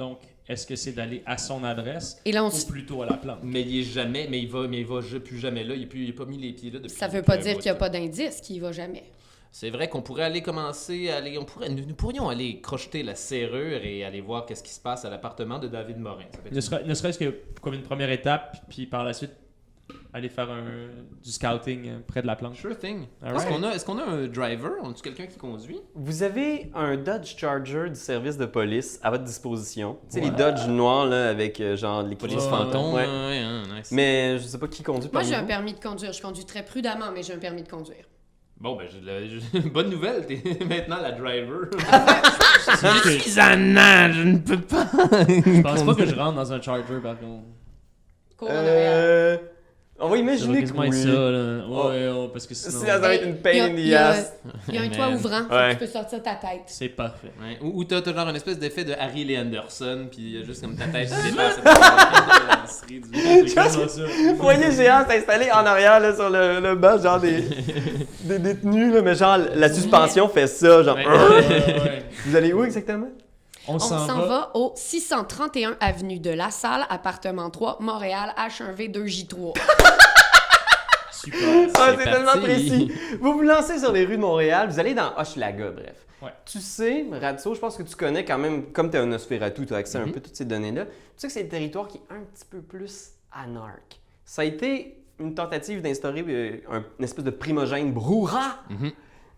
Donc, 0.01 0.19
est-ce 0.49 0.67
que 0.67 0.77
c'est 0.77 0.93
d'aller 0.93 1.23
à 1.27 1.37
son 1.37 1.63
adresse 1.63 2.19
Et 2.25 2.33
là, 2.33 2.43
on 2.43 2.49
ou 2.49 2.53
s- 2.53 2.65
plutôt 2.65 3.03
à 3.03 3.07
la 3.07 3.19
plante? 3.19 3.41
Mais 3.43 3.61
il 3.61 3.81
est 3.81 3.83
jamais, 3.83 4.27
mais 4.31 4.39
il 4.41 4.49
va, 4.49 4.67
mais 4.67 4.79
il 4.81 4.87
va 4.87 5.03
je- 5.03 5.19
plus 5.19 5.39
jamais 5.39 5.63
là. 5.63 5.75
Il 5.75 5.87
n'a 6.07 6.13
pas 6.15 6.25
mis 6.25 6.39
les 6.39 6.55
pieds 6.55 6.71
là 6.71 6.79
depuis. 6.79 6.97
ça 6.97 7.07
veut 7.07 7.21
pas 7.21 7.37
dire 7.37 7.53
qu'il 7.57 7.65
n'y 7.65 7.69
a 7.71 7.75
pas 7.75 7.91
d'indice, 7.91 8.41
qu'il 8.41 8.57
y 8.57 8.61
va 8.61 8.73
jamais. 8.73 9.05
C'est 9.53 9.69
vrai 9.69 9.91
qu'on 9.91 10.01
pourrait 10.01 10.23
aller 10.23 10.41
commencer, 10.41 11.11
à 11.11 11.17
aller, 11.19 11.37
on 11.37 11.45
pourrait, 11.45 11.69
nous, 11.69 11.85
nous 11.85 11.95
pourrions 11.95 12.31
aller 12.31 12.63
crocheter 12.63 13.03
la 13.03 13.15
serrure 13.15 13.85
et 13.85 14.03
aller 14.05 14.23
voir 14.23 14.47
qu'est-ce 14.47 14.63
qui 14.63 14.73
se 14.73 14.81
passe 14.81 15.05
à 15.05 15.11
l'appartement 15.11 15.59
de 15.59 15.69
David 15.69 15.99
Morin. 15.99 16.25
Ça 16.61 16.79
Ne, 16.81 16.89
ne 16.89 16.95
serait-ce 16.95 17.19
que 17.19 17.35
comme 17.61 17.75
une 17.75 17.83
première 17.83 18.11
étape, 18.11 18.57
puis 18.71 18.87
par 18.87 19.05
la 19.05 19.13
suite, 19.13 19.33
aller 20.13 20.29
faire 20.29 20.51
un, 20.51 20.63
du 21.23 21.31
scouting 21.31 21.89
euh, 21.89 21.99
près 22.07 22.23
de 22.23 22.27
la 22.27 22.37
plante. 22.37 22.55
Sure 22.57 22.77
thing. 22.79 23.07
Est-ce 23.25 23.47
qu'on 23.47 23.63
a, 23.63 23.71
est-ce 23.73 23.85
qu'on 23.85 23.99
a 23.99 24.05
un 24.05 24.27
driver? 24.27 24.73
On 24.83 24.91
a-tu 24.91 25.03
quelqu'un 25.03 25.27
qui 25.27 25.39
conduit? 25.39 25.81
Vous 25.95 26.23
avez 26.23 26.71
un 26.75 26.97
Dodge 26.97 27.37
Charger 27.37 27.89
du 27.91 27.95
service 28.01 28.37
de 28.37 28.47
police 28.47 28.99
à 29.03 29.11
votre 29.11 29.25
disposition. 29.25 29.99
Tu 30.11 30.19
sais, 30.19 30.21
les. 30.21 30.31
Dodge 30.31 30.67
noirs, 30.69 31.07
là, 31.07 31.29
avec 31.29 31.61
euh, 31.61 31.77
genre 31.77 32.03
les 32.03 32.17
Police 32.17 32.37
Ouais. 32.45 32.51
fantômes. 32.51 32.95
Ouais. 32.95 33.07
ouais, 33.07 33.45
nice. 33.77 33.91
Mais 33.93 34.39
je 34.39 34.45
sais 34.45 34.59
pas 34.59 34.69
qui 34.69 34.83
conduit 34.83 35.11
Moi, 35.13 35.23
j'ai 35.23 35.35
un 35.35 35.45
permis 35.45 35.75
de 35.75 35.81
conduire. 35.81 36.13
Je 36.13 36.23
conduis 36.23 36.45
très 36.45 36.65
prudemment, 36.65 37.07
mais 37.15 37.23
j'ai 37.23 37.35
un 37.35 37.39
permis 37.39 37.63
de 37.63 37.69
conduire. 37.69 38.05
Bon, 38.59 38.77
ben, 38.77 38.87
j'ai 38.93 39.01
de 39.01 39.07
la- 39.07 39.27
j'ai- 39.27 39.71
bonne 39.71 39.89
nouvelle, 39.89 40.27
t'es 40.27 40.43
maintenant 40.69 41.01
la 41.01 41.13
driver. 41.13 41.69
Je 43.05 43.19
suis 43.21 43.41
un 43.41 43.57
nain, 43.57 44.13
je 44.13 44.23
ne 44.23 44.39
peux 44.39 44.61
pas. 44.61 44.87
Je 45.29 45.63
pense 45.63 45.83
pas 45.83 45.95
que 45.95 46.05
je 46.05 46.15
rentre 46.15 46.37
dans 46.37 46.53
un 46.53 46.61
charger 46.61 47.01
par 47.03 47.19
contre. 47.19 47.45
Cours 48.37 48.51
en 48.51 48.55
arrière. 48.55 48.93
Euh... 48.95 49.37
On 50.03 50.09
va 50.09 50.17
imaginer 50.17 50.65
que 50.65 50.71
oui. 50.73 50.93
ça, 50.93 51.09
là. 51.09 51.59
Ouais, 51.69 52.09
ouais, 52.09 52.29
parce 52.33 52.47
que 52.47 52.55
sinon. 52.55 52.85
Ça 52.87 52.99
va 52.99 53.15
être 53.15 53.27
une 53.27 53.37
pain 53.37 53.51
Il 53.53 53.59
y 53.59 53.61
a- 53.61 53.65
in 53.67 53.69
the 53.69 53.73
il 53.79 53.87
y 53.89 53.95
a- 53.95 54.09
ass. 54.09 54.33
Il 54.69 54.75
y 54.75 54.79
a 54.79 54.83
un 54.83 54.89
toit 54.97 55.09
ouvrant, 55.11 55.43
Ouais. 55.51 55.73
tu 55.73 55.79
peux 55.81 55.87
sortir 55.87 56.23
ta 56.23 56.35
tête. 56.37 56.63
C'est 56.67 56.89
parfait. 56.89 57.33
Ouais. 57.41 57.59
Ou, 57.63 57.81
ou 57.81 57.85
t'as 57.85 58.01
t'as 58.01 58.15
genre 58.15 58.29
une 58.29 58.37
espèce 58.37 58.59
d'effet 58.59 58.85
de 58.85 58.95
Harry 58.95 59.25
Lee 59.25 59.39
Anderson, 59.39 60.07
puis 60.11 60.21
il 60.21 60.39
y 60.39 60.43
a 60.43 60.45
juste 60.45 60.63
comme 60.63 60.77
ta 60.77 60.87
tête 60.87 61.09
qui 61.11 61.31
dépasse. 61.31 61.61
Vous 64.31 64.37
voyez 64.37 64.71
géant 64.73 65.05
s'installer 65.09 65.51
en 65.53 65.65
arrière 65.67 66.01
là, 66.01 66.15
sur 66.15 66.31
le, 66.31 66.61
le 66.61 66.75
banc, 66.77 66.99
genre 67.01 67.21
des, 67.21 67.43
des 68.23 68.39
détenus, 68.39 68.95
là, 68.95 69.03
mais 69.03 69.15
genre 69.15 69.39
la 69.55 69.73
suspension 69.73 70.29
fait 70.29 70.47
ça, 70.47 70.83
genre. 70.83 70.97
Vous 72.27 72.37
allez 72.37 72.53
où 72.53 72.65
exactement? 72.65 73.09
On 73.69 73.75
On 73.75 73.79
s'en 73.79 74.07
va. 74.07 74.27
va 74.27 74.51
au 74.55 74.73
631 74.75 75.77
avenue 75.81 76.19
de 76.19 76.31
La 76.31 76.51
Salle, 76.51 76.87
appartement 76.89 77.51
3, 77.51 77.79
Montréal, 77.81 78.35
H1V2J3. 78.39 79.55
Super. 81.13 81.69
Ah, 81.75 81.93
C'est 81.99 82.05
tellement 82.05 82.41
précis. 82.43 82.91
Vous 83.21 83.33
vous 83.35 83.43
lancez 83.43 83.79
sur 83.79 83.93
les 83.93 84.05
rues 84.07 84.17
de 84.17 84.23
Montréal, 84.23 84.69
vous 84.71 84.79
allez 84.79 84.95
dans 84.95 85.13
Hochelaga, 85.19 85.71
bref. 85.71 86.07
Ouais. 86.23 86.31
Tu 86.45 86.59
sais, 86.61 87.07
Ratso, 87.13 87.55
je 87.55 87.61
pense 87.61 87.77
que 87.77 87.83
tu 87.83 87.95
connais 87.97 88.25
quand 88.25 88.39
même, 88.39 88.73
comme 88.73 88.91
tu 88.91 88.97
es 88.97 89.01
un 89.01 89.07
Nosferatu, 89.07 89.67
tu 89.67 89.75
as 89.75 89.79
accès 89.79 89.99
à 89.99 90.03
un 90.03 90.07
Mhm. 90.07 90.13
peu 90.13 90.19
à 90.19 90.23
toutes 90.23 90.37
ces 90.37 90.45
données-là. 90.45 90.85
Tu 90.87 90.91
sais 91.17 91.27
que 91.29 91.33
c'est 91.33 91.43
le 91.43 91.49
territoire 91.49 91.89
qui 91.89 91.99
est 91.99 92.15
un 92.15 92.21
petit 92.21 92.45
peu 92.49 92.61
plus 92.61 93.11
anarque. 93.33 94.01
Ça 94.25 94.43
a 94.43 94.45
été 94.45 94.97
une 95.19 95.35
tentative 95.35 95.83
d'instaurer 95.83 96.25
euh, 96.29 96.61
un- 96.71 96.85
une 96.99 97.05
espèce 97.05 97.25
de 97.25 97.31
primogène 97.31 97.93
brouhaha, 97.93 98.59
Mhm. 98.71 98.93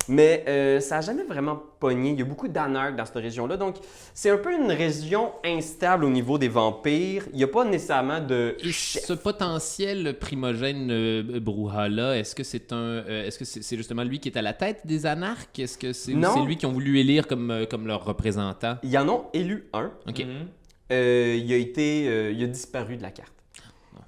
Mais 0.08 0.44
euh, 0.48 0.80
ça 0.80 0.96
n'a 0.96 1.00
jamais 1.00 1.24
vraiment 1.24 1.60
pogné. 1.80 2.10
Il 2.10 2.18
y 2.18 2.22
a 2.22 2.24
beaucoup 2.24 2.48
d'anarques 2.48 2.96
dans 2.96 3.04
cette 3.04 3.16
région-là. 3.16 3.56
Donc, 3.56 3.76
c'est 4.14 4.30
un 4.30 4.36
peu 4.36 4.52
une 4.54 4.70
région 4.70 5.32
instable 5.44 6.04
au 6.04 6.10
niveau 6.10 6.38
des 6.38 6.48
vampires. 6.48 7.24
Il 7.32 7.36
n'y 7.38 7.44
a 7.44 7.48
pas 7.48 7.64
nécessairement 7.64 8.20
de 8.20 8.56
chef. 8.60 9.04
ce 9.04 9.12
potentiel 9.14 10.18
primogène 10.18 10.90
euh, 10.90 11.40
Brouhaha, 11.40 12.16
est-ce 12.18 12.34
que 12.34 12.44
c'est 12.44 12.72
un, 12.72 12.76
euh, 12.76 13.26
est-ce 13.26 13.38
que 13.38 13.44
c'est 13.44 13.62
c'est 13.62 13.76
justement 13.76 14.04
lui 14.04 14.18
qui 14.18 14.28
est 14.28 14.36
à 14.36 14.42
la 14.42 14.52
tête 14.52 14.80
des 14.86 15.06
anarques? 15.06 15.58
Est-ce 15.58 15.78
que 15.78 15.92
c'est 15.92 16.12
ou 16.12 16.18
Non. 16.18 16.30
c'est 16.34 16.44
lui 16.44 16.56
qui 16.56 16.66
ont 16.66 16.72
voulu 16.72 16.98
élire 16.98 17.26
comme, 17.26 17.50
euh, 17.50 17.64
comme 17.66 17.86
leur 17.86 18.04
représentant 18.04 18.76
Il 18.82 18.90
y 18.90 18.98
en 18.98 19.08
ont 19.08 19.24
élu 19.32 19.68
un. 19.72 19.90
Ok. 20.08 20.18
Mhm. 20.20 20.48
Euh, 20.92 21.38
il 21.42 21.50
a 21.52 21.56
été, 21.56 22.06
euh, 22.08 22.32
il 22.32 22.42
a 22.44 22.46
disparu 22.46 22.96
de 22.96 23.02
la 23.02 23.10
carte. 23.10 23.31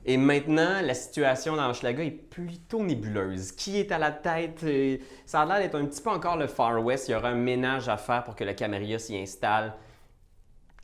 Et 0.06 0.16
maintenant, 0.16 0.80
la 0.82 0.94
situation 0.94 1.56
dans 1.56 1.70
Hochelaga 1.70 2.04
est 2.04 2.10
plutôt 2.10 2.82
nébuleuse. 2.82 3.52
Qui 3.52 3.78
est 3.78 3.90
à 3.90 3.98
la 3.98 4.10
tête? 4.10 4.60
Euh, 4.64 4.98
Ça 5.24 5.42
a 5.42 5.46
l'air 5.46 5.58
d'être 5.58 5.76
un 5.76 5.86
petit 5.86 6.02
peu 6.02 6.10
encore 6.10 6.36
le 6.36 6.46
Far 6.46 6.82
West. 6.84 7.08
Il 7.08 7.12
y 7.12 7.14
aura 7.14 7.28
un 7.28 7.34
ménage 7.34 7.88
à 7.88 7.96
faire 7.96 8.22
pour 8.24 8.36
que 8.36 8.44
la 8.44 8.54
Camarilla 8.54 8.98
s'y 8.98 9.16
installe 9.16 9.72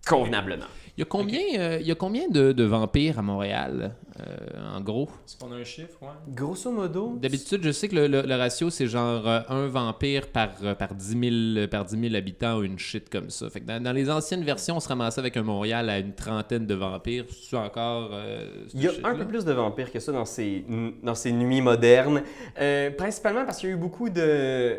convenablement. 0.06 0.66
Il 1.00 1.04
y 1.04 1.06
a 1.06 1.06
combien, 1.06 1.40
euh, 1.58 1.78
il 1.80 1.86
y 1.86 1.90
a 1.90 1.94
combien 1.94 2.28
de, 2.28 2.52
de 2.52 2.64
vampires 2.64 3.18
à 3.18 3.22
Montréal, 3.22 3.94
euh, 4.18 4.76
en 4.76 4.82
gros? 4.82 5.08
Est-ce 5.24 5.38
qu'on 5.38 5.50
a 5.50 5.54
un 5.56 5.64
chiffre, 5.64 5.96
ouais? 6.02 6.08
Grosso 6.28 6.70
modo, 6.70 7.16
D'habitude, 7.16 7.62
je 7.62 7.70
sais 7.70 7.88
que 7.88 7.96
le, 7.96 8.06
le- 8.06 8.20
le 8.20 8.34
ratio, 8.34 8.68
c'est 8.68 8.86
genre 8.86 9.26
euh, 9.26 9.40
un 9.48 9.66
vampire 9.66 10.26
par, 10.28 10.50
euh, 10.62 10.74
par, 10.74 10.94
10 10.94 11.54
000, 11.56 11.68
par 11.68 11.86
10 11.86 11.98
000 11.98 12.14
habitants 12.14 12.58
ou 12.58 12.64
une 12.64 12.78
shit 12.78 13.08
comme 13.08 13.30
ça. 13.30 13.48
Fait 13.48 13.60
que 13.60 13.64
dans, 13.66 13.82
dans 13.82 13.92
les 13.92 14.10
anciennes 14.10 14.44
versions, 14.44 14.76
on 14.76 14.80
se 14.80 14.88
ramassait 14.88 15.20
avec 15.20 15.38
un 15.38 15.42
Montréal 15.42 15.88
à 15.88 15.98
une 16.00 16.12
trentaine 16.14 16.66
de 16.66 16.74
vampires. 16.74 17.24
C'est 17.30 17.56
encore. 17.56 18.10
euh, 18.12 18.46
il 18.74 18.82
y 18.82 18.86
a 18.88 18.90
un 19.04 19.14
peu 19.14 19.24
plus 19.26 19.46
de 19.46 19.52
vampires 19.52 19.90
que 19.90 20.00
ça 20.00 20.12
dans 20.12 20.26
ces, 20.26 20.66
dans 21.02 21.14
ces 21.14 21.32
nuits 21.32 21.62
modernes. 21.62 22.22
Euh, 22.60 22.90
principalement 22.90 23.46
parce 23.46 23.56
qu'il 23.58 23.70
y 23.70 23.72
a 23.72 23.74
eu 23.74 23.78
beaucoup 23.78 24.10
de... 24.10 24.76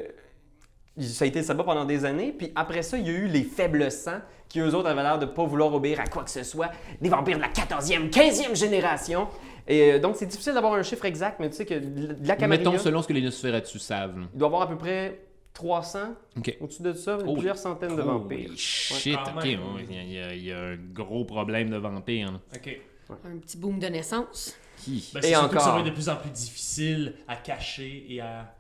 Ça 1.00 1.24
a 1.26 1.28
été 1.28 1.42
ça 1.42 1.56
pendant 1.56 1.86
des 1.86 2.06
années. 2.06 2.32
Puis 2.38 2.52
après 2.54 2.84
ça, 2.84 2.98
il 2.98 3.08
y 3.08 3.10
a 3.10 3.14
eu 3.14 3.26
les 3.28 3.44
faibles 3.44 3.90
sangs 3.90 4.22
qui, 4.52 4.60
eux 4.60 4.74
autres, 4.76 4.90
avaient 4.90 5.04
l'air 5.04 5.20
de 5.20 5.26
pas 5.26 5.44
vouloir 5.46 5.74
obéir 5.74 6.00
à 6.00 6.06
quoi 6.06 6.24
que 6.24 6.30
ce 6.30 6.44
soit. 6.44 6.72
Des 7.02 7.10
vampires 7.10 7.38
de 7.38 7.42
la 7.42 7.50
14e, 7.50 8.10
15e 8.10 8.56
génération. 8.56 9.28
Et 9.68 9.94
euh, 9.94 10.00
donc, 10.00 10.16
c'est 10.18 10.26
difficile 10.26 10.54
d'avoir 10.54 10.74
un 10.74 10.84
chiffre 10.84 11.06
exact, 11.06 11.40
mais 11.40 11.50
tu 11.50 11.56
sais 11.58 11.66
que 11.66 11.76
de 11.76 12.28
la 12.28 12.36
Camarilla, 12.36 12.70
Mettons 12.72 12.84
selon 12.84 13.02
ce 13.02 13.08
que 13.08 13.14
les 13.14 13.22
Nosferatu 13.22 13.80
savent. 13.80 14.16
il 14.34 14.38
doit 14.38 14.48
y 14.48 14.50
avoir 14.50 14.62
à 14.64 14.68
peu 14.68 14.78
près 14.78 15.20
300, 15.54 16.00
Ok. 16.38 16.58
au-dessus 16.62 16.82
de 16.82 16.94
ça, 16.94 17.18
Oh, 17.26 17.34
plusieurs 17.34 17.58
centaines 17.58 17.96
de 17.96 18.02
vampires. 18.02 18.52
Shit, 18.56 19.18
ok. 19.36 19.44
ouais, 19.44 19.58
Il 19.90 20.12
y, 20.14 20.18
a- 20.20 20.34
il 20.34 20.44
y 20.46 20.52
un 20.52 20.76
gros 20.94 21.26
problème 21.26 21.70
de 21.70 21.78
vampires. 21.78 22.40
Ok. 22.56 22.80
Un 23.26 23.38
petit 23.40 23.58
boom 23.58 23.78
de 23.78 23.88
naissance. 23.88 24.56
Qui? 24.78 25.10
Ben, 25.14 25.20
Et 25.20 25.22
que 25.24 25.28
ça 25.36 25.44
encore. 25.44 25.74
va 25.74 25.80
être 25.82 25.86
de 25.86 25.92
plus 25.92 26.08
en 26.10 26.16
plus 26.16 26.30
difficile 26.32 27.14
à 27.28 27.36
cacher 27.36 28.06
et 28.10 28.22
à 28.22 28.56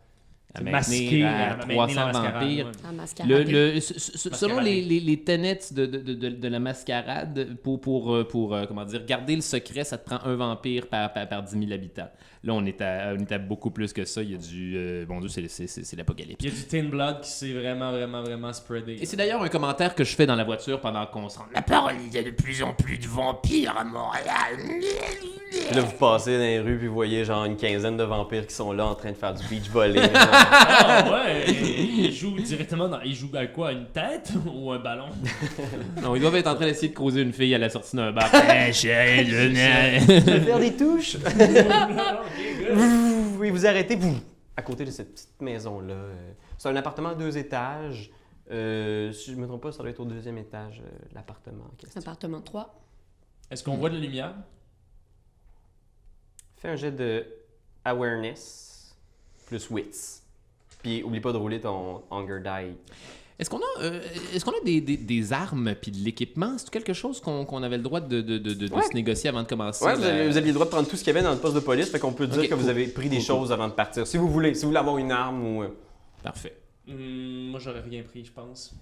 à 0.54 0.62
maintenir 0.72 1.28
à 1.28 1.30
à 1.30 1.56
maintenir 1.58 1.76
300 1.76 1.96
la 1.96 2.06
mascarade, 2.14 2.42
vampires. 2.44 2.72
Le, 3.28 3.44
le- 3.44 3.80
selon 3.80 4.60
les, 4.60 4.82
les, 4.82 5.00
les 5.00 5.24
tenets 5.24 5.60
de, 5.72 5.86
de, 5.86 5.98
de, 6.00 6.14
de- 6.14 6.30
de 6.30 6.48
la 6.48 6.60
mascarade, 6.60 7.58
pour, 7.64 7.80
pour, 7.80 8.14
euh, 8.16 8.24
pour 8.28 8.54
euh, 8.54 8.66
comment 8.66 8.86
dire, 8.86 9.06
garder 9.06 9.36
le 9.36 9.42
secret, 9.42 9.84
ça 9.84 9.98
te 9.98 10.06
prend 10.10 10.20
un 10.26 10.36
vampire 10.36 10.88
par, 10.88 11.12
par, 11.14 11.28
par 11.28 11.44
10 11.44 11.52
000 11.60 11.72
habitants. 11.72 12.10
Là, 12.44 12.54
on 12.56 12.66
est 12.66 12.82
à, 12.82 13.14
on 13.16 13.22
est 13.22 13.32
à 13.32 13.38
beaucoup 13.38 13.70
plus 13.70 13.94
que 13.94 14.04
ça. 14.04 14.24
Il 14.24 14.32
y 14.32 14.34
a 14.34 14.38
du. 14.40 14.74
euh, 14.76 15.06
bon 15.06 15.20
Dieu, 15.20 15.30
c'est- 15.30 15.48
c'est 15.48 15.68
c'est- 15.68 15.84
c'est 15.84 15.96
l'apocalypse. 15.96 16.38
Il 16.44 16.50
y 16.50 16.52
a 16.52 16.56
du 16.56 16.64
Tin 16.64 16.86
Blood 16.90 17.22
qui 17.22 17.30
s'est 17.30 17.54
vraiment, 17.54 17.92
vraiment, 17.92 18.24
vraiment 18.24 18.52
spreadé. 18.52 18.98
Et 19.00 19.06
c'est 19.06 19.16
d'ailleurs 19.16 19.44
un 19.44 19.48
commentaire 19.48 19.94
que 19.94 20.04
je 20.04 20.16
fais 20.16 20.26
dans 20.26 20.34
la 20.36 20.44
voiture 20.44 20.82
pendant 20.82 21.06
qu'on 21.06 21.30
se 21.30 21.38
rend. 21.38 21.46
La 21.54 21.62
parole, 21.62 21.94
il 22.04 22.12
y 22.12 22.18
a 22.18 22.24
de 22.24 22.32
plus 22.32 22.64
en 22.64 22.74
plus 22.74 22.98
de 22.98 23.06
vampires 23.06 23.76
à 23.78 23.84
Montréal. 23.84 24.58
Puis 25.52 25.76
là, 25.76 25.82
vous 25.82 25.92
passez 26.00 26.32
dans 26.34 26.40
les 26.44 26.60
rues, 26.60 26.78
puis 26.80 26.88
vous 26.88 26.94
voyez 26.96 27.24
genre 27.26 27.46
une 27.46 27.58
quinzaine 27.58 27.98
de 27.98 28.04
vampires 28.04 28.48
qui 28.48 28.56
sont 28.56 28.72
là 28.72 28.86
en 28.88 28.96
train 28.96 29.12
de 29.12 29.18
faire 29.18 29.36
du 29.36 29.46
beach 29.48 29.70
volley. 29.70 30.02
Ah 30.14 31.06
ouais! 31.12 31.46
il 31.48 32.12
joue 32.12 32.40
directement 32.40 32.88
dans. 32.90 33.02
Il 33.02 33.14
joue 33.14 33.30
à 33.36 33.46
quoi? 33.46 33.72
Une 33.72 33.86
tête 33.88 34.32
ou 34.52 34.72
un 34.72 34.80
ballon? 34.80 35.06
Non, 36.02 36.16
ils 36.16 36.22
doivent 36.22 36.36
être 36.38 36.48
en 36.48 36.56
train 36.56 36.66
d'essayer 36.66 36.90
de 36.90 36.96
creuser 36.96 37.22
une 37.22 37.34
fille 37.34 37.54
à 37.54 37.58
la 37.60 37.70
sortie 37.70 37.96
d'un 37.96 38.12
bar. 38.12 38.30
Eh, 38.68 38.74
chérie, 38.74 39.26
je 39.30 39.48
n'ai- 39.48 40.22
faire 40.40 40.60
des 40.60 40.76
touches? 40.76 41.18
Vous, 42.74 43.38
oui, 43.40 43.50
vous 43.50 43.66
arrêtez, 43.66 43.96
vous, 43.96 44.18
à 44.56 44.62
côté 44.62 44.86
de 44.86 44.92
cette 44.92 45.14
petite 45.14 45.42
maison-là. 45.42 45.96
C'est 46.58 46.70
un 46.70 46.76
appartement 46.76 47.10
à 47.10 47.16
deux 47.16 47.38
étages. 47.38 48.12
Euh, 48.52 49.12
si 49.14 49.32
je 49.32 49.36
ne 49.36 49.42
me 49.42 49.48
trompe 49.48 49.64
pas, 49.64 49.72
ça 49.72 49.80
doit 49.80 49.90
être 49.90 50.00
au 50.00 50.06
deuxième 50.06 50.38
étage, 50.38 50.82
euh, 50.86 50.90
l'appartement 51.14 51.66
en 51.66 51.76
question. 51.76 52.02
Appartement 52.02 52.42
3. 52.42 52.82
Est-ce 53.50 53.64
qu'on 53.64 53.78
voit 53.78 53.90
de 53.90 53.96
la 53.96 54.02
lumière? 54.02 54.36
Fais 56.58 56.70
un 56.70 56.76
jet 56.76 56.92
de 56.92 57.26
awareness 57.86 58.96
plus 59.48 59.70
wits. 59.70 60.22
Puis 60.82 61.04
oublie 61.04 61.22
pas 61.22 61.32
de 61.32 61.38
rouler 61.38 61.62
ton 61.62 62.04
hunger 62.12 62.42
die. 62.42 62.76
Est-ce 63.42 63.50
qu'on 63.50 63.58
a, 63.58 63.82
euh, 63.82 64.00
est-ce 64.36 64.46
qu'on 64.46 64.52
a 64.52 64.64
des, 64.64 64.80
des, 64.82 64.96
des 64.98 65.34
armes 65.34 65.74
puis 65.82 65.90
de 65.92 65.98
l'équipement? 65.98 66.58
C'est 66.60 66.70
quelque 66.70 66.94
chose 66.94 67.20
qu'on 67.20 67.44
qu'on 67.44 67.64
avait 67.64 67.78
le 67.78 67.84
droit 67.84 68.00
de, 68.00 68.22
de, 68.22 68.38
de, 68.38 68.54
de- 68.54 68.72
Ouais. 68.74 68.84
se 68.84 68.94
négocier 68.94 69.30
avant 69.30 69.42
de 69.42 69.48
commencer? 69.48 69.84
Ouais, 69.84 69.96
vous, 69.96 70.02
la- 70.04 70.08
avez- 70.10 70.28
vous 70.30 70.38
aviez 70.38 70.50
le 70.50 70.54
droit 70.54 70.66
de 70.68 70.72
prendre 70.72 70.88
tout 70.88 70.96
ce 70.96 71.04
qu'il 71.04 71.12
y 71.14 71.18
avait 71.18 71.26
dans 71.26 71.34
le 71.34 71.40
poste 71.40 71.56
de 71.56 71.60
police, 71.60 71.90
fait 71.90 71.98
qu'on 72.00 72.14
peut 72.14 72.28
dire 72.28 72.44
Ok, 72.44 72.50
que 72.50 72.54
vous 72.54 72.62
cool. 72.62 72.70
avez 72.70 72.88
pris 72.88 73.10
des 73.10 73.18
Cool, 73.18 73.26
choses 73.26 73.52
avant 73.52 73.68
de 73.68 73.74
partir. 73.74 74.06
Si 74.06 74.18
vous 74.18 74.30
voulez, 74.30 74.54
si 74.54 74.62
vous 74.62 74.68
voulez 74.70 74.80
avoir 74.80 75.00
une 75.00 75.12
arme 75.12 75.44
ou... 75.44 75.64
euh, 75.64 75.70
Parfait. 76.22 76.56
Hmm, 76.88 77.50
Moi, 77.50 77.60
j'aurais 77.60 77.82
rien 77.82 78.04
pris, 78.04 78.24
je 78.24 78.32
pense. 78.32 78.76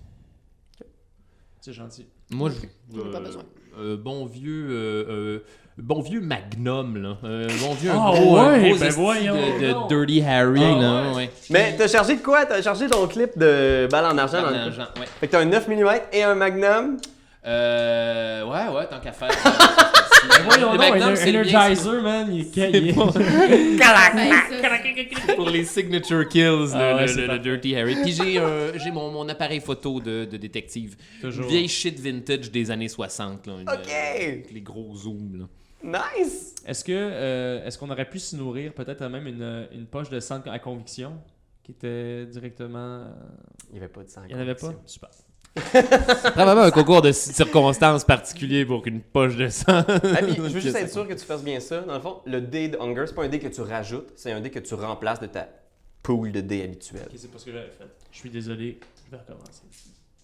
C'est 1.61 1.73
gentil. 1.73 2.05
Moi, 2.31 2.49
je. 2.49 3.01
Pas 3.11 3.19
besoin. 3.19 3.43
euh, 3.79 3.97
bon 3.97 4.25
vieux. 4.25 4.67
euh, 4.69 5.05
euh, 5.09 5.39
bon 5.77 6.01
vieux 6.01 6.21
Magnum, 6.21 7.01
là. 7.01 7.17
Euh, 7.23 7.47
bon 7.61 7.73
vieux. 7.73 7.91
Ah 7.93 8.07
un 8.09 8.11
gros, 8.11 8.37
un 8.37 8.53
ouais, 8.59 8.69
gros 8.69 8.79
ben 8.79 8.89
voyons 8.91 9.35
de. 9.35 9.87
Dirty 9.87 10.21
Harry, 10.21 10.61
Ah 10.63 10.81
là. 10.81 11.09
ouais. 11.11 11.15
Ouais. 11.15 11.29
Mais 11.49 11.75
t'as 11.77 11.87
chargé 11.87 12.15
de 12.15 12.21
quoi? 12.21 12.45
T'as 12.45 12.61
chargé 12.61 12.87
ton 12.87 13.07
clip 13.07 13.37
de 13.37 13.87
balle 13.91 14.05
en 14.05 14.17
argent 14.17 14.41
dans 14.41 14.49
le 14.51 14.57
Argent, 14.57 14.87
ouais. 14.99 15.05
Fait 15.19 15.27
que 15.27 15.31
t'as 15.31 15.39
un 15.41 15.45
9 15.45 15.67
mm 15.67 15.89
et 16.13 16.23
un 16.23 16.35
magnum. 16.35 16.97
Euh, 17.45 18.43
ouais, 18.43 18.75
ouais, 18.75 18.87
tant 18.87 18.99
qu'à 18.99 19.11
faire. 19.13 19.29
Ben 20.27 20.43
voyons 20.43 20.71
donc, 20.71 20.79
Magnum, 20.79 21.09
un 21.09 21.15
c'est 21.15 21.31
le 21.31 21.43
bien, 21.43 21.59
Energizer, 21.61 22.01
man, 22.01 22.27
il 22.33 22.59
est, 22.59 22.93
pour 25.35 25.49
les 25.49 25.65
signature 25.65 26.27
kills, 26.27 26.69
Ah 26.73 26.91
le, 26.91 26.95
ouais, 26.95 27.01
le- 27.01 27.07
c'est 27.07 27.15
le- 27.15 27.21
le 27.21 27.27
parfait. 27.27 27.41
Dirty 27.43 27.75
Harry. 27.75 27.95
Puis 28.01 28.11
j'ai 28.11 28.39
euh, 28.39 28.77
j'ai 28.77 28.91
mon, 28.91 29.11
mon 29.11 29.27
appareil 29.29 29.59
photo 29.61 29.99
de, 29.99 30.25
de 30.25 30.37
détective. 30.37 30.95
Toujours. 31.21 31.47
Vieille 31.47 31.67
shit 31.67 31.99
vintage 31.99 32.51
des 32.51 32.71
années 32.71 32.89
60. 32.89 33.47
Là, 33.47 33.53
une- 33.61 33.69
Ok. 33.69 33.89
avec 34.15 34.51
les 34.51 34.61
gros 34.61 34.95
zooms. 34.95 35.47
Là. 35.83 35.99
Nice! 36.17 36.55
Est-ce 36.65 36.83
que 36.83 36.91
euh, 36.93 37.65
est-ce 37.65 37.77
qu'on 37.77 37.89
aurait 37.89 38.09
pu 38.09 38.19
se 38.19 38.35
nourrir 38.35 38.73
peut-être 38.73 39.05
même 39.07 39.27
une, 39.27 39.67
une 39.73 39.85
poche 39.85 40.09
de 40.09 40.19
sang 40.19 40.41
à 40.45 40.59
conviction 40.59 41.13
qui 41.63 41.71
était 41.71 42.25
directement. 42.25 43.03
euh, 43.03 43.11
Il 43.69 43.73
n'y 43.73 43.79
avait 43.79 43.87
pas 43.87 44.03
de 44.03 44.09
sang. 44.09 44.21
Il 44.27 44.35
n'y 44.35 44.39
en 44.39 44.43
avait 44.43 44.55
pas? 44.55 44.73
Super. 44.85 45.09
Probablement 46.33 46.61
un 46.61 46.71
concours 46.71 47.01
de 47.01 47.11
circonstances 47.11 48.03
particulier 48.03 48.65
pour 48.65 48.81
qu'une 48.81 49.01
poche 49.01 49.35
de 49.35 49.49
sang. 49.49 49.83
Ah, 49.87 50.21
puis, 50.21 50.35
je 50.35 50.41
veux 50.41 50.49
juste 50.59 50.75
être 50.75 50.91
sûr 50.91 51.07
que 51.07 51.13
tu 51.13 51.25
fasses 51.25 51.43
bien 51.43 51.59
ça. 51.59 51.81
Dans 51.81 51.95
le 51.95 51.99
fond, 51.99 52.21
le 52.25 52.41
dé 52.41 52.69
de 52.69 52.77
hunger, 52.77 53.05
c'est 53.07 53.15
pas 53.15 53.23
un 53.23 53.29
dé 53.29 53.39
que 53.39 53.47
tu 53.47 53.61
rajoutes, 53.61 54.11
c'est 54.15 54.31
un 54.31 54.41
dé 54.41 54.49
que 54.49 54.59
tu 54.59 54.73
remplaces 54.75 55.19
de 55.19 55.27
ta 55.27 55.47
pool 56.03 56.31
de 56.31 56.41
dés 56.41 56.63
habituelle. 56.63 57.07
Ok, 57.07 57.13
c'est 57.17 57.31
pas 57.31 57.39
ce 57.39 57.45
que 57.45 57.51
j'avais 57.51 57.71
fait. 57.71 57.87
Je 58.11 58.17
suis 58.17 58.29
désolé, 58.29 58.79
je 59.05 59.11
vais 59.11 59.21
recommencer. 59.21 59.63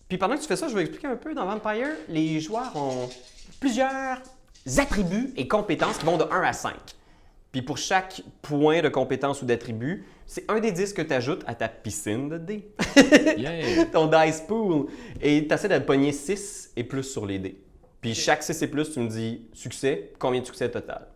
Puis 0.07 0.17
pendant 0.17 0.35
que 0.35 0.41
tu 0.41 0.47
fais 0.47 0.55
ça, 0.55 0.67
je 0.67 0.75
vais 0.75 0.81
expliquer 0.81 1.07
un 1.07 1.15
peu. 1.15 1.33
Dans 1.33 1.45
Vampire, 1.45 1.89
les 2.07 2.39
joueurs 2.39 2.75
ont 2.75 3.09
plusieurs 3.59 4.19
attributs 4.77 5.33
et 5.35 5.47
compétences 5.47 5.97
qui 5.97 6.05
vont 6.05 6.17
de 6.17 6.23
1 6.23 6.41
à 6.41 6.53
5. 6.53 6.73
Puis 7.51 7.61
pour 7.61 7.77
chaque 7.77 8.21
point 8.41 8.81
de 8.81 8.89
compétence 8.89 9.41
ou 9.41 9.45
d'attribut, 9.45 10.05
c'est 10.25 10.49
un 10.49 10.59
des 10.59 10.71
10 10.71 10.93
que 10.93 11.01
tu 11.01 11.13
ajoutes 11.13 11.43
à 11.47 11.55
ta 11.55 11.67
piscine 11.67 12.29
de 12.29 12.38
dés. 12.38 12.71
Yeah. 13.38 13.85
ton 13.91 14.07
dice 14.07 14.41
pool. 14.41 14.88
Et 15.21 15.47
tu 15.47 15.53
essaies 15.53 15.67
de 15.67 15.83
pogner 15.83 16.11
6 16.11 16.73
et 16.75 16.83
plus 16.83 17.03
sur 17.03 17.25
les 17.25 17.39
dés. 17.39 17.61
Puis 18.01 18.13
chaque 18.13 18.43
6 18.43 18.61
et 18.61 18.67
plus, 18.67 18.91
tu 18.91 18.99
me 18.99 19.07
dis 19.09 19.47
succès, 19.53 20.13
combien 20.19 20.41
de 20.41 20.45
succès 20.45 20.69
total? 20.69 21.07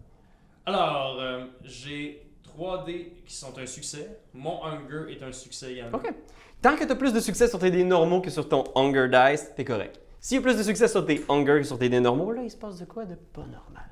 Alors, 0.65 1.17
euh, 1.19 1.45
j'ai 1.63 2.29
3 2.43 2.83
dés 2.85 3.13
qui 3.25 3.33
sont 3.33 3.57
un 3.57 3.65
succès. 3.65 4.19
Mon 4.33 4.63
hunger 4.63 5.11
est 5.11 5.23
un 5.23 5.31
succès 5.31 5.73
également. 5.73 5.97
OK. 5.97 6.13
Tant 6.61 6.75
que 6.75 6.83
tu 6.83 6.91
as 6.91 6.95
plus 6.95 7.13
de 7.13 7.19
succès 7.21 7.47
sur 7.47 7.57
tes 7.57 7.71
dés 7.71 7.85
normaux 7.85 8.19
que 8.19 8.29
sur 8.29 8.49
ton 8.49 8.65
Hunger 8.75 9.07
Dice, 9.07 9.51
t'es 9.55 9.63
correct. 9.63 9.99
S'il 10.19 10.35
y 10.35 10.39
a 10.39 10.41
plus 10.41 10.57
de 10.57 10.63
succès 10.63 10.89
sur 10.89 11.05
tes 11.05 11.23
Hunger 11.29 11.59
que 11.59 11.63
sur 11.63 11.79
tes 11.79 11.87
dés 11.87 12.01
normaux, 12.01 12.33
là, 12.33 12.41
il 12.43 12.51
se 12.51 12.57
passe 12.57 12.77
de 12.79 12.85
quoi 12.85 13.05
de 13.05 13.15
pas 13.15 13.45
normal? 13.45 13.88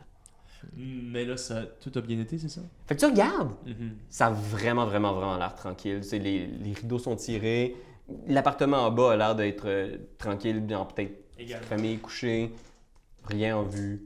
Mais 0.76 1.26
là, 1.26 1.38
ça, 1.38 1.64
tout 1.82 1.92
a 1.96 2.02
bien 2.02 2.20
été, 2.20 2.38
c'est 2.38 2.50
ça? 2.50 2.62
Fait 2.88 2.96
que 2.96 3.00
tu 3.00 3.06
regardes, 3.06 3.52
Mhm. 3.66 3.96
ça 4.10 4.28
a 4.28 4.32
vraiment, 4.32 4.86
vraiment, 4.86 5.14
vraiment 5.14 5.38
l'air 5.38 5.56
tranquille. 5.56 6.04
C'est 6.04 6.20
les, 6.20 6.48
les 6.48 6.74
rideaux 6.74 7.00
sont 7.00 7.16
tirés. 7.16 7.76
L'appartement 8.28 8.78
en 8.86 8.92
bas 8.92 9.12
a 9.14 9.16
l'air 9.18 9.36
d'être 9.36 9.68
euh, 9.68 9.98
tranquille, 10.18 10.60
bien 10.62 10.86
peut-être 10.86 11.14
famille 11.66 11.98
couchée, 11.98 12.52
rien 13.26 13.58
en 13.58 13.64
vue. 13.64 14.02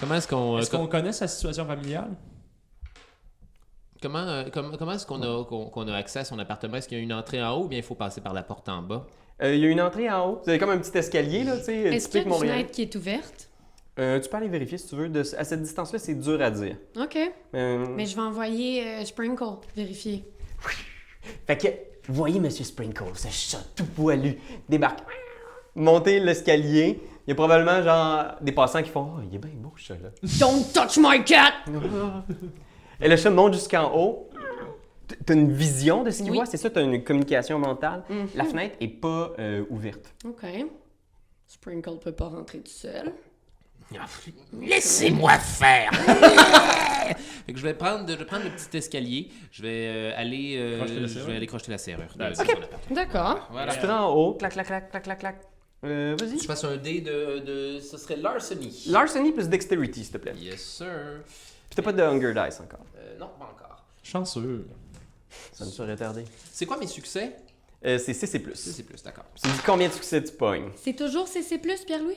Comment 0.00 0.16
est-ce 0.16 0.28
qu'on. 0.28 0.58
Est-ce 0.58 0.74
euh, 0.74 0.78
qu'on 0.78 0.86
connaît 0.88 1.12
sa 1.12 1.26
situation 1.28 1.64
familiale? 1.66 2.10
Comment, 4.02 4.18
euh, 4.18 4.44
com- 4.50 4.76
comment 4.78 4.92
est-ce 4.92 5.06
qu'on 5.06 5.22
a, 5.22 5.44
qu'on, 5.44 5.66
qu'on 5.70 5.88
a 5.88 5.94
accès 5.96 6.18
à 6.20 6.24
son 6.24 6.38
appartement? 6.38 6.76
Est-ce 6.76 6.88
qu'il 6.88 6.98
y 6.98 7.00
a 7.00 7.04
une 7.04 7.12
entrée 7.14 7.42
en 7.42 7.52
haut 7.56 7.64
ou 7.64 7.68
bien 7.68 7.78
il 7.78 7.84
faut 7.84 7.94
passer 7.94 8.20
par 8.20 8.34
la 8.34 8.42
porte 8.42 8.68
en 8.68 8.82
bas? 8.82 9.06
Euh, 9.42 9.54
Il 9.54 9.60
y 9.60 9.66
a 9.66 9.68
une 9.70 9.80
entrée 9.80 10.10
en 10.10 10.28
haut. 10.30 10.40
Vous 10.44 10.50
avez 10.50 10.58
comme 10.58 10.70
un 10.70 10.78
petit 10.78 10.96
escalier, 10.98 11.44
là, 11.44 11.56
tu 11.58 11.64
sais, 11.64 11.76
Est-ce 11.94 12.08
qu'il 12.08 12.20
y 12.20 12.24
a 12.24 12.26
une 12.26 12.34
fenêtre 12.34 12.70
qui 12.72 12.82
est 12.82 12.94
ouverte? 12.94 13.48
Euh, 13.98 14.20
tu 14.20 14.28
peux 14.28 14.36
aller 14.36 14.48
vérifier 14.48 14.76
si 14.78 14.88
tu 14.88 14.96
veux. 14.96 15.08
De- 15.08 15.20
à 15.38 15.44
cette 15.44 15.62
distance-là, 15.62 15.98
c'est 15.98 16.14
dur 16.14 16.40
à 16.42 16.50
dire. 16.50 16.76
OK. 17.00 17.16
Euh, 17.54 17.86
Mais 17.94 18.04
je 18.06 18.14
vais 18.14 18.22
envoyer 18.22 18.86
euh, 18.86 19.04
Sprinkle 19.04 19.44
vérifier. 19.74 20.24
Fait 21.46 21.56
que, 21.56 21.68
voyez 22.12 22.38
Monsieur 22.38 22.64
Sprinkle, 22.64 23.04
ce 23.14 23.28
chat 23.28 23.64
tout 23.74 23.86
poilu, 23.86 24.38
débarque, 24.68 25.00
monter 25.74 26.20
l'escalier. 26.20 27.00
Il 27.26 27.30
y 27.30 27.32
a 27.32 27.34
probablement 27.34 27.82
genre 27.82 28.36
des 28.40 28.52
passants 28.52 28.82
qui 28.82 28.90
font 28.90 29.14
Oh, 29.16 29.20
il 29.28 29.34
est 29.34 29.38
bien 29.38 29.50
beau 29.56 29.72
ce 29.76 29.84
chat-là. 29.86 30.10
Don't 30.38 30.62
touch 30.72 30.98
my 30.98 31.24
cat! 31.24 31.54
Et 33.00 33.08
le 33.08 33.16
chat 33.16 33.30
monte 33.30 33.54
jusqu'en 33.54 33.92
haut. 33.96 34.30
T'as 35.24 35.34
une 35.34 35.52
vision 35.52 36.02
de 36.02 36.10
ce 36.10 36.18
qu'il 36.22 36.30
Oui. 36.30 36.36
voit, 36.36 36.46
c'est 36.46 36.56
ça, 36.56 36.68
t'as 36.70 36.82
une 36.82 37.02
communication 37.02 37.58
mentale. 37.58 38.04
La 38.34 38.44
fenêtre 38.44 38.76
est 38.80 38.88
pas 38.88 39.32
ouverte. 39.70 40.14
OK. 40.24 40.44
Sprinkle 41.48 41.98
peut 42.02 42.12
pas 42.12 42.28
rentrer 42.28 42.58
tout 42.58 42.70
seul. 42.72 43.12
Laissez-moi 44.60 45.38
faire. 45.38 45.90
Fait 47.46 47.52
que 47.52 47.58
je 47.58 47.62
vais 47.62 47.74
prendre, 47.74 48.08
je 48.10 48.16
vais 48.16 48.24
prendre 48.24 48.44
le 48.44 48.50
petit 48.50 48.76
escalier. 48.76 49.30
Je 49.52 49.62
vais 49.62 49.86
euh, 49.88 50.12
aller, 50.16 50.56
euh, 50.58 50.78
Crocheter 50.78 51.00
la 51.00 51.06
je 51.06 51.12
serrure. 51.12 51.26
vais 51.28 51.36
aller 51.36 51.46
crocheter 51.46 51.70
la 51.72 51.78
serrure. 51.78 52.06
de- 52.16 52.24
Ok. 52.24 52.30
de 52.30 52.34
son 52.34 52.42
appart. 52.42 52.82
D'accord. 52.92 53.48
Voilà. 53.52 53.72
Tu 53.74 53.80
te 53.80 53.86
rends 53.86 54.10
en 54.10 54.14
haut, 54.14 54.34
clac, 54.34 54.52
clac, 54.52 54.66
clac, 54.66 54.90
clac, 54.90 55.02
clac, 55.04 55.18
clac. 55.20 55.40
Euh, 55.84 56.16
vas-y. 56.18 56.38
Je 56.40 56.44
fasse 56.44 56.64
un 56.64 56.76
dé 56.76 57.00
de, 57.00 57.38
de. 57.38 57.80
Ce 57.80 57.96
serait 57.98 58.16
larceny. 58.16 58.84
Larceny 58.88 59.30
plus 59.32 59.48
dexterity, 59.48 60.02
s'il 60.04 60.12
te 60.12 60.18
plaît. 60.18 60.34
Yes, 60.36 60.60
sir. 60.60 61.22
Puis 61.68 61.76
t'as 61.76 61.82
pas 61.82 61.92
de 61.92 62.02
hunger 62.02 62.32
dice 62.34 62.60
encore. 62.60 62.84
Euh, 62.98 63.16
non, 63.18 63.30
pas 63.38 63.44
encore. 63.54 63.84
Chanceux. 64.02 64.66
Ça 65.52 65.64
me 65.64 65.70
serait 65.70 65.92
retardé. 65.92 66.24
C'est 66.52 66.66
quoi 66.66 66.76
mes 66.78 66.86
succès? 66.86 67.36
Euh, 67.84 67.98
c'est 67.98 68.14
C, 68.14 68.20
c'est 68.20 68.26
C'est 68.26 68.38
plus. 68.40 68.54
c'est 68.56 68.82
plus, 68.82 69.02
d'accord. 69.02 69.24
Combien 69.64 69.88
de 69.88 69.92
succès 69.92 70.22
tu 70.24 70.32
pognes. 70.32 70.70
C'est 70.76 70.94
toujours 70.96 71.28
CC+, 71.28 71.58
Pierre-Louis? 71.58 72.16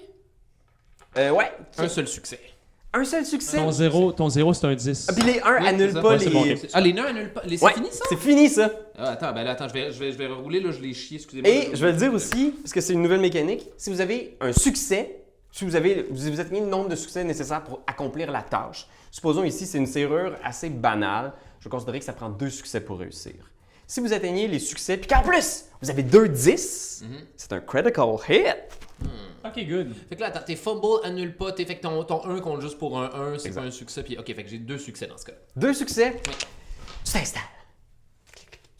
Euh, 1.17 1.31
ouais. 1.31 1.51
Un 1.77 1.87
seul 1.87 2.07
succès. 2.07 2.39
Un 2.91 3.03
seul 3.03 3.23
succès. 3.25 3.57
Ton 3.57 3.71
zéro, 3.71 4.11
ton 4.11 4.29
zéro 4.29 4.51
c'est 4.53 4.65
un 4.65 4.73
10. 4.73 5.07
Ah, 5.09 5.13
puis 5.13 5.23
les 5.23 5.39
1 5.41 5.59
Oui, 5.61 5.67
annulent 5.67 5.87
c'est 5.89 5.93
ça. 5.93 6.01
pas 6.01 6.09
Ouais, 6.09 6.19
c'est 6.19 6.29
bon, 6.31 6.43
les. 6.43 6.53
ok. 6.53 6.69
Ah, 6.73 6.81
les 6.81 6.93
nains 6.93 7.05
annulent 7.05 7.33
pas. 7.33 7.41
Les- 7.45 7.57
C'est 7.57 7.65
Ouais, 7.65 7.73
fini 7.73 7.89
ça? 7.91 8.05
C'est 8.09 8.17
fini 8.19 8.49
ça. 8.49 8.71
Ah, 8.97 9.09
attends, 9.11 9.31
ben 9.31 9.43
là, 9.43 9.51
attends, 9.51 9.67
je 9.67 9.73
vais, 9.73 9.91
je 9.91 9.99
vais, 9.99 10.11
je 10.11 10.17
vais 10.17 10.25
rouler, 10.27 10.59
là, 10.59 10.71
je 10.71 10.79
l'ai 10.81 10.93
chié, 10.93 11.17
excusez-moi. 11.17 11.51
Et 11.51 11.69
je 11.75 11.85
vais 11.85 11.91
le 11.91 11.97
dire 11.97 12.11
aussi, 12.13 12.55
parce 12.63 12.73
que 12.73 12.81
c'est 12.81 12.93
une 12.93 13.03
nouvelle 13.03 13.19
mécanique, 13.21 13.63
si 13.77 13.91
vous 13.91 14.01
avez 14.01 14.37
un 14.41 14.51
succès, 14.53 15.17
si 15.51 15.65
vous 15.65 15.75
avez 15.75 16.07
vous 16.09 16.31
vous 16.31 16.41
êtes 16.41 16.51
mis 16.51 16.61
le 16.61 16.65
nombre 16.65 16.89
de 16.89 16.95
succès 16.95 17.23
nécessaires 17.23 17.63
pour 17.63 17.81
accomplir 17.85 18.31
la 18.31 18.41
tâche, 18.41 18.87
supposons 19.11 19.43
ici 19.43 19.65
c'est 19.67 19.77
une 19.77 19.87
serrure 19.87 20.35
assez 20.43 20.69
banale, 20.69 21.33
je 21.59 21.65
vais 21.65 21.69
considérer 21.71 21.99
que 21.99 22.05
ça 22.05 22.13
prend 22.13 22.29
deux 22.29 22.49
succès 22.49 22.79
pour 22.81 22.97
réussir. 22.99 23.33
Si 23.85 23.99
vous 23.99 24.13
atteignez 24.13 24.47
les 24.47 24.59
succès, 24.59 24.97
puis 24.97 25.07
qu'en 25.07 25.21
plus 25.21 25.65
vous 25.81 25.89
avez 25.91 26.03
deux 26.03 26.27
10, 26.27 27.03
Mhm. 27.03 27.17
c'est 27.35 27.53
un 27.53 27.59
critical 27.59 28.07
hit. 28.29 28.45
Ok, 29.45 29.65
good. 29.67 29.93
Fait 30.09 30.15
que 30.15 30.21
là, 30.21 30.27
attends, 30.27 30.41
tes 30.45 30.55
fumbles 30.55 31.03
annulent 31.03 31.35
pas, 31.35 31.51
t'es 31.51 31.65
fait 31.65 31.77
que 31.77 31.81
ton, 31.81 32.03
ton 32.03 32.25
1 32.25 32.39
compte 32.41 32.61
juste 32.61 32.77
pour 32.77 32.99
un 32.99 33.33
1, 33.33 33.39
c'est 33.39 33.53
pas 33.53 33.61
un 33.61 33.71
succès, 33.71 34.03
puis 34.03 34.17
ok, 34.17 34.25
fait 34.25 34.43
que 34.43 34.49
j'ai 34.49 34.59
deux 34.59 34.77
succès 34.77 35.07
dans 35.07 35.17
ce 35.17 35.25
cas. 35.25 35.33
Deux 35.55 35.73
succès, 35.73 36.21
tu 36.23 37.11
t'installes. 37.11 37.41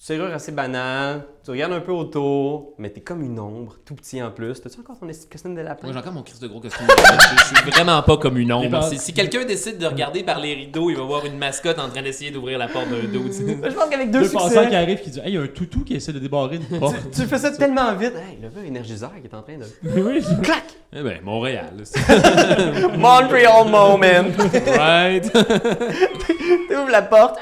Tu 0.09 0.15
serrure 0.15 0.33
assez 0.33 0.51
banale, 0.51 1.23
tu 1.45 1.51
regardes 1.51 1.73
un 1.73 1.81
peu 1.81 1.91
autour, 1.91 2.73
mais 2.79 2.89
t'es 2.89 2.99
comme 2.99 3.21
une 3.21 3.39
ombre, 3.39 3.75
tout 3.85 3.93
petit 3.93 4.23
en 4.23 4.31
plus. 4.31 4.59
T'as-tu 4.59 4.79
encore 4.79 4.97
ton 4.97 5.05
costume 5.05 5.53
de 5.53 5.61
lapin? 5.61 5.85
Moi, 5.85 5.93
j'ai 5.93 5.99
encore 5.99 6.13
mon 6.13 6.23
Christ 6.23 6.41
de 6.41 6.47
gros 6.47 6.59
costume. 6.59 6.87
de 6.87 6.91
lapin. 6.93 7.17
je, 7.19 7.37
je 7.37 7.45
suis 7.45 7.69
vraiment 7.69 8.01
pas 8.01 8.17
comme 8.17 8.39
une 8.39 8.51
ombre. 8.51 8.83
Si, 8.85 8.97
si 8.97 9.13
quelqu'un 9.13 9.45
décide 9.45 9.77
de 9.77 9.85
regarder 9.85 10.23
par 10.23 10.39
les 10.39 10.55
rideaux, 10.55 10.89
il 10.89 10.97
va 10.97 11.03
voir 11.03 11.27
une 11.27 11.37
mascotte 11.37 11.77
en 11.77 11.89
train 11.89 12.01
d'essayer 12.01 12.31
d'ouvrir 12.31 12.57
la 12.57 12.67
porte 12.67 12.87
d'un 12.89 13.07
dos. 13.07 13.21
Je 13.31 13.71
pense 13.71 13.87
qu'avec 13.87 14.09
deux, 14.09 14.23
Deux 14.23 14.31
passants 14.31 14.47
qui 14.47 14.55
succès, 14.61 14.75
arrivent 14.75 15.01
qui 15.01 15.11
disent 15.11 15.21
Hey, 15.23 15.27
il 15.27 15.35
y 15.35 15.37
a 15.37 15.41
un 15.41 15.47
toutou 15.47 15.83
qui 15.83 15.93
essaie 15.93 16.11
de 16.13 16.17
débarrer 16.17 16.55
une 16.55 16.79
porte. 16.79 16.95
tu, 17.11 17.21
tu 17.21 17.27
fais 17.27 17.37
ça 17.37 17.51
tellement 17.51 17.93
vite. 17.93 18.15
Hey, 18.15 18.39
le 18.41 18.49
gars 18.49 18.67
énergiseur 18.67 19.11
qui 19.21 19.27
est 19.27 19.35
en 19.35 19.43
train 19.43 19.57
de... 19.57 19.65
oui, 20.01 20.23
Clac! 20.41 20.63
Eh 20.91 21.03
ben, 21.03 21.19
Montréal. 21.23 21.71
Montreal 22.97 23.69
moment! 23.69 24.31
right? 24.75 25.31
Tu 26.67 26.75
ouvres 26.75 26.89
la 26.89 27.03
porte, 27.03 27.37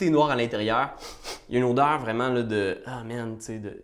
tout 0.00 0.04
est 0.06 0.10
noir 0.10 0.30
à 0.30 0.36
l'intérieur. 0.36 0.90
Il 1.48 1.54
y 1.54 1.56
a 1.56 1.60
une 1.60 1.66
odeur 1.66 1.98
vraiment 2.00 2.30
là, 2.30 2.42
de. 2.42 2.78
Ah 2.86 3.04
man, 3.04 3.36
tu 3.38 3.44
sais, 3.44 3.58
de, 3.58 3.82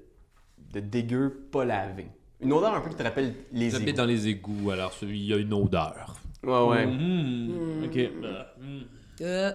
de 0.72 0.80
dégueu 0.80 1.48
pas 1.52 1.64
lavé. 1.64 2.06
Une 2.40 2.52
odeur 2.52 2.74
un 2.74 2.80
peu 2.80 2.90
qui 2.90 2.96
te 2.96 3.02
rappelle 3.02 3.34
les 3.52 3.74
égouts. 3.76 3.92
dans 3.92 4.04
les 4.04 4.28
égouts, 4.28 4.70
alors 4.70 4.92
il 5.02 5.24
y 5.24 5.32
a 5.32 5.36
une 5.36 5.52
odeur. 5.52 6.16
Ouais, 6.42 6.66
ouais. 6.66 6.86
Mhm. 6.86 7.84
Ok. 7.84 7.96
Euh, 7.96 8.42
hmm. 8.58 8.82
Euh, 9.22 9.52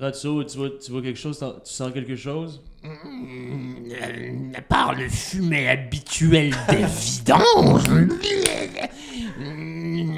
Ratso, 0.00 0.44
tu 0.44 0.58
vois, 0.58 0.70
tu 0.70 0.90
vois 0.90 1.02
quelque 1.02 1.18
chose 1.18 1.38
Tu 1.38 1.72
sens 1.72 1.92
quelque 1.92 2.16
chose? 2.16 2.62
À 2.84 4.60
part 4.62 4.94
le 4.94 5.08
fumet 5.08 5.68
habituel 5.68 6.52
des 6.68 6.76
vidanges, 6.86 7.82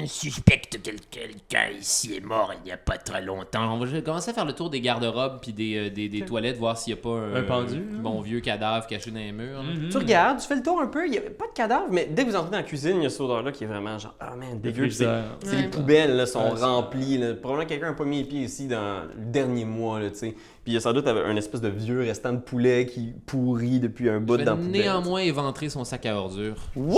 je 0.01 0.05
suspecte 0.07 0.81
que 0.81 0.91
quelqu'un 1.09 1.69
ici 1.79 2.15
est 2.15 2.25
mort 2.25 2.51
il 2.61 2.65
n'y 2.65 2.71
a 2.71 2.77
pas 2.77 2.97
très 2.97 3.21
longtemps. 3.21 3.73
On 3.73 3.83
va 3.83 4.01
commencer 4.01 4.31
à 4.31 4.33
faire 4.33 4.45
le 4.45 4.53
tour 4.53 4.69
des 4.69 4.79
garde-robes 4.81 5.39
puis 5.41 5.51
des, 5.53 5.75
euh, 5.75 5.89
des, 5.89 6.09
des 6.09 6.21
toilettes, 6.21 6.57
voir 6.57 6.77
s'il 6.77 6.93
n'y 6.93 6.99
a 6.99 7.03
pas 7.03 7.09
un, 7.09 7.35
Un 7.35 7.43
pendu, 7.43 7.75
là. 7.75 7.81
bon 7.99 8.21
vieux 8.21 8.39
cadavre 8.39 8.85
caché 8.87 9.09
dans 9.11 9.19
les 9.19 9.31
murs. 9.31 9.63
Mhm. 9.63 9.89
Tu 9.89 9.97
regardes, 9.97 10.39
tu 10.39 10.47
fais 10.47 10.55
le 10.55 10.63
tour 10.63 10.79
un 10.81 10.87
peu, 10.87 11.05
il 11.05 11.11
n'y 11.11 11.17
a 11.17 11.21
pas 11.21 11.47
de 11.47 11.53
cadavre, 11.53 11.87
mais 11.91 12.07
dès 12.11 12.23
que 12.25 12.29
vous 12.29 12.35
entrez 12.35 12.51
dans 12.51 12.57
la 12.57 12.63
cuisine, 12.63 12.97
il 12.97 13.03
y 13.03 13.05
a 13.05 13.09
cette 13.09 13.21
odeur-là 13.21 13.51
qui 13.51 13.63
est 13.63 13.67
vraiment 13.67 13.97
genre, 13.97 14.15
ah 14.19 14.35
man, 14.35 14.59
dégueu. 14.59 14.89
C'est 14.89 15.05
Ouais. 15.07 15.21
les 15.61 15.67
poubelles 15.69 16.15
là, 16.15 16.25
sont 16.25 16.39
Ouais, 16.53 16.59
remplies. 16.61 17.17
là. 17.17 17.33
Probablement 17.33 17.67
quelqu'un 17.67 17.87
n'a 17.87 17.93
pas 17.93 18.05
mis 18.05 18.19
les 18.19 18.25
pieds 18.25 18.41
ici 18.43 18.67
dans 18.67 19.03
le 19.03 19.25
dernier 19.31 19.65
mois, 19.65 19.99
là, 19.99 20.09
tu 20.11 20.17
sais. 20.17 20.35
Puis 20.65 20.71
il 20.71 20.73
y 20.73 20.77
a 20.77 20.81
sans 20.81 20.93
doute 20.93 21.05
un 21.05 21.35
espèce 21.35 21.61
de 21.61 21.67
vieux 21.69 21.99
restant 21.99 22.33
de 22.33 22.39
poulet 22.39 22.87
qui 22.87 23.13
pourrit 23.27 23.79
depuis 23.79 24.09
un 24.09 24.19
bout 24.19 24.35
dans 24.37 24.43
la 24.45 24.55
poubelle. 24.55 24.71
néanmoins 24.81 25.19
éventrer 25.19 25.69
son 25.69 25.83
sac 25.83 26.07
à 26.07 26.17
ordures. 26.17 26.55
What? 26.75 26.97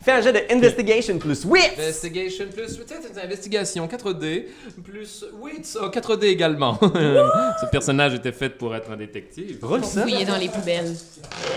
Fais 0.00 0.12
un 0.12 0.20
jet 0.20 0.32
de 0.32 0.54
investigation 0.54 1.18
plus 1.18 1.44
wit! 1.44 1.58
Investigation 1.76 2.44
plus 2.54 2.78
une 2.78 3.18
investigation 3.18 3.88
4D 3.88 4.44
plus 4.84 5.24
wits 5.40 5.76
ah, 5.80 5.88
4D 5.88 6.26
également. 6.26 6.78
Ce 6.80 7.66
personnage 7.72 8.14
était 8.14 8.30
fait 8.30 8.50
pour 8.50 8.72
être 8.76 8.92
un 8.92 8.96
détective. 8.96 9.58
Roule 9.62 9.82
ça. 9.82 10.02
fouiller 10.02 10.24
dans 10.24 10.38
les 10.38 10.48
poubelles. 10.48 10.94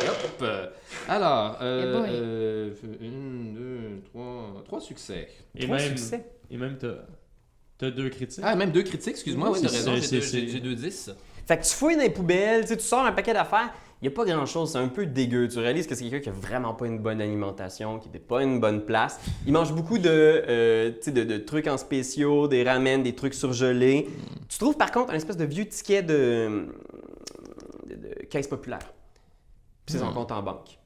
Hop. 0.07 0.45
Alors, 1.07 1.59
euh, 1.61 2.05
euh, 2.07 2.73
une, 2.99 3.53
deux, 3.53 4.01
trois, 4.09 4.63
trois 4.65 4.81
succès. 4.81 5.27
Et 5.55 5.65
Trois 5.65 5.77
même, 5.77 5.89
succès. 5.89 6.25
et 6.49 6.57
même 6.57 6.77
t'as, 6.79 7.05
t'as 7.77 7.91
deux 7.91 8.09
critiques. 8.09 8.43
Ah, 8.43 8.55
même 8.55 8.71
deux 8.71 8.81
critiques, 8.81 9.09
excuse-moi, 9.13 9.51
ouais, 9.51 9.59
C'est- 9.59 9.67
t'as 9.67 9.71
raison, 9.73 9.95
j'ai 9.95 10.19
deux, 10.19 10.47
j'ai- 10.47 10.59
deux 10.59 10.73
10. 10.73 11.11
Fait 11.45 11.57
que 11.57 11.63
tu 11.63 11.73
fouilles 11.73 11.95
dans 11.95 12.01
les 12.03 12.09
poubelles, 12.09 12.65
tu 12.65 12.79
sors 12.79 13.05
un 13.05 13.11
paquet 13.11 13.33
d'affaires, 13.33 13.71
il 14.01 14.09
n'y 14.09 14.13
a 14.13 14.15
pas 14.15 14.25
grand 14.25 14.45
chose, 14.45 14.71
c'est 14.71 14.77
un 14.77 14.87
peu 14.87 15.05
dégueu. 15.05 15.47
Tu 15.47 15.57
réalises 15.59 15.87
que 15.87 15.95
c'est 15.95 16.03
quelqu'un 16.03 16.19
qui 16.19 16.29
a 16.29 16.31
vraiment 16.31 16.73
pas 16.73 16.85
une 16.85 16.99
bonne 16.99 17.21
alimentation, 17.21 17.97
qui 17.99 18.07
n'était 18.07 18.19
pas 18.19 18.43
une 18.43 18.59
bonne 18.59 18.83
place. 18.85 19.19
Il 19.45 19.53
mange 19.53 19.73
beaucoup 19.73 19.97
de, 19.97 20.09
euh, 20.09 20.91
de, 21.05 21.23
de 21.23 21.37
trucs 21.37 21.67
en 21.67 21.77
spéciaux, 21.77 22.47
des 22.47 22.63
ramen, 22.63 23.03
des 23.03 23.15
trucs 23.15 23.33
surgelés. 23.33 24.09
Tu 24.49 24.57
trouves 24.57 24.75
par 24.77 24.91
contre 24.91 25.11
un 25.13 25.15
espèce 25.15 25.37
de 25.37 25.45
vieux 25.45 25.65
ticket 25.65 26.03
de, 26.03 26.67
de, 27.87 27.95
de 27.95 28.25
caisse 28.25 28.47
populaire. 28.47 28.79
Puis 29.85 29.93
c'est 29.93 29.99
son 29.99 30.11
compte 30.11 30.31
en 30.31 30.41
banque. 30.43 30.79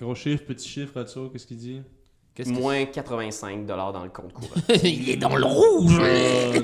Gros 0.00 0.14
chiffre, 0.14 0.44
petit 0.44 0.68
chiffre, 0.68 0.94
Ratso, 0.98 1.28
qu'est-ce 1.28 1.46
qu'il 1.46 1.58
dit? 1.58 1.82
Moins 2.46 2.84
85 2.86 3.64
dans 3.64 4.02
le 4.02 4.10
compte 4.10 4.32
courant. 4.32 4.48
il 4.82 5.10
est 5.10 5.16
dans 5.16 5.36
le 5.36 5.44
rouge. 5.44 5.98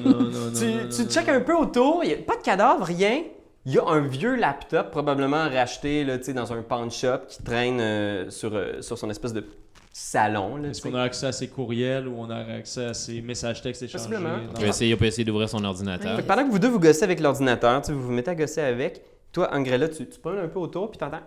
Non, 0.05 0.11
non, 0.11 0.21
non, 0.21 0.53
tu, 0.53 0.65
non, 0.67 0.89
tu 0.91 1.03
non, 1.03 1.09
checkes 1.09 1.29
un 1.29 1.41
peu 1.41 1.55
autour, 1.57 2.01
il 2.03 2.09
n'y 2.09 2.15
a 2.15 2.17
pas 2.19 2.37
de 2.37 2.43
cadavre, 2.43 2.85
rien. 2.85 3.23
Il 3.67 3.75
y 3.75 3.79
a 3.79 3.87
un 3.87 4.01
vieux 4.01 4.35
laptop, 4.37 4.91
probablement 4.91 5.49
racheté 5.49 6.03
là, 6.03 6.19
tu 6.19 6.25
sais, 6.25 6.33
dans 6.33 6.53
un 6.53 6.63
pawn 6.63 6.91
shop, 6.91 7.19
qui 7.29 7.43
traîne 7.43 7.79
euh, 7.81 8.31
sur, 8.31 8.55
euh, 8.55 8.81
sur 8.83 8.99
son 8.99 9.09
espèce 9.11 9.33
de 9.33 9.45
salon. 9.93 10.57
là, 10.57 10.69
Est-ce 10.71 10.83
qu'on 10.83 10.95
a 10.95 11.03
accès 11.03 11.27
à 11.27 11.33
ses 11.33 11.49
courriels 11.49 12.09
ou 12.09 12.15
on 12.19 12.31
a 12.31 12.37
accès 12.55 12.87
à 12.87 12.95
ses 12.95 13.21
messages 13.21 13.61
textes 13.63 13.83
échangés? 13.83 14.05
Possiblement. 14.09 14.39
On 14.51 14.59
peut 14.59 14.67
essayer, 14.67 14.97
essayer 15.05 15.25
d'ouvrir 15.25 15.49
son 15.49 15.63
ordinateur. 15.63 16.17
Fait 16.17 16.23
que 16.23 16.27
pendant 16.27 16.45
que 16.47 16.51
vous 16.51 16.59
deux 16.59 16.69
vous 16.69 16.81
gossez 16.81 17.05
avec 17.05 17.21
l'ordinateur, 17.21 17.81
vous 17.89 18.01
vous 18.03 18.11
mettez 18.13 18.31
à 18.31 18.35
gosser 18.35 18.63
avec, 18.63 19.03
toi, 19.31 19.51
Angrella, 19.55 19.89
tu, 19.89 20.09
tu 20.09 20.19
prends 20.19 20.37
un 20.37 20.49
peu 20.49 20.59
autour, 20.59 20.91
puis 20.91 20.99
t'entends. 20.99 21.21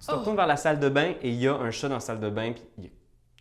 Tu 0.00 0.06
te 0.06 0.12
Oh. 0.12 0.18
retournes 0.18 0.36
vers 0.36 0.46
la 0.46 0.56
salle 0.56 0.80
de 0.80 0.88
bain 0.90 1.12
et 1.22 1.30
il 1.30 1.36
y 1.40 1.48
a 1.48 1.54
un 1.54 1.70
chat 1.70 1.88
dans 1.88 1.94
la 1.94 2.00
salle 2.00 2.20
de 2.20 2.28
bain, 2.28 2.52
puis 2.52 2.62
il, 2.78 2.90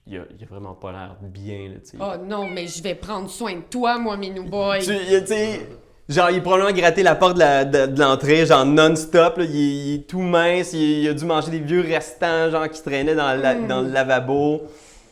il, 0.08 0.18
a, 0.18 0.22
il 0.38 0.44
a 0.44 0.48
vraiment 0.50 0.74
pas 0.74 0.92
l'air 0.92 1.16
bien. 1.22 1.70
Là, 1.70 1.76
tu 1.84 1.92
sais. 1.92 1.98
Oh 2.00 2.14
non, 2.26 2.48
mais 2.48 2.68
je 2.68 2.82
vais 2.84 2.96
prendre 2.96 3.30
soin 3.30 3.56
de 3.56 3.62
toi, 3.70 3.98
moi, 3.98 4.18
Minou 4.18 4.44
Boy. 4.44 4.80
Tu 4.80 4.86
sais, 5.26 5.68
genre, 6.10 6.30
il 6.30 6.38
a 6.40 6.42
probablement 6.42 6.72
gratté 6.72 7.04
la 7.04 7.16
porte 7.16 7.36
de 7.36 7.40
la- 7.40 7.66
de- 7.66 7.86
de 7.88 8.00
l'entrée, 8.00 8.46
genre 8.46 8.66
non-stop. 8.66 9.38
là. 9.38 9.44
Il, 9.46 9.56
est- 9.56 9.86
il 9.86 9.94
est 9.96 10.08
tout 10.08 10.20
mince, 10.20 10.74
il, 10.74 11.00
il 11.04 11.10
a 11.10 11.14
dû 11.14 11.26
manger 11.26 11.52
des 11.52 11.60
vieux 11.60 11.82
restants, 11.82 12.50
genre, 12.52 12.70
qui 12.70 12.82
traînaient 12.82 13.16
dans, 13.16 13.34
la- 13.40 13.56
dans 13.56 13.82
le 13.82 13.90
lavabo. 13.90 14.64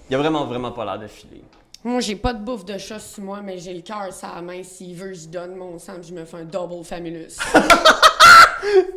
Il 0.10 0.16
a 0.16 0.18
vraiment, 0.18 0.46
vraiment 0.46 0.72
pas 0.72 0.84
l'air 0.86 1.00
de 1.00 1.08
filer. 1.08 1.42
Moi, 1.84 2.00
j'ai 2.02 2.16
pas 2.18 2.34
de 2.34 2.44
bouffe 2.44 2.64
de 2.66 2.78
chat 2.78 3.00
sur 3.00 3.24
moi, 3.24 3.40
mais 3.44 3.58
j'ai 3.58 3.74
le 3.74 3.82
cœur 3.82 4.04
la 4.22 4.42
main. 4.42 4.62
S'il 4.62 4.96
veut, 4.96 5.14
je 5.14 5.28
donne 5.28 5.56
mon 5.56 5.80
sang, 5.80 5.94
puis 6.00 6.10
je 6.10 6.14
me 6.14 6.26
fais 6.26 6.38
un 6.38 6.44
double 6.46 6.84
famulus. 6.84 7.38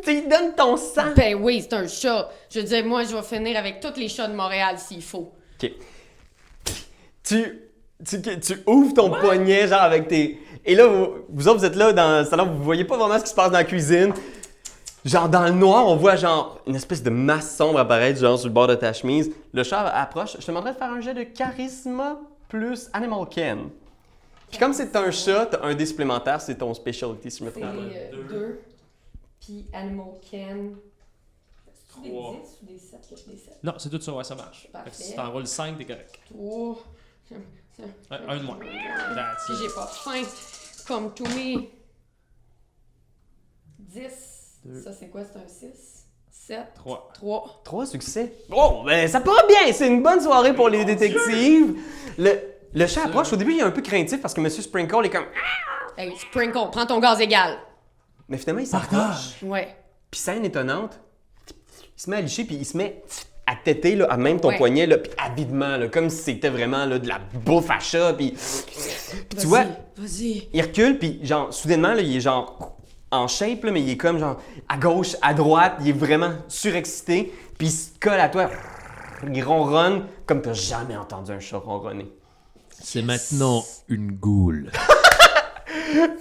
Tu 0.03 0.11
lui 0.11 0.27
donnes 0.27 0.53
ton 0.55 0.77
sang! 0.77 1.05
ben 1.15 1.35
oui, 1.41 1.61
c'est 1.61 1.73
un 1.75 1.87
chat. 1.87 2.29
Je 2.51 2.59
veux 2.59 2.65
dire, 2.65 2.85
moi, 2.85 3.03
je 3.03 3.15
vais 3.15 3.23
finir 3.23 3.57
avec 3.57 3.79
tous 3.79 3.99
les 3.99 4.07
chats 4.07 4.27
de 4.27 4.35
Montréal 4.35 4.75
s'il 4.77 5.01
faut. 5.01 5.31
Ok. 5.63 5.71
Tu, 7.23 7.61
tu, 8.05 8.21
tu 8.39 8.53
ouvres 8.67 8.93
ton 8.93 9.09
poignet, 9.09 9.67
genre, 9.67 9.81
avec 9.81 10.07
tes. 10.07 10.39
Et 10.63 10.75
là, 10.75 10.87
vous, 10.87 11.09
vous 11.29 11.47
autres, 11.47 11.59
vous 11.59 11.65
êtes 11.65 11.75
là 11.75 11.91
dans 11.93 12.19
le 12.19 12.25
salon, 12.25 12.45
vous 12.45 12.63
voyez 12.63 12.83
pas 12.85 12.97
vraiment 12.97 13.17
ce 13.17 13.23
qui 13.23 13.29
se 13.29 13.35
passe 13.35 13.51
dans 13.51 13.57
la 13.57 13.63
cuisine. 13.63 14.13
Genre, 15.03 15.29
dans 15.29 15.43
le 15.43 15.51
noir, 15.51 15.87
on 15.87 15.95
voit, 15.95 16.15
genre, 16.15 16.59
une 16.65 16.75
espèce 16.75 17.03
de 17.03 17.09
masse 17.11 17.55
sombre 17.55 17.79
apparaître, 17.79 18.19
genre, 18.19 18.37
sur 18.39 18.47
le 18.47 18.53
bord 18.53 18.67
de 18.67 18.75
ta 18.75 18.91
chemise. 18.91 19.31
Le 19.53 19.63
chat 19.63 19.81
approche. 19.87 20.33
Je 20.39 20.45
te 20.45 20.47
demanderais 20.47 20.73
de 20.73 20.77
faire 20.77 20.91
un 20.91 21.01
jet 21.01 21.13
de 21.13 21.23
charisme 21.23 22.01
plus 22.49 22.89
Animal 22.93 23.27
Ken. 23.29 23.69
Puis 24.49 24.59
comme 24.59 24.73
c'est 24.73 24.95
un 24.95 25.11
chat, 25.11 25.47
t'as 25.47 25.63
un 25.63 25.73
dé 25.75 25.85
supplémentaire, 25.85 26.39
c'est 26.41 26.55
ton 26.55 26.73
specialty, 26.73 27.29
si 27.31 27.39
je 27.39 27.43
me 27.45 27.51
C'est 27.53 27.59
trompe. 27.59 27.75
euh, 27.75 28.27
deux. 28.29 28.59
Puis 29.41 29.65
Animal 29.73 30.05
Can. 30.31 30.75
C'est 32.05 32.11
des 32.11 32.11
10 32.11 32.11
Trois. 32.11 32.31
ou 32.31 32.65
des 32.65 32.77
7? 32.77 33.25
Des 33.27 33.37
7. 33.37 33.53
Non, 33.63 33.73
c'est 33.77 33.89
tout 33.89 34.01
ça, 34.01 34.13
ouais, 34.13 34.23
ça 34.23 34.35
marche. 34.35 34.67
Parfait. 34.71 34.89
Fait 34.91 34.97
que 34.97 35.03
Si 35.03 35.15
t'enroules 35.15 35.47
5, 35.47 35.77
t'es 35.77 35.85
correct. 35.85 36.19
3. 36.29 36.77
Un, 38.11 38.29
un 38.29 38.37
de 38.37 38.43
moins. 38.43 38.57
That's 38.59 39.45
Si 39.47 39.51
j'ai 39.61 39.73
pas 39.73 39.87
faim, 39.87 40.21
comme 40.87 41.13
tous 41.13 41.27
mes. 41.35 41.71
10. 43.79 44.61
Ça, 44.83 44.93
c'est 44.93 45.09
quoi? 45.09 45.21
C'est 45.23 45.37
un 45.37 45.47
6? 45.47 46.05
7? 46.31 46.59
Trois. 46.75 47.09
3. 47.13 47.61
Trois 47.63 47.85
succès. 47.85 48.33
Oh, 48.51 48.83
ben 48.85 49.07
ça 49.07 49.19
part 49.19 49.45
bien! 49.47 49.71
C'est 49.73 49.87
une 49.87 50.03
bonne 50.03 50.21
soirée 50.21 50.53
pour 50.53 50.69
les 50.69 50.85
détectives. 50.85 51.75
Le, 52.17 52.39
le 52.73 52.87
chat 52.87 53.05
approche. 53.05 53.33
Au 53.33 53.35
début, 53.35 53.53
il 53.53 53.59
est 53.59 53.63
un 53.63 53.71
peu 53.71 53.81
craintif 53.81 54.21
parce 54.21 54.33
que 54.33 54.41
M. 54.41 54.49
Sprinkle 54.49 55.05
est 55.05 55.09
comme. 55.09 55.25
Hey, 55.97 56.15
Sprinkle, 56.17 56.69
prends 56.71 56.85
ton 56.85 56.99
gaz 56.99 57.19
égal. 57.19 57.57
Mais 58.27 58.37
finalement, 58.37 58.61
il 58.61 58.67
s'approche. 58.67 59.41
Ouais. 59.43 59.75
Puis 60.11 60.19
scène 60.19 60.45
étonnante, 60.45 60.99
il 61.97 62.01
se 62.01 62.09
met 62.09 62.17
à 62.17 62.21
licher, 62.21 62.43
puis 62.45 62.55
il 62.55 62.65
se 62.65 62.77
met 62.77 63.01
à 63.47 63.55
têter 63.55 63.95
là, 63.95 64.05
à 64.09 64.17
même 64.17 64.39
ton 64.39 64.49
Ouais. 64.49 64.57
poignet, 64.57 64.87
là, 64.87 64.97
puis 64.97 65.11
avidement, 65.17 65.77
là, 65.77 65.87
comme 65.87 66.09
si 66.09 66.17
c'était 66.23 66.49
vraiment 66.49 66.85
là, 66.85 66.97
de 66.99 67.07
la 67.07 67.19
bouffe 67.45 67.69
à 67.69 67.79
chat. 67.79 68.13
Puis, 68.13 68.31
puis 69.29 69.39
tu 69.39 69.45
vois, 69.47 69.65
Vas-y. 69.97 70.47
il 70.53 70.61
recule, 70.61 70.97
puis 70.97 71.19
genre, 71.23 71.53
soudainement, 71.53 71.93
là, 71.93 72.01
il 72.01 72.17
est 72.17 72.21
genre 72.21 72.75
en 73.11 73.27
shape, 73.27 73.63
là, 73.63 73.71
mais 73.71 73.81
il 73.81 73.89
est 73.91 73.97
comme 73.97 74.17
genre 74.19 74.41
à 74.67 74.77
gauche, 74.77 75.15
à 75.21 75.33
droite, 75.33 75.75
il 75.81 75.89
est 75.89 75.93
vraiment 75.93 76.31
surexcité, 76.47 77.31
puis 77.57 77.67
il 77.67 77.71
se 77.71 77.89
colle 77.99 78.19
à 78.19 78.29
toi. 78.29 78.49
Il 79.31 79.43
ronronne 79.43 80.05
comme 80.25 80.41
t'as 80.41 80.53
jamais 80.53 80.97
entendu 80.97 81.31
un 81.31 81.39
chat 81.39 81.57
ronronner. 81.57 82.11
C'est 82.69 83.01
maintenant 83.03 83.63
une 83.87 84.11
goule. 84.11 84.71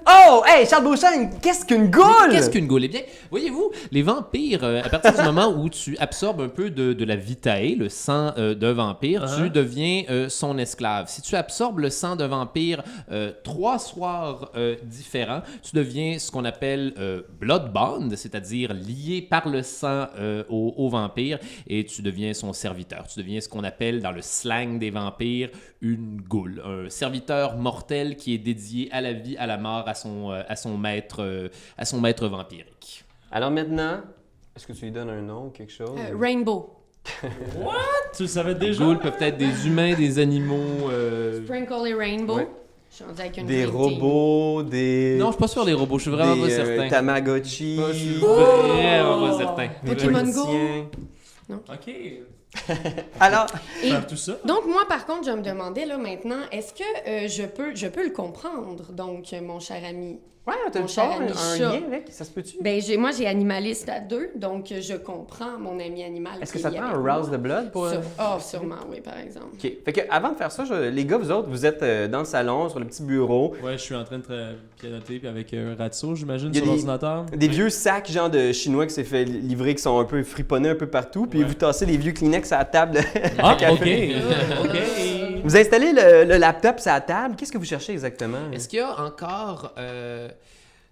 Oh, 0.06 0.42
hey, 0.46 0.66
Charles 0.66 0.84
Beauchamp, 0.84 1.30
qu'est-ce 1.42 1.64
qu'une 1.64 1.90
goule? 1.90 2.30
Qu'est-ce 2.30 2.50
qu'une 2.50 2.66
goule? 2.66 2.84
Eh 2.84 2.88
bien, 2.88 3.00
voyez-vous, 3.30 3.70
les 3.90 4.02
vampires, 4.02 4.62
euh, 4.62 4.82
à 4.82 4.88
partir 4.88 5.12
du 5.14 5.22
moment 5.22 5.48
où 5.48 5.68
tu 5.68 5.96
absorbes 5.98 6.42
un 6.42 6.48
peu 6.48 6.70
de, 6.70 6.92
de 6.92 7.04
la 7.04 7.16
vitae, 7.16 7.74
le 7.76 7.88
sang 7.88 8.32
euh, 8.38 8.54
d'un 8.54 8.72
vampire, 8.72 9.26
tu 9.36 9.50
deviens 9.50 10.04
euh, 10.10 10.28
son 10.28 10.58
esclave. 10.58 11.06
Si 11.08 11.22
tu 11.22 11.34
absorbes 11.34 11.80
le 11.80 11.90
sang 11.90 12.14
d'un 12.14 12.28
vampire 12.28 12.82
euh, 13.10 13.32
trois 13.42 13.78
soirs 13.78 14.50
euh, 14.56 14.76
différents, 14.84 15.42
tu 15.62 15.74
deviens 15.74 16.18
ce 16.18 16.30
qu'on 16.30 16.44
appelle 16.44 16.94
euh, 16.98 17.22
blood 17.40 17.72
bond, 17.72 18.10
c'est-à-dire 18.14 18.72
lié 18.74 19.22
par 19.28 19.48
le 19.48 19.62
sang 19.62 20.06
euh, 20.18 20.44
au, 20.48 20.74
au 20.76 20.88
vampire, 20.88 21.38
et 21.66 21.84
tu 21.84 22.02
deviens 22.02 22.32
son 22.34 22.52
serviteur. 22.52 23.06
Tu 23.06 23.18
deviens 23.18 23.40
ce 23.40 23.48
qu'on 23.48 23.64
appelle 23.64 24.02
dans 24.02 24.12
le 24.12 24.22
slang 24.22 24.78
des 24.78 24.90
vampires 24.90 25.50
une 25.80 26.20
goule, 26.20 26.62
un 26.64 26.88
serviteur 26.88 27.56
mortel 27.56 28.16
qui 28.16 28.34
est 28.34 28.38
dédié 28.38 28.88
à 28.92 29.00
la 29.00 29.12
vie, 29.12 29.36
à 29.36 29.46
la 29.46 29.58
mort 29.58 29.63
à 29.66 29.94
son, 29.94 30.30
euh, 30.32 30.42
à 30.48 30.56
son, 30.56 30.76
maître, 30.78 31.22
euh, 31.22 31.48
à 31.78 31.84
son 31.84 32.00
maître 32.00 32.26
vampirique. 32.28 33.04
Alors 33.32 33.50
maintenant, 33.50 34.00
est-ce 34.56 34.66
que 34.66 34.72
tu 34.72 34.84
lui 34.84 34.92
donnes 34.92 35.10
un 35.10 35.22
nom 35.22 35.46
ou 35.46 35.50
quelque 35.50 35.72
chose? 35.72 35.90
Euh, 35.98 36.16
Rainbow. 36.18 36.70
Tu 38.16 38.22
le 38.22 38.28
savais 38.28 38.54
déjà? 38.54 38.84
Ghouls 38.84 38.98
peuvent 39.00 39.20
être 39.20 39.36
des 39.36 39.66
humains, 39.66 39.94
des 39.94 40.18
animaux. 40.20 40.88
euh, 40.90 41.42
Sprinkle 41.44 41.86
et 41.88 41.94
Rainbow. 41.94 42.36
Ouais. 42.36 42.48
Je 42.90 42.96
suis 42.96 43.04
rendue 43.04 43.20
avec 43.20 43.36
une 43.38 43.46
Des 43.46 43.64
robots, 43.64 44.62
des... 44.62 45.16
Non, 45.18 45.26
je 45.26 45.32
suis 45.32 45.40
pas 45.40 45.48
sûr 45.48 45.64
des 45.64 45.72
robots, 45.74 45.98
je 45.98 46.02
suis 46.02 46.10
vraiment 46.12 46.36
des, 46.36 46.42
pas 46.42 46.46
euh, 46.46 46.64
certain. 46.76 46.88
Tamagotchi. 46.88 47.76
Moi, 47.76 47.88
je 47.92 47.98
suis 47.98 48.16
Oh! 48.22 48.26
vraiment 48.26 49.20
pas 49.30 49.36
certain. 49.38 49.68
des 49.82 49.90
Pokémon 49.96 50.22
Go. 50.30 51.56
Ok. 51.70 51.94
Alors, 53.20 53.46
Et 53.82 53.90
Faire 53.90 54.06
tout 54.06 54.16
ça? 54.16 54.34
donc 54.44 54.66
moi 54.66 54.86
par 54.88 55.06
contre 55.06 55.26
je 55.26 55.30
me 55.32 55.42
demandais 55.42 55.86
là 55.86 55.98
maintenant 55.98 56.38
est-ce 56.52 56.72
que 56.72 57.08
euh, 57.08 57.28
je 57.28 57.42
peux 57.44 57.74
je 57.74 57.86
peux 57.88 58.04
le 58.04 58.10
comprendre 58.10 58.92
donc 58.92 59.32
mon 59.42 59.60
cher 59.60 59.82
ami? 59.84 60.20
Ouais, 60.46 60.54
t'as 60.72 60.80
un, 60.80 60.82
un 61.04 61.58
lien 61.58 61.82
avec, 61.86 62.06
ça 62.10 62.24
se 62.24 62.30
peut-tu? 62.30 62.56
Ben 62.60 62.80
j'ai 62.80 62.96
moi 62.96 63.10
j'ai 63.16 63.26
animaliste 63.26 63.88
à 63.88 64.00
deux 64.00 64.30
donc 64.36 64.70
euh, 64.72 64.80
je 64.80 64.94
comprends 64.94 65.58
mon 65.58 65.78
ami 65.80 66.02
animal. 66.04 66.34
Est-ce 66.42 66.52
que 66.52 66.58
ça 66.58 66.70
est 66.70 66.76
prend 66.76 66.86
un. 66.86 67.14
Rouse 67.16 67.30
the 67.30 67.36
Blood 67.36 67.70
pour... 67.72 67.88
Sur- 67.88 68.00
Ah, 68.18 68.38
sûrement 68.40 68.76
oui 68.90 69.00
par 69.00 69.18
exemple. 69.18 69.46
OK. 69.54 69.72
Fait 69.84 69.92
que 69.92 70.00
avant 70.10 70.32
de 70.32 70.36
faire 70.36 70.52
ça, 70.52 70.64
je- 70.64 70.88
les 70.90 71.04
gars, 71.04 71.16
vous 71.18 71.30
autres, 71.30 71.48
vous 71.48 71.64
êtes 71.66 71.82
euh, 71.82 72.08
dans 72.08 72.20
le 72.20 72.24
salon, 72.24 72.68
sur 72.68 72.78
le 72.78 72.84
petit 72.86 73.02
bureau. 73.02 73.54
Ouais, 73.62 73.72
je 73.72 73.82
suis 73.82 73.94
en 73.94 74.04
train 74.04 74.18
de 74.18 74.24
tra- 74.24 74.54
pianoter 74.80 75.18
puis 75.18 75.28
avec 75.28 75.52
un 75.54 75.74
Ratso, 75.78 76.14
j'imagine, 76.14 76.50
Il 76.52 76.56
y 76.56 76.58
a 76.58 76.60
sur 76.60 76.64
des- 76.64 76.70
l'ordinateur. 76.76 77.24
Des 77.34 77.48
vieux 77.48 77.70
sacs, 77.70 78.10
genre 78.10 78.30
de 78.30 78.52
chinois 78.52 78.86
qui 78.86 78.92
s'est 78.94 79.04
fait 79.04 79.24
livrer, 79.24 79.74
qui 79.74 79.82
sont 79.82 79.98
un 79.98 80.04
peu 80.04 80.22
friponnés 80.22 80.70
un 80.70 80.74
peu 80.74 80.86
partout, 80.86 81.26
puis 81.26 81.40
Ouais. 81.40 81.44
vous 81.46 81.54
tassez 81.54 81.86
les 81.86 81.96
vieux 81.96 82.12
Kleenex 82.12 82.52
à 82.52 82.58
la 82.58 82.64
table. 82.64 82.98
Ah, 83.38 83.56
ok. 83.70 83.80
ok. 84.64 84.76
Vous 85.44 85.56
installez 85.56 85.92
le, 85.92 86.24
le 86.24 86.36
laptop 86.38 86.80
sur 86.80 86.90
la 86.90 87.00
table? 87.00 87.36
Qu'est-ce 87.36 87.52
que 87.52 87.58
vous 87.58 87.64
cherchez 87.64 87.92
exactement? 87.92 88.50
Est-ce 88.52 88.68
qu'il 88.68 88.78
y 88.80 88.82
a 88.82 89.00
encore. 89.00 89.72
Euh, 89.78 90.28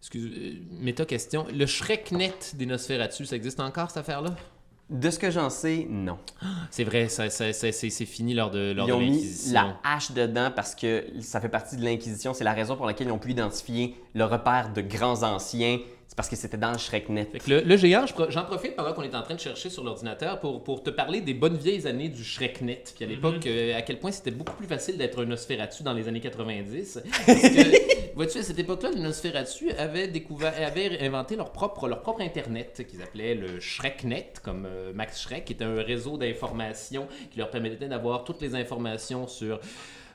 excuse, 0.00 0.30
euh, 0.36 0.52
méta 0.80 1.04
question. 1.04 1.46
Le 1.52 1.66
Shreknet 1.66 2.34
des 2.54 2.66
Nosferatu, 2.66 3.24
ça 3.26 3.34
existe 3.36 3.60
encore 3.60 3.88
cette 3.90 3.98
affaire-là? 3.98 4.30
De 4.90 5.08
ce 5.08 5.18
que 5.18 5.30
j'en 5.30 5.48
sais, 5.48 5.86
non. 5.88 6.18
C'est 6.70 6.84
vrai, 6.84 7.08
ça, 7.08 7.30
ça- 7.30 7.52
ça- 7.54 7.72
c'est 7.72 7.90
fini 8.04 8.34
lors 8.34 8.50
de, 8.50 8.72
lors 8.72 8.86
Ils 8.86 8.90
de 8.90 8.94
ont 8.94 9.00
mis 9.00 9.50
la 9.52 9.78
hache 9.84 10.12
dedans 10.12 10.50
parce 10.54 10.74
que 10.74 11.04
ça 11.22 11.40
fait 11.40 11.48
partie 11.48 11.76
de 11.76 11.84
l'Inquisition. 11.84 12.34
C'est 12.34 12.44
la 12.44 12.52
raison 12.52 12.76
pour 12.76 12.84
laquelle 12.84 13.06
ils 13.06 13.12
ont 13.12 13.18
pu 13.18 13.30
identifier 13.30 13.96
le 14.14 14.24
repère 14.24 14.70
de 14.74 14.82
grands 14.82 15.22
anciens. 15.22 15.78
C'est 16.12 16.16
parce 16.16 16.28
que 16.28 16.36
c'était 16.36 16.58
dans 16.58 16.72
le 16.72 16.76
Shreknet. 16.76 17.24
Fait 17.24 17.38
que 17.38 17.48
le, 17.48 17.60
le 17.62 17.76
géant, 17.78 18.04
j'en 18.28 18.44
profite 18.44 18.76
pendant 18.76 18.92
qu'on 18.92 19.02
est 19.02 19.14
en 19.14 19.22
train 19.22 19.34
de 19.34 19.40
chercher 19.40 19.70
sur 19.70 19.82
l'ordinateur 19.82 20.40
pour, 20.40 20.62
pour 20.62 20.82
te 20.82 20.90
parler 20.90 21.22
des 21.22 21.32
bonnes 21.32 21.56
vieilles 21.56 21.86
années 21.86 22.10
du 22.10 22.22
Shreknet. 22.22 22.84
Puis 22.94 23.06
à 23.06 23.08
l'époque, 23.08 23.46
euh, 23.46 23.78
à 23.78 23.80
quel 23.80 23.98
point 23.98 24.12
c'était 24.12 24.30
beaucoup 24.30 24.52
plus 24.52 24.66
facile 24.66 24.98
d'être 24.98 25.22
un 25.22 25.24
Nosferatu 25.24 25.82
dans 25.82 25.94
les 25.94 26.08
années 26.08 26.20
90. 26.20 27.00
Parce 27.26 27.40
que, 27.40 28.14
vois-tu, 28.14 28.36
à 28.40 28.42
cette 28.42 28.58
époque-là, 28.58 28.90
les 28.90 29.00
Nosferatu 29.00 29.70
avaient, 29.70 30.06
découvert, 30.06 30.52
avaient 30.62 31.00
inventé 31.00 31.34
leur 31.34 31.50
propre, 31.50 31.88
leur 31.88 32.02
propre 32.02 32.20
Internet 32.20 32.86
qu'ils 32.86 33.00
appelaient 33.00 33.34
le 33.34 33.58
Shreknet, 33.58 34.34
comme 34.42 34.66
euh, 34.66 34.92
Max 34.92 35.18
Shrek, 35.22 35.46
qui 35.46 35.54
était 35.54 35.64
un 35.64 35.80
réseau 35.80 36.18
d'informations 36.18 37.08
qui 37.30 37.38
leur 37.38 37.48
permettait 37.48 37.88
d'avoir 37.88 38.24
toutes 38.24 38.42
les 38.42 38.54
informations 38.54 39.26
sur. 39.26 39.60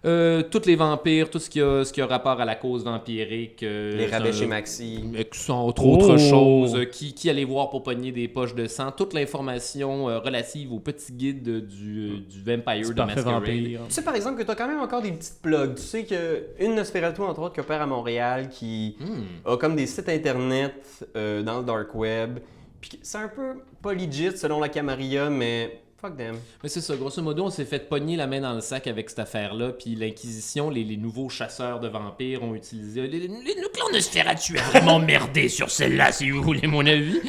Euh, 0.05 0.43
tous 0.43 0.65
les 0.65 0.75
vampires, 0.75 1.29
tout 1.29 1.39
ce 1.39 1.49
qui 1.49 1.61
a, 1.61 1.83
ce 1.83 1.91
qui 1.91 2.01
a 2.01 2.05
rapport 2.05 2.39
à 2.39 2.45
la 2.45 2.55
cause 2.55 2.83
vampirique. 2.83 3.63
euh, 3.63 3.97
Les 3.97 4.05
rabais 4.05 4.31
chez 4.33 4.45
Maxi. 4.45 5.03
Entre 5.49 5.85
autres 5.85 6.13
Oh! 6.15 6.17
choses, 6.17 6.75
euh, 6.75 6.85
qui, 6.85 7.13
qui 7.13 7.29
allait 7.29 7.43
voir 7.43 7.69
pour 7.69 7.83
pogner 7.83 8.11
des 8.11 8.27
poches 8.27 8.55
de 8.55 8.67
sang, 8.67 8.91
toute 8.91 9.13
l'information 9.13 10.09
euh, 10.09 10.19
relative 10.19 10.71
au 10.73 10.79
petit 10.79 11.11
guide 11.13 11.47
euh, 11.47 11.61
du, 11.61 11.99
euh, 11.99 12.17
du 12.29 12.41
Vampire 12.43 12.85
C'est 12.85 12.93
de 12.93 13.01
Masquerade. 13.01 13.25
vampire. 13.25 13.79
Tu 13.87 13.93
sais 13.93 14.03
par 14.03 14.15
exemple 14.15 14.37
que 14.39 14.43
tu 14.43 14.51
as 14.51 14.55
quand 14.55 14.67
même 14.67 14.79
encore 14.81 15.01
des 15.01 15.11
petites 15.11 15.41
plugs. 15.41 15.75
Tu 15.75 15.81
sais 15.81 16.05
qu'une 16.05 16.75
Nosferatu, 16.75 17.21
entre 17.21 17.41
autres, 17.41 17.53
qui 17.55 17.59
opère 17.61 17.81
à 17.81 17.87
Montréal, 17.87 18.49
qui 18.49 18.95
Hmm. 18.99 19.49
a 19.49 19.57
comme 19.57 19.75
des 19.75 19.87
sites 19.87 20.09
internet 20.09 20.73
euh, 21.15 21.41
dans 21.43 21.59
le 21.59 21.63
dark 21.65 21.93
web. 21.95 22.39
Puis 22.81 22.99
c'est 23.01 23.17
un 23.17 23.27
peu 23.27 23.61
pas 23.81 23.93
legit 23.93 24.37
selon 24.37 24.59
la 24.59 24.69
Camarilla, 24.69 25.29
mais 25.29 25.79
fuck 25.99 26.15
them. 26.15 26.35
Mais 26.61 26.69
c'est 26.69 26.81
ça, 26.81 26.95
grosso 26.95 27.21
modo, 27.21 27.43
on 27.45 27.49
s'est 27.49 27.65
fait 27.65 27.89
pogner 27.89 28.15
la 28.15 28.27
main 28.27 28.39
dans 28.41 28.53
le 28.53 28.61
sac 28.61 28.85
avec 28.87 29.09
cette 29.09 29.19
affaire-là, 29.19 29.71
puis 29.71 29.95
l'Inquisition, 29.95 30.69
les, 30.69 30.83
les 30.83 30.97
nouveaux 30.97 31.29
chasseurs 31.29 31.79
de 31.79 31.87
vampires 31.87 32.43
ont 32.43 32.53
utilisé... 32.53 33.07
les- 33.07 33.19
les- 33.19 33.27
Le 33.27 33.67
clan 33.73 33.85
Nosferatu 33.91 34.57
a 34.57 34.61
vraiment 34.69 34.99
merdé 34.99 35.49
sur 35.49 35.71
celle-là, 35.71 36.11
si 36.11 36.29
vous 36.29 36.43
voulez 36.43 36.67
mon 36.67 36.85
avis. 36.85 37.19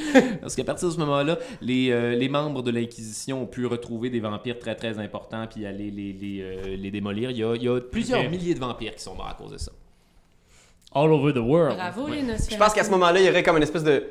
Parce 0.41 0.55
qu'à 0.55 0.65
partir 0.65 0.89
de 0.89 0.93
ce 0.95 0.99
moment-là, 0.99 1.39
les, 1.63 1.91
euh, 1.91 2.15
les 2.15 2.29
membres 2.29 2.63
de 2.63 2.71
l'Inquisition 2.71 3.43
ont 3.43 3.47
pu 3.47 3.65
retrouver 3.67 4.11
des 4.11 4.21
vampires 4.21 4.59
très 4.59 4.75
très 4.77 4.99
importants 4.99 5.47
puis 5.47 5.65
aller 5.67 5.91
les, 5.91 6.13
les, 6.13 6.41
euh, 6.43 6.77
les 6.77 6.91
démolir. 6.91 7.31
Il 7.31 7.39
y, 7.39 7.45
a, 7.45 7.55
il 7.57 7.63
y 7.63 7.69
a 7.69 7.81
plusieurs 7.81 8.29
milliers 8.29 8.55
de 8.55 8.61
vampires 8.61 8.95
qui 8.95 9.03
sont 9.03 9.15
morts 9.15 9.29
à 9.29 9.35
cause 9.35 9.53
de 9.53 9.59
ça. 9.59 9.73
All 10.95 11.13
over 11.13 11.33
the 11.33 11.39
world. 11.39 11.77
Bravo 11.77 12.07
les 12.09 12.23
Nosferatu. 12.23 12.53
Je 12.53 12.57
pense 12.59 12.73
qu'à 12.75 12.85
ce 12.85 12.91
moment-là, 12.91 13.21
il 13.21 13.27
y 13.27 13.29
aurait 13.31 13.43
comme 13.43 13.57
une 13.57 13.63
espèce 13.63 13.85
de 13.85 14.05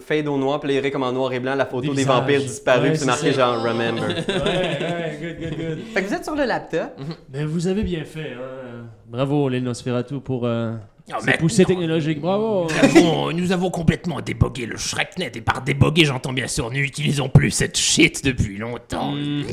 fade 0.00 0.26
au 0.28 0.36
noir, 0.38 0.60
puis 0.60 0.72
là, 0.74 0.80
il 0.80 0.90
comme 0.90 1.02
en 1.02 1.12
noir 1.12 1.32
et 1.32 1.40
blanc 1.40 1.54
la 1.54 1.66
photo 1.66 1.90
Des 1.90 1.96
des, 1.96 2.04
vampires 2.04 2.40
disparus, 2.40 2.82
Ouais, 2.82 2.90
puis 2.90 2.98
c'est 3.00 3.06
marqué 3.06 3.32
ça. 3.32 3.38
genre 3.54 3.62
Remember. 3.62 4.02
Ouais, 4.02 4.14
ouais, 4.28 5.18
good, 5.20 5.38
good, 5.38 5.58
good. 5.58 5.78
fait 5.92 6.02
que 6.02 6.08
vous 6.08 6.14
êtes 6.14 6.24
sur 6.24 6.34
le 6.34 6.44
laptop. 6.44 6.98
Ben, 7.28 7.46
vous 7.46 7.66
avez 7.66 7.82
bien 7.82 8.04
fait. 8.04 8.32
Hein. 8.32 8.86
Bravo, 9.06 9.48
les 9.48 9.60
Nosferatu, 9.60 10.20
pour 10.20 10.46
euh, 10.46 10.72
Oh, 11.12 11.16
mais- 11.26 11.36
poussées 11.36 11.66
technologiques. 11.66 12.18
Bravo. 12.20 12.66
Nous 12.66 12.98
avons, 12.98 13.30
nous 13.32 13.52
avons 13.52 13.70
complètement 13.70 14.20
débogué 14.22 14.64
le 14.64 14.78
Shreknet, 14.78 15.32
et 15.34 15.40
par 15.42 15.60
déboguer, 15.60 16.06
j'entends 16.06 16.32
bien 16.32 16.46
sûr, 16.46 16.70
nous 16.70 16.78
n'utilisons 16.78 17.28
plus 17.28 17.50
cette 17.50 17.76
shit 17.76 18.24
depuis 18.24 18.56
longtemps. 18.56 19.12
Mhm. 19.12 19.44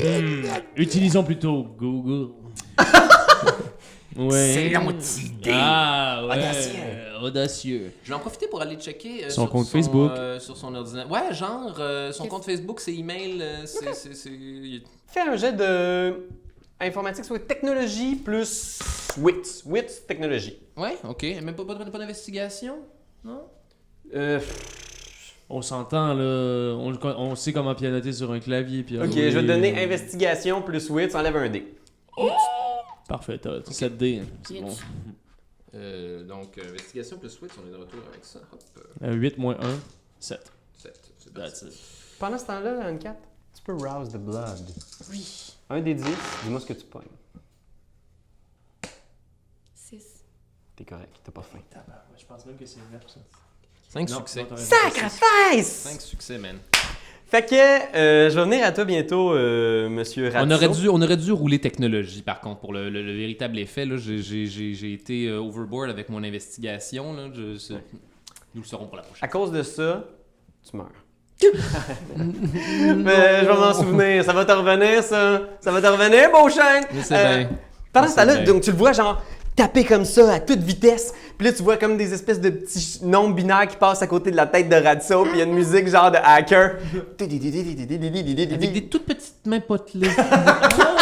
Utilisons 0.76 1.22
plutôt 1.24 1.66
Google. 1.78 2.30
ouais. 4.16 4.30
C'est 4.54 4.68
l'anti-idée. 4.70 5.50
Ah, 5.52 6.22
ouais. 6.28 6.36
Audacieux. 7.22 7.92
Je 8.04 8.08
vais 8.10 8.14
en 8.14 8.18
profiter 8.18 8.46
pour 8.48 8.60
aller 8.60 8.76
checker 8.76 9.24
euh, 9.24 9.30
Son 9.30 9.42
sur 9.42 9.50
compte 9.50 9.66
Facebook. 9.68 10.10
euh, 10.12 10.38
sur 10.40 10.56
son 10.56 10.74
ordinateur. 10.74 11.10
Ouais, 11.10 11.32
genre, 11.34 11.76
euh, 11.78 12.12
son 12.12 12.26
compte 12.26 12.44
Facebook, 12.44 12.80
ses 12.80 12.92
emails, 12.94 13.38
euh, 13.40 13.66
c'est- 13.66 13.92
c'est- 13.94 14.14
c'est- 14.14 14.82
Fais 15.06 15.20
un 15.20 15.36
jet 15.36 15.52
de 15.52 16.28
informatique, 16.80 17.24
soit 17.24 17.38
technologie 17.38 18.16
plus 18.16 18.78
wit. 19.18 19.62
Wit, 19.66 20.02
technologie. 20.08 20.58
Ouais, 20.76 20.96
ok. 21.08 21.22
Même 21.42 21.54
pas, 21.54 21.64
pas, 21.64 21.74
pas 21.76 21.98
d'investigation? 21.98 22.76
Non? 23.24 23.42
Euh, 24.14 24.40
On 25.54 25.60
s'entend, 25.60 26.14
là. 26.14 26.74
On, 26.78 26.96
on 27.18 27.34
sait 27.36 27.52
comment 27.52 27.74
pianoter 27.74 28.12
sur 28.14 28.32
un 28.32 28.40
clavier. 28.40 28.82
Puis, 28.84 28.96
ok, 28.98 29.04
oui. 29.04 29.12
je 29.30 29.36
vais 29.38 29.42
te 29.42 29.46
donner 29.46 29.82
investigation 29.84 30.62
plus 30.62 30.88
wit, 30.88 31.10
ça 31.10 31.18
enlève 31.20 31.36
un 31.36 31.48
dé. 31.50 31.74
Parfait, 33.06 33.36
t'as 33.38 33.60
7 33.70 33.96
D. 33.98 34.22
C'est 34.46 34.54
Yes. 34.54 34.62
bon. 34.62 34.74
Euh, 35.74 36.22
Donc, 36.24 36.58
euh, 36.58 36.68
investigation 36.68 37.18
plus 37.18 37.30
switch, 37.30 37.52
on 37.62 37.66
est 37.66 37.70
de 37.72 37.76
retour 37.76 38.00
avec 38.10 38.24
ça. 38.24 38.40
Hop, 38.52 38.62
euh, 39.02 39.14
8 39.14 39.38
moins 39.38 39.56
1, 39.60 39.78
7. 40.20 40.52
sept, 40.78 41.00
c'est 41.18 41.32
parti. 41.32 41.50
That's 41.50 41.62
it. 41.62 41.80
Pendant 42.18 42.38
ce 42.38 42.44
temps-là, 42.46 42.84
Anne 42.86 42.98
4, 42.98 43.16
tu 43.54 43.62
peux 43.62 43.72
rouse 43.74 44.10
the 44.10 44.18
blood. 44.18 44.60
Oui. 45.10 45.54
Un 45.70 45.80
des 45.80 45.94
10, 45.94 46.04
dis-moi 46.44 46.60
ce 46.60 46.66
que 46.66 46.72
tu 46.74 46.84
pognes. 46.84 47.04
6. 49.74 50.04
T'es 50.76 50.84
correct, 50.84 51.16
t'as 51.24 51.32
pas 51.32 51.42
faim. 51.42 51.60
Je 52.18 52.24
pense 52.26 52.44
même 52.46 52.56
que 52.56 52.66
c'est 52.66 52.78
9 52.92 53.02
ça. 53.08 53.20
5 53.88 54.08
Non, 54.10 54.16
succès. 54.18 54.46
Sacrifice! 54.56 55.66
5 55.66 56.00
succès, 56.00 56.38
man. 56.38 56.58
Fait 57.32 57.48
que 57.48 57.54
euh, 57.96 58.28
je 58.28 58.34
vais 58.38 58.42
venir 58.44 58.62
à 58.62 58.72
toi 58.72 58.84
bientôt, 58.84 59.32
euh, 59.32 59.88
monsieur 59.88 60.28
Ratso. 60.28 60.44
On 60.46 60.50
aurait, 60.50 60.68
dû, 60.68 60.88
on 60.90 61.00
aurait 61.00 61.16
dû 61.16 61.32
rouler 61.32 61.58
technologie, 61.58 62.20
par 62.20 62.40
contre, 62.40 62.60
pour 62.60 62.74
le, 62.74 62.90
le- 62.90 63.00
le 63.02 63.12
véritable 63.16 63.58
effet. 63.58 63.86
J'ai- 63.96 64.92
été 64.92 65.28
euh, 65.28 65.38
overboard 65.40 65.88
avec 65.88 66.10
mon 66.10 66.22
investigation. 66.22 67.14
Là. 67.14 67.22
Je- 67.32 67.72
Nous 68.54 68.60
le 68.60 68.66
saurons 68.66 68.84
pour 68.86 68.96
la 68.98 69.02
prochaine. 69.02 69.24
À 69.24 69.28
cause 69.28 69.50
de 69.50 69.62
ça, 69.62 70.04
tu 70.70 70.76
meurs. 70.76 70.90
Mais 72.16 73.40
je 73.40 73.46
vais 73.46 73.54
m'en 73.54 73.72
souvenir. 73.72 74.24
Ça 74.24 74.34
va 74.34 74.44
te 74.44 74.52
revenir, 74.52 75.02
ça. 75.02 75.40
Ça 75.60 75.72
va 75.72 75.80
te 75.80 75.86
revenir, 75.86 76.30
beau 76.30 76.46
bien. 76.48 77.48
Pendant 77.94 78.08
ce 78.08 78.16
temps-là, 78.16 78.36
donc 78.44 78.62
tu 78.62 78.70
le 78.72 78.76
vois 78.76 78.92
genre 78.92 79.22
taper 79.62 79.84
comme 79.84 80.04
ça 80.04 80.34
à 80.34 80.40
toute 80.40 80.58
vitesse. 80.58 81.14
Puis 81.38 81.46
là, 81.46 81.52
tu 81.52 81.62
vois 81.62 81.76
comme 81.76 81.96
des 81.96 82.12
espèces 82.12 82.40
de 82.40 82.50
petits 82.50 82.98
nombres 83.02 83.34
binaires 83.34 83.68
qui 83.68 83.76
passent 83.76 84.02
à 84.02 84.06
côté 84.08 84.30
de 84.32 84.36
la 84.36 84.46
tête 84.46 84.68
de 84.68 84.74
Ratso. 84.74 85.22
Puis 85.22 85.34
il 85.34 85.38
y 85.38 85.42
a 85.42 85.44
une 85.44 85.54
musique 85.54 85.88
genre 85.88 86.10
de 86.10 86.18
hacker. 86.22 86.78
Avec 87.20 88.72
des 88.72 88.86
toutes 88.88 89.06
petites 89.06 89.46
mains 89.46 89.60
potelées. 89.60 90.10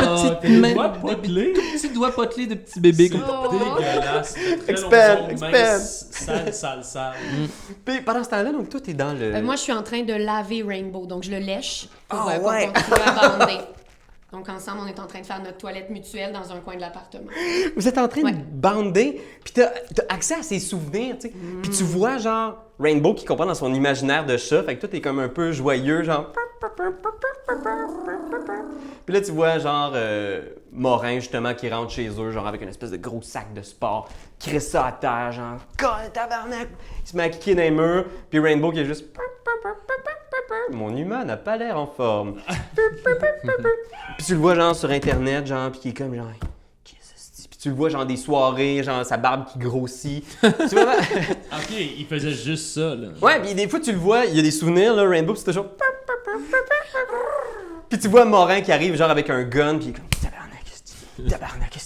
Ah, 0.02 0.36
petites 0.40 0.58
mains. 0.58 0.88
potelés? 0.88 1.52
Des 1.52 1.60
petits 1.60 1.90
doigts 1.90 2.10
potelés 2.10 2.46
de 2.46 2.54
petits 2.54 2.80
bébés. 2.80 3.10
C'est 3.12 3.18
Comme... 3.18 3.58
dégueulasse. 3.58 4.34
Expand, 4.66 5.30
expand. 5.30 5.78
Sale, 5.80 6.54
sale, 6.54 6.84
sale. 6.84 7.12
Puis 7.84 8.00
pendant 8.00 8.24
ce 8.24 8.30
temps-là, 8.30 8.50
donc 8.50 8.70
toi, 8.70 8.80
t'es 8.80 8.94
dans 8.94 9.12
le. 9.12 9.34
Euh, 9.34 9.42
moi, 9.42 9.56
je 9.56 9.60
suis 9.60 9.72
en 9.72 9.82
train 9.82 10.02
de 10.02 10.14
laver 10.14 10.62
Rainbow, 10.66 11.04
donc 11.04 11.22
je 11.24 11.30
le 11.30 11.38
lèche 11.38 11.86
pour, 12.08 12.18
Ah, 12.18 12.32
euh, 12.32 12.38
pour 12.38 12.48
ouais. 12.48 12.70
Donc, 14.32 14.48
ensemble, 14.48 14.78
on 14.84 14.86
est 14.86 15.00
en 15.00 15.06
train 15.06 15.20
de 15.20 15.26
faire 15.26 15.42
notre 15.42 15.56
toilette 15.58 15.90
mutuelle 15.90 16.32
dans 16.32 16.52
un 16.52 16.60
coin 16.60 16.76
de 16.76 16.80
l'appartement. 16.80 17.30
Vous 17.76 17.88
êtes 17.88 17.98
en 17.98 18.06
train 18.06 18.22
Ouais. 18.22 18.32
de 18.32 18.38
bander, 18.52 19.20
puis 19.42 19.52
t'as 19.54 19.66
as 20.08 20.14
accès 20.14 20.34
à 20.34 20.42
ses 20.42 20.60
souvenirs, 20.60 21.16
tu 21.20 21.28
sais. 21.28 21.34
Puis 21.62 21.70
tu 21.72 21.82
vois, 21.82 22.18
genre, 22.18 22.56
Rainbow 22.78 23.14
qui 23.14 23.24
comprend 23.24 23.46
dans 23.46 23.54
son 23.56 23.74
imaginaire 23.74 24.24
de 24.26 24.36
chat, 24.36 24.62
fait 24.62 24.76
que 24.76 24.80
toi, 24.80 24.88
t'es 24.88 25.00
comme 25.00 25.18
un 25.18 25.28
peu 25.28 25.50
joyeux, 25.50 26.04
genre, 26.04 26.32
Puis 29.06 29.14
là, 29.14 29.20
tu 29.20 29.32
vois, 29.32 29.58
genre, 29.58 29.92
euh, 29.94 30.42
Morin, 30.72 31.14
justement, 31.16 31.52
qui 31.54 31.68
rentre 31.68 31.90
chez 31.90 32.08
eux, 32.08 32.30
genre, 32.30 32.46
avec 32.46 32.62
une 32.62 32.68
espèce 32.68 32.90
de 32.90 32.96
gros 32.96 33.22
sac 33.22 33.52
de 33.54 33.62
sport, 33.62 34.08
qui 34.38 34.50
reste 34.50 34.70
ça 34.70 34.86
à 34.86 34.92
terre, 34.92 35.32
genre, 35.32 35.56
Colle, 35.78 36.10
tabarnak! 36.12 36.68
Il 37.04 37.08
se 37.08 37.16
met 37.16 37.24
à 37.24 37.28
kicker 37.28 37.54
dans 37.54 37.62
les 37.62 37.70
murs, 37.70 38.04
puis 38.30 38.38
Rainbow 38.38 38.70
qui 38.70 38.80
est 38.80 38.84
juste. 38.84 39.06
Mon 40.72 40.96
humain 40.96 41.24
n'a 41.24 41.36
pas 41.36 41.56
l'air 41.56 41.76
en 41.78 41.86
forme. 41.86 42.36
puis 44.16 44.26
tu 44.26 44.32
le 44.34 44.38
vois, 44.38 44.54
genre, 44.54 44.74
sur 44.74 44.90
Internet, 44.90 45.46
genre, 45.46 45.70
puis 45.70 45.80
qui 45.80 45.88
est 45.90 45.92
comme, 45.94 46.14
genre, 46.14 46.26
Qu'est-ce 46.84 47.12
que 47.12 47.16
c'est? 47.16 47.48
puis 47.48 47.58
tu 47.58 47.68
le 47.70 47.74
vois, 47.74 47.88
genre, 47.88 48.06
des 48.06 48.16
soirées, 48.16 48.82
genre, 48.82 49.04
sa 49.04 49.16
barbe 49.16 49.46
qui 49.46 49.58
grossit. 49.58 50.24
tu 50.40 50.46
vois, 50.76 50.94
Ok, 51.52 51.70
il 51.72 52.06
faisait 52.06 52.30
juste 52.32 52.74
ça, 52.74 52.94
là. 52.94 53.08
Ouais, 53.20 53.40
puis 53.40 53.54
des 53.54 53.68
fois, 53.68 53.80
tu 53.80 53.92
le 53.92 53.98
vois, 53.98 54.24
il 54.26 54.36
y 54.36 54.38
a 54.38 54.42
des 54.42 54.50
souvenirs, 54.50 54.94
là, 54.94 55.08
Rainbow, 55.08 55.34
c'est 55.34 55.44
toujours. 55.46 55.66
Puis 57.88 57.98
tu 57.98 58.08
vois 58.08 58.24
Morin 58.24 58.60
qui 58.60 58.70
arrive, 58.72 58.94
genre, 58.96 59.10
avec 59.10 59.28
un 59.30 59.42
gun, 59.42 59.76
puis 59.78 59.86
il 59.86 59.90
est 59.90 59.92
comme. 59.94 60.04
Tabarnak, 61.28 61.78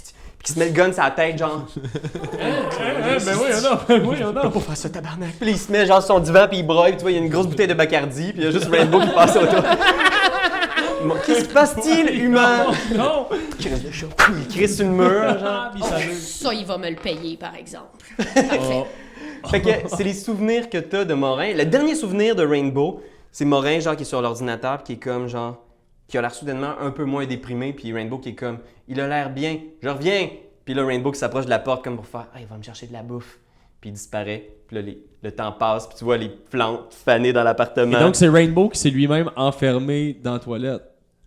qui 0.44 0.52
se 0.52 0.58
met 0.58 0.66
le 0.66 0.72
gun 0.72 0.92
sur 0.92 1.02
la 1.02 1.10
tête, 1.10 1.38
genre. 1.38 1.66
ben 1.74 3.34
oui, 3.40 3.50
on 3.50 3.64
a, 3.66 3.84
ben 3.88 4.06
oui, 4.06 4.16
on 4.22 4.36
a. 4.36 4.50
Pour 4.50 4.62
faire 4.62 4.76
ça, 4.76 4.90
tabarnak. 4.90 5.32
Puis 5.36 5.46
là, 5.46 5.52
il 5.52 5.58
se 5.58 5.72
met, 5.72 5.86
genre, 5.86 6.02
sur 6.02 6.14
son 6.14 6.20
divan, 6.20 6.46
puis 6.48 6.58
il 6.58 6.66
broye, 6.66 6.88
puis 6.88 6.96
tu 6.96 7.02
vois, 7.02 7.10
il 7.12 7.14
y 7.14 7.18
a 7.18 7.22
une 7.22 7.30
grosse 7.30 7.46
bouteille 7.46 7.66
de 7.66 7.74
Bacardi, 7.74 8.32
puis 8.32 8.42
il 8.42 8.44
y 8.44 8.46
a 8.48 8.50
juste 8.50 8.68
Rainbow 8.70 9.00
qui 9.00 9.10
passe 9.14 9.36
autour. 9.36 9.62
Qu'est-ce 11.26 11.38
qui 11.40 11.44
se 11.46 11.52
passe-t-il, 11.52 12.24
humain? 12.24 12.66
Non! 12.94 13.26
Crise 13.58 13.82
de 13.82 13.90
chaud. 13.90 14.08
Il 14.38 14.48
crie 14.48 14.68
sur 14.68 14.86
le 14.86 14.92
mur, 14.92 15.38
genre. 15.38 15.42
Ah, 15.44 15.70
puis 15.74 15.82
ça 15.82 16.48
Ça, 16.48 16.54
il 16.54 16.64
va 16.64 16.78
me 16.78 16.90
le 16.90 16.96
payer, 16.96 17.36
par 17.36 17.54
exemple. 17.54 18.04
Parfait. 18.16 18.84
Fait 19.50 19.60
que 19.60 19.70
c'est 19.94 20.04
les 20.04 20.14
souvenirs 20.14 20.70
que 20.70 20.78
t'as 20.78 21.04
de 21.04 21.14
Morin. 21.14 21.52
Le 21.54 21.64
dernier 21.64 21.94
souvenir 21.94 22.34
de 22.34 22.46
Rainbow, 22.46 23.02
c'est 23.32 23.44
Morin, 23.44 23.80
genre, 23.80 23.96
qui 23.96 24.02
est 24.02 24.06
sur 24.06 24.22
l'ordinateur, 24.22 24.78
puis 24.78 24.84
qui 24.84 24.92
est 24.92 24.96
comme, 25.12 25.28
genre, 25.28 25.56
qui 26.08 26.18
a 26.18 26.20
l'air 26.22 26.34
soudainement 26.34 26.74
un 26.80 26.90
peu 26.90 27.04
moins 27.04 27.26
déprimé, 27.26 27.72
puis 27.72 27.92
Rainbow 27.92 28.18
qui 28.18 28.30
est 28.30 28.34
comme, 28.34 28.58
il 28.88 29.00
a 29.00 29.08
l'air 29.08 29.30
bien, 29.30 29.58
je 29.82 29.88
reviens. 29.88 30.28
Puis 30.64 30.74
là, 30.74 30.84
Rainbow 30.84 31.10
qui 31.12 31.18
s'approche 31.18 31.44
de 31.44 31.50
la 31.50 31.58
porte 31.58 31.82
comme 31.84 31.96
pour 31.96 32.06
faire, 32.06 32.26
ah, 32.34 32.40
il 32.40 32.46
va 32.46 32.56
me 32.56 32.62
chercher 32.62 32.86
de 32.86 32.92
la 32.92 33.02
bouffe. 33.02 33.38
Puis 33.80 33.90
il 33.90 33.92
disparaît. 33.92 34.48
Puis 34.66 34.76
là, 34.76 34.82
les- 34.82 34.98
le 35.22 35.30
temps 35.32 35.52
passe, 35.52 35.86
puis 35.86 35.96
tu 35.98 36.04
vois 36.04 36.16
les 36.16 36.28
plantes 36.30 36.92
fanées 36.92 37.32
dans 37.32 37.42
Et 37.42 37.44
l'appartement. 37.44 37.98
donc, 38.00 38.16
c'est 38.16 38.28
Rainbow 38.28 38.68
qui 38.70 38.78
s'est 38.78 38.90
lui-même 38.90 39.30
enfermé 39.36 40.14
dans 40.22 40.34
la 40.34 40.38
toilette. 40.38 40.82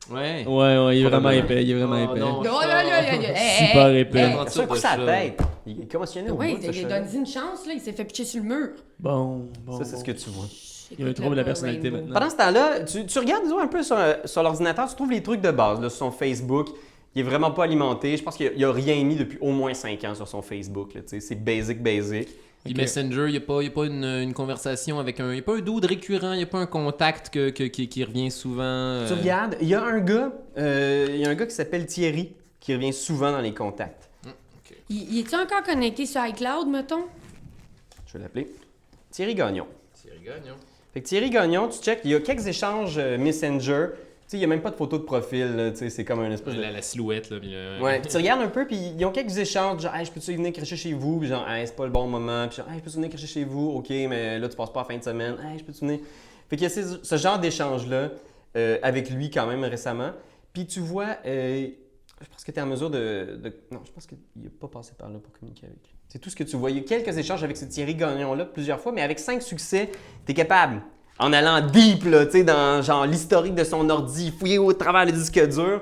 Ouais. 0.10 0.46
Ouais, 0.48 0.78
ouais, 0.78 0.98
il 0.98 1.06
est 1.06 1.10
vraiment 1.10 1.30
épais, 1.32 1.64
il 1.64 1.72
est 1.72 1.74
vraiment 1.76 2.08
Oh, 2.10 2.12
épais. 2.16 2.20
non. 2.22 2.38
Oh, 2.40 2.44
là, 2.44 2.68
là, 2.68 2.84
là, 2.84 3.02
là, 3.02 3.30
hey, 3.36 3.68
Super 3.68 3.90
épais. 3.96 4.20
fait 4.20 4.62
un 4.62 4.66
coup 4.68 4.74
la 4.76 5.06
tête. 5.06 5.42
Il 5.66 5.82
est 5.82 5.92
commotionné 5.92 6.32
au 6.32 6.36
Oui, 6.36 6.54
bout 6.54 6.60
de 6.60 6.64
ce 6.64 6.68
il 6.70 6.74
chat-là. 6.84 7.02
donne 7.02 7.16
une 7.16 7.26
chance, 7.26 7.66
là. 7.68 7.74
Il 7.74 7.82
s'est 7.82 7.92
fait 7.92 8.06
pitcher 8.06 8.24
sur 8.24 8.42
le 8.42 8.48
mur. 8.50 8.68
Bon, 9.00 9.48
bon. 9.66 9.78
Ça, 9.78 9.84
c'est 9.84 9.98
ce 9.98 10.04
que 10.06 10.14
tu 10.14 10.30
vois. 10.30 10.46
Il 10.92 11.00
y 11.02 11.04
a 11.04 11.08
un 11.10 11.14
trouble 11.14 11.32
de 11.32 11.36
la 11.36 11.44
personnalité 11.44 11.92
maintenant. 11.92 12.14
Pendant 12.14 12.30
ce 12.30 12.36
temps-là, 12.38 12.80
tu, 12.82 13.06
tu 13.06 13.20
regardes 13.20 13.44
disons, 13.44 13.60
un 13.60 13.68
peu 13.68 13.84
sur, 13.84 13.98
euh, 13.98 14.14
sur 14.26 14.42
l'ordinateur, 14.44 14.88
tu 14.90 14.96
trouves 14.96 15.12
les 15.12 15.22
trucs 15.24 15.42
de 15.42 15.52
base, 15.52 15.82
là, 15.82 15.90
sur 15.90 15.98
son 16.00 16.12
Facebook. 16.12 16.70
Il 17.16 17.22
est 17.22 17.24
vraiment 17.24 17.52
pas 17.52 17.64
alimenté. 17.64 18.16
Je 18.16 18.24
pense 18.24 18.38
qu'il 18.38 18.64
a, 18.64 18.72
rien 18.72 19.04
mis 19.04 19.16
depuis 19.16 19.38
au 19.42 19.52
moins 19.52 19.74
5 19.74 20.04
ans 20.06 20.16
sur 20.16 20.28
son 20.28 20.42
Facebook. 20.42 20.92
C'est 21.06 21.44
basic, 21.44 21.82
basic. 21.82 22.28
Puis 22.64 22.74
Ok. 22.74 22.78
Messenger, 22.82 23.26
il 23.28 23.32
n'y 23.32 23.38
a 23.38 23.42
pas, 23.42 23.62
y 23.64 23.68
a 23.68 23.72
pas 23.72 23.86
une, 23.86 24.04
une 24.04 24.34
conversation 24.34 25.00
avec 25.00 25.20
un. 25.20 25.30
Il 25.30 25.34
n'y 25.36 25.40
a 25.40 25.44
pas 25.44 25.56
un 25.56 25.62
dude 25.62 25.86
récurrent, 25.86 26.34
il 26.34 26.38
n'y 26.38 26.44
a 26.44 26.48
pas 26.48 26.58
un 26.60 26.66
contact 26.66 27.30
que, 27.34 27.50
que- 27.50 27.64
qui, 27.64 27.88
qui 27.88 28.04
revient 28.04 28.30
souvent. 28.30 28.62
euh, 28.64 29.08
Tu 29.08 29.14
regardes, 29.14 29.56
il 29.62 29.68
y 29.68 29.74
a 29.74 29.84
un 29.84 30.00
gars, 30.00 30.32
euh, 30.58 31.08
il 31.10 31.18
y 31.18 31.26
a 31.26 31.30
un 31.30 31.36
gars 31.36 31.46
qui 31.46 31.56
s'appelle 31.56 31.86
Thierry 31.86 32.34
qui 32.60 32.74
revient 32.74 32.94
souvent 32.94 33.32
dans 33.32 33.40
les 33.42 33.54
contacts. 33.54 34.10
Il, 34.90 35.14
il 35.14 35.20
est-tu 35.20 35.36
encore 35.36 35.64
connecté 35.64 36.06
sur 36.06 36.26
iCloud, 36.26 36.68
mettons? 36.68 37.06
Je 38.08 38.14
vais 38.18 38.24
l'appeler. 38.24 38.52
Thierry 39.12 39.34
Gagnon. 39.36 39.68
Thierry 39.94 40.20
Gagnon. 40.26 40.56
Fait 40.98 41.04
que 41.04 41.08
Thierry 41.10 41.30
Gagnon, 41.30 41.68
tu 41.68 41.78
check, 41.80 42.00
il 42.06 42.10
y 42.10 42.16
a 42.16 42.20
quelques 42.20 42.48
échanges 42.48 42.96
euh, 42.98 43.20
Messenger. 43.20 43.90
Tu 43.94 44.32
sais, 44.32 44.38
il 44.38 44.40
n'y 44.40 44.46
a 44.46 44.48
même 44.48 44.64
pas 44.64 44.72
de 44.72 44.76
photo 44.76 44.98
de 44.98 45.04
profil, 45.04 45.70
tu 45.74 45.78
sais, 45.78 45.90
c'est 45.92 46.04
comme 46.04 46.22
un 46.22 46.32
espèce 46.32 46.56
de... 46.56 46.60
La, 46.62 46.72
la 46.72 46.82
silhouette, 46.82 47.30
là. 47.30 47.40
puis 47.40 47.50
Ouais, 47.84 48.00
puis 48.00 48.10
tu 48.10 48.18
regardes 48.18 48.42
un 48.42 48.48
peu, 48.48 48.66
puis 48.66 48.94
ils 48.98 49.06
ont 49.06 49.12
quelques 49.12 49.38
échanges, 49.38 49.80
genre, 49.84 49.96
hey, 49.96 50.06
je 50.06 50.12
peux-tu 50.12 50.34
venir 50.34 50.52
cracher 50.52 50.76
chez 50.76 50.94
vous? 50.94 51.20
Puis 51.20 51.30
genre, 51.30 51.48
hey, 51.48 51.68
c'est 51.68 51.76
pas 51.76 51.86
le 51.86 51.92
bon 51.92 52.08
moment. 52.08 52.48
Puis 52.48 52.58
genre, 52.58 52.66
hey, 52.72 52.80
je 52.80 52.84
peux-tu 52.84 52.96
venir 52.96 53.10
cracher 53.10 53.28
chez 53.28 53.44
vous? 53.44 53.70
Ok, 53.76 53.90
mais 53.92 54.40
là, 54.40 54.50
tu 54.50 54.56
passes 54.58 54.74
pas 54.74 54.80
la 54.80 54.86
fin 54.86 54.98
de 54.98 55.04
semaine. 55.04 55.36
Hey, 55.46 55.60
je 55.60 55.64
peux-tu 55.64 55.82
venir? 55.86 56.00
Fait 56.50 56.56
qu'il 56.56 56.64
y 56.64 56.66
a 56.66 56.70
ces- 56.70 57.04
ce 57.04 57.16
genre 57.16 57.38
d'échange-là 57.38 58.10
euh, 58.56 58.80
avec 58.82 59.12
lui 59.12 59.30
quand 59.30 59.46
même 59.46 59.64
récemment. 59.66 60.14
Puis 60.52 60.66
tu 60.66 60.80
vois, 60.80 61.18
euh, 61.28 61.68
je 62.20 62.28
pense 62.28 62.44
que 62.44 62.52
tu 62.52 62.58
es 62.58 62.62
en 62.64 62.66
mesure 62.66 62.90
de, 62.90 63.38
de- 63.40 63.54
Non, 63.70 63.82
je 63.86 63.92
pense 63.92 64.08
qu'il 64.08 64.18
n'a 64.36 64.50
pas 64.60 64.68
passé 64.68 64.94
par 64.98 65.10
là 65.12 65.20
pour 65.20 65.32
communiquer 65.32 65.68
avec 65.68 65.78
lui. 65.84 65.94
C'est 66.08 66.20
tout 66.20 66.30
ce 66.30 66.36
que 66.36 66.44
tu 66.44 66.56
vois. 66.56 66.72
Il 66.72 66.78
y 66.78 66.80
a 66.80 66.84
quelques 66.84 67.18
échanges 67.18 67.44
avec 67.44 67.58
ce 67.58 67.66
Thierry 67.66 67.96
Gagnon-là 67.96 68.46
plusieurs 68.46 68.80
fois, 68.80 68.92
mais 68.92 69.02
avec 69.02 69.20
cinq 69.20 69.42
succès, 69.42 69.92
tu 70.26 70.32
es 70.32 70.36
capable, 70.36 70.82
en 71.20 71.34
allant 71.34 71.66
deep, 71.66 72.06
là, 72.06 72.26
tu 72.26 72.34
sais, 72.34 72.44
dans 72.44 72.82
genre 72.82 73.06
l'historique 73.06 73.56
de 73.56 73.64
son 73.64 73.90
ordi, 73.90 74.32
fouiller 74.32 74.58
au 74.60 74.72
travers 74.74 75.06
le 75.06 75.12
disque 75.12 75.40
dur, 75.50 75.82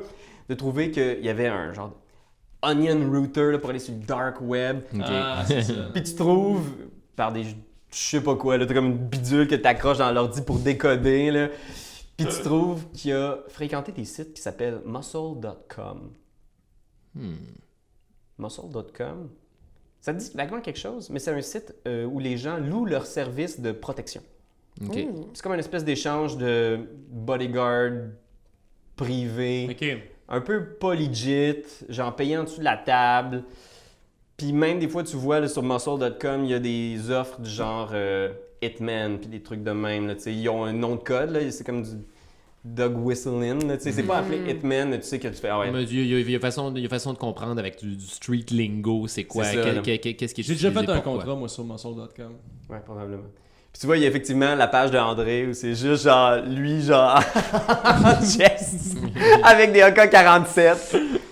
de 0.50 0.54
trouver 0.56 0.92
qu'il 0.92 1.24
y 1.24 1.30
avait 1.30 1.48
un 1.48 1.74
genre 1.74 1.92
onion 2.62 3.12
router 3.12 3.52
là, 3.52 3.60
pour 3.60 3.70
aller 3.70 3.80
sur 3.80 3.94
le 3.94 4.00
dark 4.00 4.38
web. 4.42 4.82
Ok. 4.94 5.02
Ah, 5.06 5.44
ça. 5.46 5.74
Puis 5.94 6.04
tu 6.04 6.16
trouves 6.16 6.70
par 7.16 7.32
des 7.32 7.44
je 7.44 8.02
sais 8.02 8.22
pas 8.22 8.36
quoi, 8.36 8.58
là, 8.58 8.66
t'as 8.66 8.74
comme 8.74 8.88
une 8.88 8.98
bidule 8.98 9.48
que 9.48 9.56
t'accroches 9.56 10.00
dans 10.00 10.12
l'ordi 10.12 10.42
pour 10.42 10.60
décoder. 10.60 11.32
Là. 11.32 11.48
Puis 12.18 12.28
tu 12.28 12.42
trouves 12.42 12.86
qu'il 12.92 13.14
a 13.14 13.38
fréquenté 13.48 13.94
des 13.94 14.04
sites 14.04 14.34
qui 14.34 14.42
s'appellent 14.42 14.82
muscle.com. 14.86 16.12
Hmm. 17.16 17.36
Muscle.com. 18.38 19.30
Ça 20.06 20.14
te 20.14 20.20
dit 20.20 20.30
vaguement 20.36 20.62
quelque 20.62 20.78
chose, 20.78 21.10
mais 21.10 21.18
c'est 21.18 21.32
un 21.32 21.42
site 21.42 21.74
euh, 21.88 22.06
où 22.06 22.20
les 22.20 22.38
gens 22.38 22.60
louent 22.60 22.86
leurs 22.86 23.08
services 23.08 23.60
de 23.60 23.72
protection. 23.72 24.22
Ouh. 24.80 25.32
C'est 25.34 25.42
comme 25.42 25.54
une 25.54 25.60
espèce 25.60 25.84
d'échange 25.84 26.38
de 26.38 26.80
bodyguard 27.10 27.92
privé, 28.96 29.76
un 30.30 30.42
peu 30.42 30.64
pas 30.64 30.94
legit, 30.94 31.64
genre 31.90 32.16
payé 32.16 32.38
en 32.38 32.44
dessous 32.44 32.60
de 32.60 32.66
la 32.66 32.78
table. 32.78 33.46
Puis 34.38 34.54
même 34.54 34.78
des 34.78 34.88
fois, 34.88 35.02
tu 35.02 35.16
vois 35.16 35.40
là, 35.40 35.48
sur 35.48 35.64
muscle.com, 35.64 36.44
il 36.44 36.52
y 36.52 36.54
a 36.54 36.60
des 36.60 37.10
offres 37.10 37.42
du 37.42 37.50
genre 37.50 37.90
euh, 37.94 38.32
Hitman, 38.62 39.18
puis 39.18 39.28
des 39.28 39.42
trucs 39.42 39.64
de 39.64 39.72
même. 39.72 40.06
Là, 40.06 40.14
tu 40.14 40.22
sais. 40.22 40.36
ils 40.36 40.48
ont 40.50 40.66
un 40.66 40.74
nom 40.74 40.98
de 40.98 41.02
code, 41.02 41.50
c'est 41.50 41.66
comme 41.66 41.82
du 41.82 41.98
dog 42.66 42.98
whistling. 42.98 43.60
tu 43.62 43.80
sais, 43.80 43.92
C'est 43.92 44.04
pas 44.04 44.18
appelé 44.18 44.40
Hitman, 44.52 44.90
mais 44.90 45.00
tu 45.00 45.06
sais 45.08 45.20
que 45.20 45.28
tu 45.28 45.36
fais. 45.36 45.50
Ah 45.50 45.60
ouais. 45.60 45.72
Mais 45.72 45.84
Il 45.84 46.06
y, 46.08 46.16
a, 46.16 46.20
il 46.20 46.32
y 46.32 46.36
a 46.36 46.40
façon, 46.40 46.74
il 46.76 46.82
y 46.82 46.86
a 46.86 46.90
façon 46.90 47.14
de 47.14 47.18
comprendre 47.18 47.60
avec 47.60 47.78
du, 47.80 47.96
du 47.96 48.06
street 48.06 48.46
lingo, 48.52 49.08
c'est 49.08 49.24
quoi, 49.26 49.44
C'est 49.46 49.56
ça, 49.58 49.62
quel- 49.64 49.76
là. 49.76 49.82
quel- 49.84 50.00
quel- 50.00 50.16
qu'est-ce 50.16 50.34
qui 50.34 50.42
est 50.42 50.44
J'ai 50.44 50.54
déjà 50.56 50.72
fait 50.72 50.90
un 50.90 51.00
contrat, 51.02 51.36
moi, 51.36 51.48
sur 51.48 51.64
muscle.com. 51.64 52.34
Ouais, 52.70 52.80
probablement. 52.84 53.24
Puis 53.72 53.82
tu 53.82 53.88
vois, 53.88 53.98
il 53.98 54.04
y 54.04 54.06
a 54.06 54.10
effectivement 54.10 54.56
la 54.56 54.68
page 54.68 54.90
de 54.90 54.98
André 54.98 55.48
où 55.48 55.54
c'est 55.54 55.76
juste 55.76 56.04
genre 56.06 56.38
lui, 56.48 56.82
genre 56.82 57.20
en 57.84 58.22
chest, 58.26 58.96
avec 59.44 59.74
des 59.74 59.82
AK-47. 59.82 60.76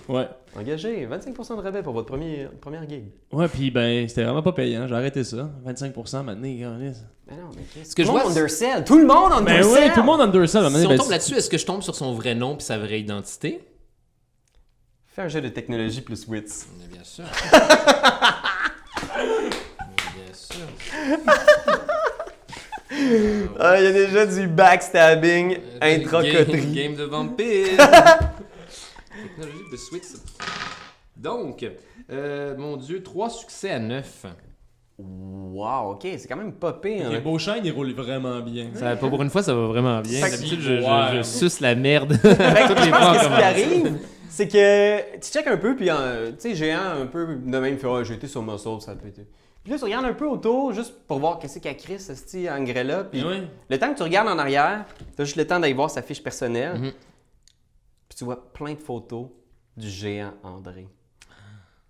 Ouais. 0.08 0.28
Engagé, 0.56 1.04
25% 1.06 1.56
de 1.56 1.62
rabais 1.62 1.82
pour 1.82 1.92
votre 1.94 2.06
premier, 2.06 2.46
première 2.60 2.88
gig. 2.88 3.06
Ouais, 3.32 3.48
puis 3.48 3.72
ben, 3.72 4.08
c'était 4.08 4.22
vraiment 4.22 4.42
pas 4.42 4.52
payant. 4.52 4.86
J'ai 4.86 4.94
arrêté 4.94 5.24
ça. 5.24 5.50
25% 5.66 6.22
maintenant. 6.22 6.42
Mais 6.42 6.60
non, 6.60 7.48
mais 7.56 7.62
qu'est-ce 7.74 7.90
Ce 7.90 7.96
que 7.96 8.02
tout 8.02 8.08
je 8.08 8.12
le 8.12 8.20
vois, 8.20 8.30
undersell! 8.30 8.84
Tout 8.84 8.98
le 8.98 9.06
monde 9.06 9.30
Ben 9.30 9.38
undersell! 9.38 9.72
ouais, 9.72 9.92
tout 9.92 10.00
le 10.00 10.06
monde 10.06 10.20
undersell. 10.20 10.70
Si 10.70 10.86
on 10.86 10.88
ben, 10.90 10.96
tombe 10.98 11.10
là-dessus, 11.10 11.34
est-ce 11.34 11.50
que 11.50 11.58
je 11.58 11.66
tombe 11.66 11.82
sur 11.82 11.96
son 11.96 12.14
vrai 12.14 12.34
nom 12.36 12.54
puis 12.56 12.64
sa 12.64 12.78
vraie 12.78 13.00
identité? 13.00 13.64
Fais 15.06 15.22
un 15.22 15.28
jeu 15.28 15.40
de 15.40 15.48
technologie 15.48 16.02
plus 16.02 16.26
wits. 16.28 16.66
Mais 16.78 16.86
bien 16.86 17.02
sûr. 17.02 17.24
Mais 19.16 19.24
bien 20.14 20.32
sûr. 20.32 20.66
Ah, 23.58 23.76
il 23.80 23.84
y 23.84 23.86
a 23.88 23.92
déjà 23.92 24.26
du 24.26 24.46
backstabbing, 24.46 25.56
Euh, 25.56 25.80
Game, 25.80 26.00
intracoterie. 26.02 26.72
game 26.72 26.94
de 26.94 27.04
vampire. 27.04 27.78
Technologie 29.22 29.70
de 29.70 29.76
Switch. 29.76 30.04
Donc, 31.16 31.64
euh, 32.10 32.56
mon 32.56 32.76
Dieu, 32.76 33.02
trois 33.02 33.30
succès 33.30 33.70
à 33.70 33.78
neuf. 33.78 34.26
Wow, 34.98 35.92
ok, 35.92 36.02
c'est 36.18 36.28
quand 36.28 36.36
même 36.36 36.52
pas 36.52 36.72
pire. 36.72 37.10
Les 37.10 37.16
hein. 37.16 37.20
beaux 37.20 37.38
chaînes, 37.38 37.64
ils 37.64 37.72
roulent 37.72 37.92
vraiment 37.94 38.40
bien. 38.40 38.68
Ça, 38.74 38.94
pas 38.96 39.08
pour 39.08 39.22
une 39.22 39.30
fois, 39.30 39.42
ça 39.42 39.54
va 39.54 39.66
vraiment 39.66 40.00
bien. 40.00 40.20
D'habitude, 40.28 40.60
je, 40.60 40.80
je- 40.80 40.84
Ouais. 40.84 41.16
je 41.18 41.22
suce 41.22 41.60
la 41.60 41.74
merde. 41.74 42.12
Je 42.22 42.90
pense 42.90 43.18
que 43.18 43.24
ce 43.24 43.36
qui 43.36 43.42
arrive, 43.42 43.98
c'est 44.28 44.48
que 44.48 45.16
tu 45.18 45.30
checkes 45.32 45.46
un 45.48 45.56
peu, 45.56 45.74
puis 45.74 45.90
euh, 45.90 46.30
tu 46.32 46.36
sais, 46.50 46.54
géant 46.54 47.00
un 47.02 47.06
peu 47.06 47.26
de 47.44 47.58
même, 47.58 47.76
fait, 47.78 47.86
oh, 47.88 48.04
j'ai 48.04 48.14
été 48.14 48.26
sur 48.28 48.42
Muscle, 48.42 48.80
ça 48.80 48.92
a 48.92 48.94
pété. 48.94 49.26
Puis 49.64 49.72
là, 49.72 49.78
tu 49.78 49.84
regardes 49.84 50.04
un 50.04 50.12
peu 50.12 50.26
autour, 50.26 50.72
juste 50.72 50.94
pour 51.08 51.18
voir 51.18 51.38
qu'est-ce 51.38 51.58
qu'il 51.58 51.70
y 51.70 51.74
a 51.74 51.76
Chris, 51.76 51.98
ce 51.98 52.48
Angrella, 52.50 53.04
puis 53.04 53.20
Et 53.20 53.24
ouais. 53.24 53.42
le 53.70 53.78
temps 53.78 53.90
que 53.92 53.96
tu 53.96 54.02
regardes 54.02 54.28
en 54.28 54.38
arrière, 54.38 54.84
t'as 55.16 55.24
juste 55.24 55.36
le 55.36 55.46
temps 55.46 55.58
d'aller 55.58 55.72
voir 55.74 55.90
sa 55.90 56.02
fiche 56.02 56.22
personnelle, 56.22 56.78
Mhm. 56.78 56.92
Puis 58.14 58.18
tu 58.18 58.24
vois 58.26 58.52
plein 58.52 58.74
de 58.74 58.78
photos 58.78 59.26
du 59.76 59.90
géant 59.90 60.34
André. 60.44 60.86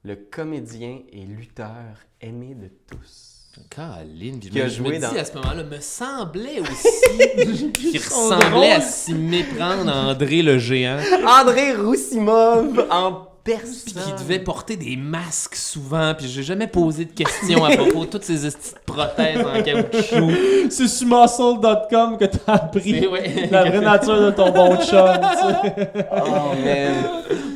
Le 0.04 0.16
comédien 0.16 1.00
et 1.12 1.20
lutteur 1.26 1.98
aimé 2.18 2.54
de 2.54 2.70
tous. 2.90 3.30
Caroline, 3.70 4.40
puis 4.40 4.48
Qui 4.48 4.60
a 4.62 4.68
je 4.68 4.80
me 4.82 4.86
joué 4.88 4.94
dis 4.96 5.02
dans- 5.02 5.14
à 5.14 5.24
ce 5.24 5.34
moment-là, 5.34 5.62
me 5.64 5.80
semblait 5.80 6.60
aussi 6.62 7.72
qu'il 7.72 7.98
ressemblait 7.98 8.72
à 8.72 8.80
s'y 8.80 9.12
méprendre 9.14 9.88
à 9.90 10.06
André 10.12 10.40
le 10.42 10.58
géant. 10.58 10.98
André 11.26 11.74
Roussimov 11.74 12.86
en 12.90 13.28
Puis 13.44 13.54
personne. 13.54 14.02
qui 14.02 14.22
devait 14.22 14.38
porter 14.38 14.76
des 14.76 14.96
masques 14.96 15.56
souvent, 15.56 16.14
puis 16.14 16.26
j'ai 16.28 16.42
jamais 16.42 16.66
posé 16.66 17.04
de 17.04 17.12
questions 17.12 17.62
à 17.62 17.76
propos 17.76 18.06
de 18.06 18.10
toutes 18.10 18.24
ces 18.24 18.38
petites 18.50 18.78
prothèses 18.86 19.44
en 19.44 19.62
caoutchouc. 19.62 20.70
C'est 20.70 20.88
sur 20.88 21.06
muscle.com 21.06 22.16
que 22.18 22.24
t'as 22.24 22.54
appris 22.54 23.06
ouais. 23.06 23.48
la 23.50 23.64
vraie 23.64 23.80
nature 23.80 24.18
de 24.18 24.30
ton 24.30 24.50
bon 24.50 24.76
chum. 24.76 24.86
tu 24.86 24.90
sais. 24.90 26.06
Oh 26.10 26.54
man. 26.64 26.94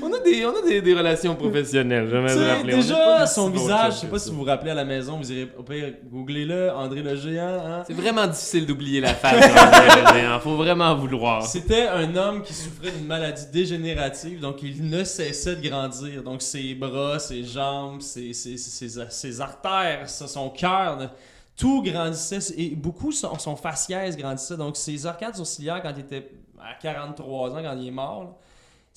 On 0.03 0.12
a 0.12 0.18
des, 0.31 0.47
on 0.47 0.57
a 0.57 0.62
des, 0.62 0.81
des 0.81 0.95
relations 0.95 1.35
professionnelles, 1.35 2.09
jamais 2.09 2.29
Tu 2.29 2.35
sais, 2.35 2.53
rappeler. 2.53 2.74
Déjà, 2.74 3.26
son 3.26 3.51
visage, 3.51 3.95
je 3.95 3.99
sais 4.01 4.07
pas 4.07 4.18
si 4.18 4.31
vous 4.31 4.39
vous 4.39 4.45
rappelez 4.45 4.70
à 4.70 4.74
la 4.74 4.85
maison, 4.85 5.16
vous 5.16 5.33
irez 5.33 5.49
au 5.57 5.62
pire, 5.62 5.95
googlez-le, 6.05 6.70
André 6.72 7.03
le 7.03 7.16
Géant. 7.16 7.61
Hein? 7.66 7.85
C'est 7.87 7.95
vraiment 7.95 8.26
difficile 8.26 8.66
d'oublier 8.66 9.01
la 9.01 9.14
face. 9.14 9.45
Il 10.14 10.41
faut 10.41 10.57
vraiment 10.57 10.95
vouloir. 10.95 11.43
C'était 11.45 11.89
un 11.89 12.14
homme 12.16 12.43
qui 12.43 12.55
souffrait 12.55 12.91
d'une 12.91 13.07
maladie 13.07 13.47
dégénérative, 13.53 14.41
donc 14.41 14.62
il 14.62 14.89
ne 14.89 15.05
cessait 15.05 15.57
de 15.57 15.68
grandir. 15.68 16.22
Donc 16.22 16.43
ses 16.43 16.74
bras, 16.74 17.18
ses 17.18 17.43
jambes, 17.45 18.01
ses, 18.01 18.33
ses, 18.33 18.57
ses, 18.57 18.89
ses 19.09 19.41
artères, 19.41 20.09
son 20.09 20.51
cœur, 20.51 21.11
tout 21.57 21.83
grandissait. 21.83 22.39
Et 22.57 22.70
beaucoup, 22.70 23.12
son, 23.12 23.39
son 23.39 23.57
faciès 23.57 24.16
grandissait. 24.16 24.57
Donc 24.57 24.76
ses 24.76 25.07
arcades 25.07 25.35
sourcilières, 25.35 25.83
quand 25.83 25.93
il 25.95 26.01
était 26.01 26.31
à 26.61 26.74
43 26.81 27.51
ans, 27.51 27.62
quand 27.62 27.76
il 27.79 27.89
est 27.89 27.93
mort, 27.93 28.22
là, 28.22 28.29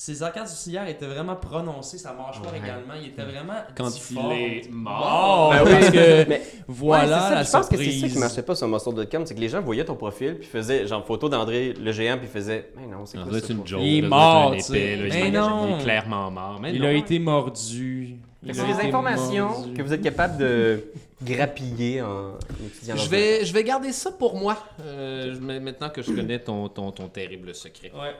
ses 0.03 0.23
arcades 0.23 0.47
sourcilières 0.47 0.87
étaient 0.87 1.05
vraiment 1.05 1.35
prononcées, 1.35 1.99
sa 1.99 2.11
mâchoire 2.11 2.51
Ouais. 2.51 2.57
également, 2.57 2.95
il 2.99 3.09
était 3.09 3.21
vraiment 3.21 3.53
Quand 3.75 3.87
il 4.09 4.17
est 4.31 4.71
Mort, 4.71 4.99
mort. 4.99 5.49
Ben 5.51 5.63
oui. 5.63 5.71
parce 5.73 5.89
que 5.91 6.27
Mais- 6.27 6.41
voilà 6.67 7.17
Ouais, 7.17 7.21
c'est 7.21 7.29
ça. 7.29 7.35
la 7.35 7.43
Je 7.43 7.51
pense 7.51 7.67
que 7.67 7.77
c'est 7.77 7.91
ça 7.99 8.07
qui 8.07 8.17
marchait 8.17 8.41
pas 8.41 8.55
sur 8.55 8.67
muscle.com, 8.67 9.25
c'est 9.27 9.35
que 9.35 9.39
les 9.39 9.49
gens 9.49 9.61
voyaient 9.61 9.85
ton 9.85 9.95
profil 9.95 10.37
puis 10.39 10.47
faisaient 10.47 10.87
genre 10.87 11.05
photo 11.05 11.29
d'André 11.29 11.73
le 11.73 11.91
géant 11.91 12.17
puis 12.17 12.27
faisaient 12.27 12.71
mais 12.75 12.87
non, 12.87 13.05
c'est 13.05 13.19
quoi 13.19 13.39
ça. 13.39 13.53
Il 13.79 13.97
est 14.03 14.07
mort, 14.07 14.55
épais, 14.55 14.63
tu 14.63 14.71
là, 14.73 15.11
sais. 15.11 15.19
il 15.19 15.23
Mais 15.25 15.29
non. 15.29 15.67
Il 15.75 15.79
est 15.81 15.83
clairement 15.83 16.31
mort. 16.31 16.59
Mais 16.59 16.73
Il 16.73 16.81
non. 16.81 16.87
a 16.87 16.93
été 16.93 17.19
mordu. 17.19 18.15
C'est 18.43 18.53
des 18.53 18.87
informations 18.87 19.49
mordu. 19.49 19.73
que 19.75 19.83
vous 19.83 19.93
êtes 19.93 20.01
capable 20.01 20.37
de 20.39 20.83
grappiller 21.23 22.01
en 22.01 22.31
étudiant 22.65 22.95
Je 22.95 23.07
vais, 23.07 23.45
je 23.45 23.53
vais 23.53 23.63
garder 23.63 23.91
ça 23.91 24.09
pour 24.11 24.35
moi, 24.35 24.57
euh, 24.83 25.39
maintenant 25.39 25.89
que 25.91 26.01
je 26.01 26.11
connais 26.11 26.39
ton, 26.39 26.67
ton, 26.69 26.91
ton 26.91 27.07
terrible 27.07 27.53
secret. 27.53 27.91
Ouais. 27.93 28.15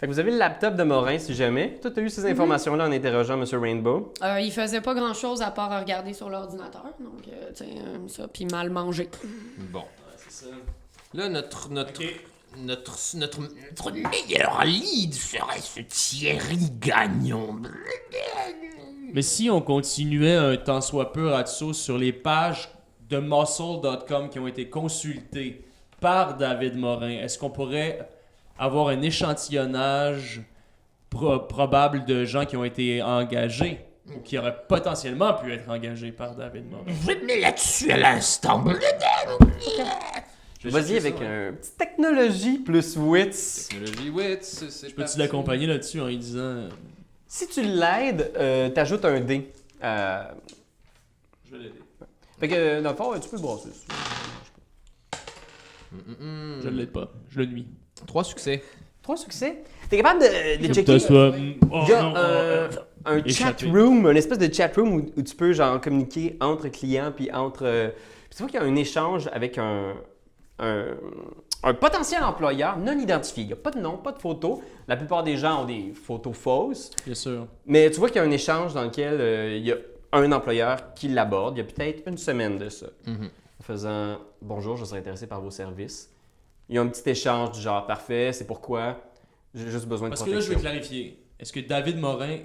Fait 0.00 0.06
que 0.06 0.12
vous 0.12 0.18
avez 0.18 0.30
le 0.30 0.38
laptop 0.38 0.76
de 0.76 0.82
Morin 0.82 1.18
si 1.18 1.34
jamais. 1.34 1.78
Toi, 1.82 1.90
tu 1.90 2.00
as 2.00 2.02
eu 2.02 2.08
ces 2.08 2.24
informations-là 2.24 2.88
en 2.88 2.92
interrogeant 2.92 3.34
M. 3.34 3.44
Rainbow. 3.60 4.14
Euh, 4.22 4.40
il 4.40 4.50
faisait 4.50 4.80
pas 4.80 4.94
grand 4.94 5.12
chose 5.12 5.42
à 5.42 5.50
part 5.50 5.78
regarder 5.78 6.14
sur 6.14 6.30
l'ordinateur, 6.30 6.84
donc 6.98 7.28
euh, 7.28 7.50
tu 7.54 7.64
euh, 7.64 8.08
ça, 8.08 8.26
puis 8.26 8.46
mal 8.46 8.70
manger. 8.70 9.10
Bon. 9.70 9.84
C'est 10.16 10.46
ça. 10.46 10.50
Là, 11.12 11.28
notre, 11.28 11.68
notre, 11.68 12.00
notre, 12.56 12.96
Notre 13.14 13.90
meilleur 13.90 14.64
lead 14.64 15.12
serait 15.12 15.60
ce 15.60 15.80
Thierry 15.80 16.70
Gagnon. 16.80 17.60
Mais 19.12 19.22
si 19.22 19.50
on 19.50 19.60
continuait 19.60 20.36
un 20.36 20.56
tant 20.56 20.80
soit 20.80 21.12
peu 21.12 21.28
Ratso 21.28 21.74
sur 21.74 21.98
les 21.98 22.14
pages 22.14 22.70
de 23.10 23.18
muscle.com 23.18 24.30
qui 24.30 24.38
ont 24.38 24.46
été 24.46 24.70
consultées 24.70 25.62
par 26.00 26.38
David 26.38 26.76
Morin, 26.76 27.18
est-ce 27.18 27.38
qu'on 27.38 27.50
pourrait 27.50 28.08
avoir 28.60 28.88
un 28.88 29.00
échantillonnage 29.02 30.42
pro- 31.08 31.40
probable 31.40 32.04
de 32.04 32.24
gens 32.24 32.44
qui 32.44 32.56
ont 32.56 32.64
été 32.64 33.02
engagés 33.02 33.80
ou 34.14 34.20
qui 34.20 34.36
auraient 34.38 34.56
potentiellement 34.68 35.34
pu 35.34 35.52
être 35.52 35.68
engagés 35.68 36.12
par 36.12 36.34
David 36.36 36.64
me 36.70 37.26
mets 37.26 37.40
là-dessus 37.40 37.90
à 37.90 37.96
l'instant. 37.96 38.62
Vas-y 40.62 40.96
avec 40.98 41.16
ça, 41.16 41.24
un 41.24 41.52
petit 41.54 41.72
technologie 41.78 42.58
plus 42.58 42.96
wits. 42.96 43.30
technologie, 43.70 44.10
oui, 44.10 44.36
c'est 44.42 44.94
peux-tu 44.94 45.18
l'accompagner 45.18 45.66
là-dessus 45.66 46.00
en 46.02 46.06
lui 46.08 46.18
disant... 46.18 46.38
euh, 46.40 46.68
Si 47.26 47.48
tu 47.48 47.62
l'aides, 47.62 48.30
euh, 48.36 48.68
t'ajoutes 48.68 49.04
un 49.06 49.20
dé. 49.20 49.50
Euh, 49.82 50.22
Je 51.46 51.56
vais 51.56 51.62
l'aider. 51.62 51.80
Fait 52.38 52.48
que 52.48 52.80
dans 52.82 52.90
le 52.90 52.96
fond, 52.96 53.18
tu 53.18 53.28
peux 53.30 53.36
le 53.36 53.42
brasser. 53.42 53.70
Mm, 55.92 56.60
Je 56.62 56.68
ne 56.68 56.76
l'aide 56.76 56.92
pas. 56.92 57.10
Je 57.30 57.38
le 57.38 57.46
nuis. 57.46 57.66
Trois 58.06 58.24
succès. 58.24 58.62
Trois 59.02 59.16
succès. 59.16 59.62
T'es 59.88 59.96
capable 59.96 60.20
de, 60.20 60.66
de 60.66 60.72
checker. 60.74 60.98
Toi, 61.06 61.32
Il 61.36 61.88
y 61.88 61.92
a 61.92 62.68
un, 63.06 63.26
chat 63.28 63.56
room, 63.62 64.06
une 64.06 64.16
espèce 64.16 64.38
de 64.38 64.52
chat 64.52 64.70
room 64.76 64.92
où, 64.94 65.06
où 65.16 65.22
tu 65.22 65.34
peux 65.34 65.52
genre 65.52 65.80
communiquer 65.80 66.36
entre 66.40 66.68
clients 66.68 67.12
puis 67.14 67.32
entre. 67.32 67.64
euh, 67.64 67.88
puis 68.28 68.36
tu 68.36 68.42
vois 68.42 68.50
qu'il 68.50 68.60
y 68.60 68.62
a 68.62 68.66
un 68.66 68.76
échange 68.76 69.28
avec 69.32 69.58
un, 69.58 69.94
un, 70.58 70.84
un 71.64 71.74
potentiel 71.74 72.22
employeur 72.22 72.78
non 72.78 72.98
identifié. 72.98 73.42
Il 73.44 73.46
n'y 73.48 73.52
a 73.54 73.56
pas 73.56 73.70
de 73.72 73.80
nom, 73.80 73.96
pas 73.96 74.12
de 74.12 74.18
photo. 74.18 74.62
La 74.86 74.96
plupart 74.96 75.22
des 75.24 75.36
gens 75.36 75.62
ont 75.62 75.66
des 75.66 75.92
photos 75.94 76.36
fausses. 76.36 76.90
Bien 77.04 77.14
sûr. 77.14 77.46
Mais 77.66 77.90
tu 77.90 77.98
vois 77.98 78.08
qu'il 78.08 78.16
y 78.20 78.24
a 78.24 78.28
un 78.28 78.30
échange 78.30 78.74
dans 78.74 78.84
lequel 78.84 79.16
euh, 79.20 79.56
il 79.56 79.66
y 79.66 79.72
a 79.72 79.76
un 80.12 80.30
employeur 80.30 80.94
qui 80.94 81.08
l'aborde. 81.08 81.56
Il 81.56 81.58
y 81.58 81.62
a 81.62 81.64
peut-être 81.64 82.06
une 82.06 82.18
semaine 82.18 82.58
de 82.58 82.68
ça. 82.68 82.86
Mhm. 83.06 83.30
En 83.60 83.62
faisant 83.62 84.18
Bonjour, 84.42 84.76
je 84.76 84.84
serais 84.84 85.00
intéressé 85.00 85.26
par 85.26 85.40
vos 85.40 85.50
services. 85.50 86.10
Il 86.70 86.76
y 86.76 86.78
a 86.78 86.82
un 86.82 86.86
petit 86.86 87.10
échange 87.10 87.50
du 87.50 87.60
genre 87.60 87.84
Parfait, 87.86 88.32
c'est 88.32 88.46
pourquoi? 88.46 89.00
J'ai 89.54 89.68
juste 89.68 89.86
besoin 89.86 90.08
de 90.08 90.14
Parce 90.14 90.22
que 90.22 90.30
là, 90.30 90.40
je 90.40 90.46
protection. 90.46 90.70
vais 90.70 90.76
clarifier. 90.78 91.22
Est-ce 91.40 91.52
que 91.52 91.60
David 91.60 91.98
Morin 91.98 92.38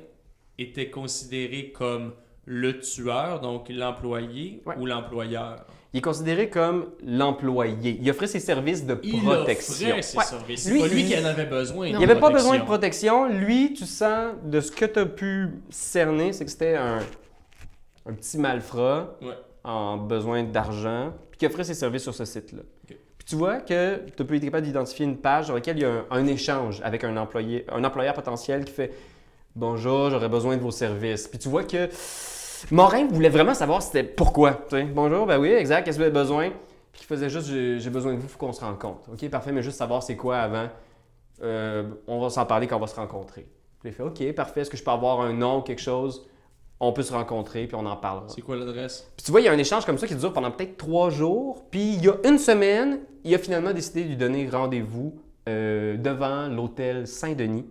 était 0.57 0.89
considéré 0.89 1.71
comme 1.71 2.13
le 2.45 2.80
tueur, 2.80 3.39
donc 3.39 3.69
l'employé, 3.69 4.63
Ouais. 4.65 4.76
ou 4.80 4.86
l'employeur? 4.88 5.65
Il 5.93 5.99
est 5.99 6.01
considéré 6.01 6.49
comme 6.49 6.89
l'employé. 7.05 7.99
Il 8.01 8.09
offrait 8.09 8.28
ses 8.28 8.39
services 8.39 8.86
de 8.86 8.99
Il 9.03 9.21
protection. 9.21 9.88
offrait 9.89 10.01
ses 10.01 10.17
Ouais. 10.17 10.23
services. 10.23 10.63
C'est 10.63 10.71
Lui, 10.71 10.80
pas 10.82 10.88
lui 10.88 11.01
il- 11.01 11.07
qui 11.07 11.17
en 11.21 11.26
avait 11.26 11.45
besoin. 11.45 11.88
Il 11.88 11.93
de 11.93 11.97
n'y 11.99 12.03
avait 12.03 12.19
pas 12.19 12.32
besoin 12.32 12.57
de 12.57 12.63
protection. 12.63 13.26
protection. 13.26 13.45
Lui, 13.47 13.73
tu 13.73 13.86
sens, 13.86 14.34
de 14.43 14.59
ce 14.59 14.71
que 14.71 14.86
tu 14.86 14.99
as 14.99 15.05
pu 15.05 15.49
cerner, 15.69 16.34
c'est 16.34 16.45
que 16.45 16.51
c'était 16.51 16.76
un, 16.76 16.99
un 18.07 18.13
petit 18.13 18.38
malfrat 18.39 19.17
Ouais. 19.21 19.38
en 19.63 19.97
besoin 19.97 20.43
d'argent, 20.43 21.13
puis 21.32 21.38
qui 21.39 21.45
offrait 21.45 21.63
ses 21.63 21.73
services 21.76 22.03
sur 22.03 22.13
ce 22.15 22.26
site-là. 22.26 22.63
Tu 23.26 23.36
vois 23.36 23.57
que 23.57 24.01
tu 24.15 24.23
peux 24.23 24.36
être 24.36 24.45
capable 24.45 24.65
d'identifier 24.65 25.05
une 25.05 25.17
page 25.17 25.47
dans 25.47 25.55
laquelle 25.55 25.78
il 25.78 25.82
y 25.82 25.86
a 25.86 26.05
un, 26.11 26.28
échange 26.28 26.80
avec 26.84 27.03
un 27.03 27.17
employé, 27.17 27.65
un 27.71 27.84
employeur 27.84 28.13
potentiel 28.13 28.65
qui 28.65 28.71
fait 28.71 28.93
Bonjour, 29.55 30.11
j'aurais 30.11 30.30
besoin 30.30 30.57
de 30.57 30.61
vos 30.61 30.71
services. 30.71 31.28
Puis 31.28 31.39
tu 31.39 31.47
vois 31.49 31.63
que 31.63 31.89
Morin 32.71 33.07
voulait 33.07 33.30
vraiment 33.30 33.53
savoir 33.53 33.82
c'était 33.82 34.03
pourquoi. 34.03 34.59
Bonjour, 34.93 35.26
ben 35.26 35.39
oui, 35.39 35.49
exact, 35.49 35.84
qu'est-ce 35.86 35.97
que 35.97 36.03
vous 36.03 36.09
avez 36.09 36.19
besoin? 36.19 36.49
Puis 36.91 37.01
il 37.01 37.05
faisait 37.05 37.30
juste 37.30 37.47
J'ai 37.47 37.80
j'ai 37.80 37.89
besoin 37.89 38.13
de 38.13 38.17
vous, 38.17 38.26
il 38.26 38.30
faut 38.30 38.38
qu'on 38.38 38.53
se 38.53 38.63
rencontre. 38.63 39.09
Ok, 39.11 39.28
parfait, 39.30 39.51
mais 39.51 39.63
juste 39.63 39.78
savoir 39.78 40.03
c'est 40.03 40.17
quoi 40.17 40.38
avant. 40.38 40.67
Euh, 41.41 41.89
on 42.07 42.19
va 42.19 42.30
s'en 42.30 42.45
parler 42.45 42.67
quand 42.67 42.78
on 42.78 42.82
va 42.82 42.88
se 42.88 42.95
rencontrer. 42.95 43.47
Puis 43.80 43.89
il 43.89 43.93
fait 43.93 44.03
OK, 44.03 44.34
parfait, 44.34 44.61
est-ce 44.61 44.69
que 44.69 44.78
je 44.78 44.84
peux 44.84 44.91
avoir 44.91 45.21
un 45.21 45.34
nom, 45.34 45.61
quelque 45.61 45.82
chose? 45.82 46.28
On 46.80 46.91
peut 46.91 47.03
se 47.03 47.13
rencontrer, 47.13 47.67
puis 47.67 47.76
on 47.76 47.86
en 47.86 47.95
parlera. 47.95 48.28
C'est 48.28 48.41
quoi 48.41 48.57
l'adresse? 48.57 49.09
Puis 49.15 49.23
tu 49.26 49.32
vois, 49.32 49.39
il 49.41 49.45
y 49.45 49.47
a 49.47 49.51
un 49.53 49.57
échange 49.57 49.86
comme 49.86 49.97
ça 49.97 50.07
qui 50.07 50.15
dure 50.15 50.34
pendant 50.34 50.51
peut-être 50.51 50.76
trois 50.78 51.09
jours. 51.09 51.65
Puis 51.71 51.93
il 51.95 52.03
y 52.03 52.09
a 52.09 52.15
une 52.26 52.38
semaine, 52.38 52.99
il 53.23 53.34
a 53.34 53.38
finalement 53.38 53.71
décidé 53.73 54.03
de 54.03 54.09
lui 54.09 54.17
donner 54.17 54.49
rendez-vous 54.49 55.17
euh, 55.47 55.95
devant 55.97 56.47
l'hôtel 56.47 57.07
Saint-Denis, 57.07 57.65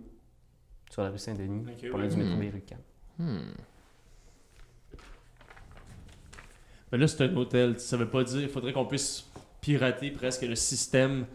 sur 0.89 1.03
la 1.03 1.09
rue 1.09 1.17
Saint-Denis, 1.19 1.65
Ok, 1.69 1.89
pour 1.89 1.99
l'un 1.99 2.05
ouais. 2.05 2.09
du 2.11 2.17
métro 2.17 2.35
Hmm. 2.35 2.39
Berrucan. 2.39 2.77
Hmm. 3.19 3.39
Ben 6.91 6.99
là, 6.99 7.07
c'est 7.07 7.23
un 7.23 7.35
hôtel. 7.35 7.79
Ça 7.79 7.97
veut 7.97 8.09
pas 8.09 8.23
dire. 8.23 8.41
Il 8.41 8.49
faudrait 8.49 8.73
qu'on 8.73 8.85
puisse 8.85 9.25
pirater 9.61 10.11
presque 10.11 10.43
le 10.43 10.55
système, 10.55 11.25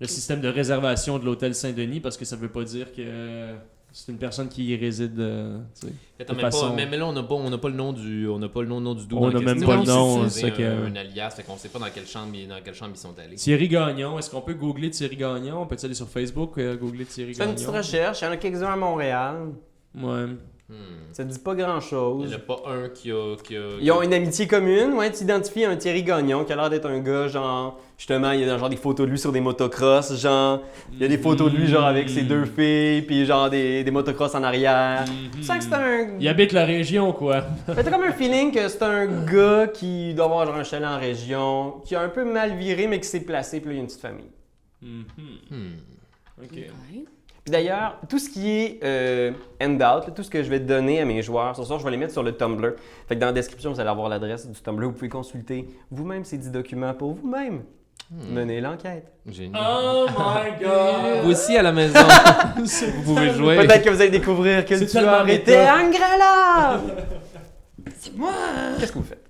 le 0.00 0.06
système 0.06 0.40
de 0.40 0.48
réservation 0.48 1.18
de 1.18 1.24
l'hôtel 1.24 1.54
Saint-Denis 1.54 2.00
parce 2.00 2.16
que 2.16 2.24
ça 2.24 2.36
veut 2.36 2.48
pas 2.48 2.64
dire 2.64 2.92
que 2.92 2.96
euh, 3.00 3.56
c'est 3.92 4.12
une 4.12 4.18
personne 4.18 4.48
qui 4.48 4.64
y 4.66 4.76
réside. 4.76 5.18
euh, 5.18 5.58
tu 5.80 5.86
sais. 5.88 5.92
Attends, 6.20 6.32
De 6.32 6.36
mais, 6.38 6.42
façon- 6.42 6.68
pas- 6.68 6.74
mais, 6.74 6.86
mais 6.86 6.96
là, 6.96 7.06
on 7.06 7.12
n'a 7.12 7.22
pas, 7.22 7.34
on 7.34 7.50
n'a 7.50 7.58
pas 7.58 7.68
le 7.68 7.74
nom 7.74 7.92
du, 7.92 8.28
on 8.28 8.38
n'a 8.38 8.48
pas 8.48 8.62
le 8.62 8.68
nom, 8.68 8.80
nom 8.80 8.94
du 8.94 9.06
dos. 9.06 9.16
On 9.18 9.30
dans 9.30 9.38
n'a 9.40 9.54
même 9.54 9.64
pas 9.64 9.76
le 9.76 9.84
nom, 9.84 10.28
C'est 10.28 10.62
un, 10.64 10.84
un 10.86 10.96
alias, 10.96 11.30
fait 11.30 11.42
qu'on 11.42 11.56
sait 11.56 11.68
pas 11.68 11.78
dans 11.78 11.90
quelle 11.94 12.06
chambre, 12.06 12.34
ils- 12.34 12.46
dans 12.48 12.60
quelle 12.64 12.74
chambre 12.74 12.92
ils 12.94 12.98
sont 12.98 13.18
allés. 13.18 13.36
Thierry 13.36 13.68
Gagnon, 13.68 14.18
est-ce 14.18 14.30
qu'on 14.30 14.40
peut 14.42 14.54
googler 14.54 14.90
Thierry 14.90 15.16
Gagnon? 15.16 15.62
On 15.62 15.66
peut 15.66 15.76
aller 15.82 15.94
sur 15.94 16.08
Facebook 16.08 16.58
euh, 16.58 16.76
googler 16.76 17.04
Thierry 17.06 17.34
C'est 17.34 17.42
une 17.44 17.50
Gagnon? 17.54 17.54
petite 17.72 17.76
recherche, 17.76 18.20
il 18.20 18.24
y 18.24 18.28
en 18.28 18.32
a 18.32 18.36
quelques-uns 18.36 18.72
à 18.72 18.76
Montréal. 18.76 19.36
Ouais. 19.96 20.26
Hmm. 20.70 20.74
Ça 21.12 21.24
dit 21.24 21.38
pas 21.38 21.52
Il 21.54 21.58
grand-chose. 21.60 22.28
n'y 22.28 22.34
en 22.34 22.36
a 22.36 22.40
pas 22.40 22.62
un 22.66 22.88
qui 22.90 23.10
a. 23.10 23.36
Qui 23.42 23.56
a 23.56 23.60
Ils 23.80 23.90
ont 23.90 24.02
une 24.02 24.12
amitié 24.12 24.46
commune, 24.46 24.92
ouais, 24.92 25.10
tu 25.10 25.22
identifies 25.24 25.64
un 25.64 25.76
Thierry 25.76 26.02
Gagnon 26.02 26.44
qui 26.44 26.52
a 26.52 26.56
l'air 26.56 26.68
d'être 26.68 26.84
un 26.86 26.98
gars, 27.00 27.26
genre, 27.26 27.80
justement, 27.96 28.32
il 28.32 28.40
y 28.40 28.44
a 28.44 28.58
genre 28.58 28.68
des 28.68 28.76
photos 28.76 29.06
de 29.06 29.10
lui 29.12 29.18
sur 29.18 29.32
des 29.32 29.40
motocross, 29.40 30.14
genre, 30.20 30.60
il 30.92 31.00
y 31.00 31.04
a 31.06 31.08
des 31.08 31.16
photos 31.16 31.50
de 31.50 31.56
lui, 31.56 31.66
genre, 31.68 31.86
avec 31.86 32.10
ses 32.10 32.22
deux 32.22 32.44
filles, 32.44 33.00
puis 33.02 33.24
genre 33.24 33.48
des, 33.48 33.82
des 33.82 33.90
motocross 33.90 34.34
en 34.34 34.42
arrière. 34.42 35.06
Tu 35.32 35.42
sens 35.42 35.56
que 35.56 35.64
c'est 35.64 35.72
un. 35.74 36.18
Il 36.20 36.28
habite 36.28 36.52
la 36.52 36.66
région, 36.66 37.12
quoi. 37.14 37.44
Mais 37.68 37.82
t'as 37.82 37.90
comme 37.90 38.04
un 38.04 38.12
feeling 38.12 38.52
que 38.52 38.68
c'est 38.68 38.82
un 38.82 39.06
gars 39.24 39.68
qui 39.68 40.12
doit 40.12 40.26
avoir 40.26 40.44
genre 40.44 40.56
un 40.56 40.64
chalet 40.64 40.86
en 40.88 40.98
région, 40.98 41.80
qui 41.86 41.94
a 41.94 42.02
un 42.02 42.10
peu 42.10 42.24
mal 42.30 42.56
viré, 42.58 42.86
mais 42.86 43.00
qui 43.00 43.08
s'est 43.08 43.20
placé, 43.24 43.60
puis 43.60 43.68
là, 43.70 43.72
il 43.72 43.76
y 43.76 43.78
a 43.78 43.82
une 43.82 43.86
petite 43.86 44.02
famille. 44.02 44.30
Mhm. 44.82 45.04
Hmm. 45.50 46.44
Ok. 46.44 46.52
Ouais. 46.52 47.04
Puis 47.48 47.52
d'ailleurs, 47.54 47.96
tout 48.10 48.18
ce 48.18 48.28
qui 48.28 48.50
est 48.50 48.80
euh, 48.84 49.32
handout, 49.58 50.12
tout 50.14 50.22
ce 50.22 50.28
que 50.28 50.42
je 50.42 50.50
vais 50.50 50.60
donner 50.60 51.00
à 51.00 51.06
mes 51.06 51.22
joueurs, 51.22 51.56
ce 51.56 51.64
soir, 51.64 51.78
je 51.78 51.84
vais 51.86 51.90
les 51.90 51.96
mettre 51.96 52.12
sur 52.12 52.22
le 52.22 52.32
Tumblr. 52.36 52.74
Fait 53.08 53.14
que 53.14 53.20
dans 53.20 53.28
la 53.28 53.32
description, 53.32 53.72
vous 53.72 53.80
allez 53.80 53.88
avoir 53.88 54.10
l'adresse 54.10 54.46
du 54.46 54.60
Tumblr. 54.60 54.84
Vous 54.84 54.92
pouvez 54.92 55.08
consulter 55.08 55.66
vous-même 55.90 56.26
ces 56.26 56.36
10 56.36 56.50
documents 56.50 56.92
pour 56.92 57.14
vous-même. 57.14 57.62
Menez 58.10 58.60
l'enquête. 58.60 59.10
Génial. 59.26 59.62
Oh 59.66 60.06
my 60.18 60.62
god! 60.62 61.24
Vous 61.24 61.30
aussi 61.30 61.56
à 61.56 61.62
la 61.62 61.72
maison, 61.72 61.98
vous 62.58 63.14
pouvez 63.14 63.30
jouer. 63.30 63.56
Peut-être 63.56 63.82
que 63.82 63.90
vous 63.90 64.00
allez 64.02 64.10
découvrir 64.10 64.66
que 64.66 64.74
le 64.74 64.86
tueur 64.86 65.26
était. 65.30 65.70
Angrela! 65.70 66.82
C'est 67.98 68.14
moi! 68.14 68.28
Qu'est-ce 68.78 68.92
que 68.92 68.98
vous 68.98 69.04
faites? 69.04 69.24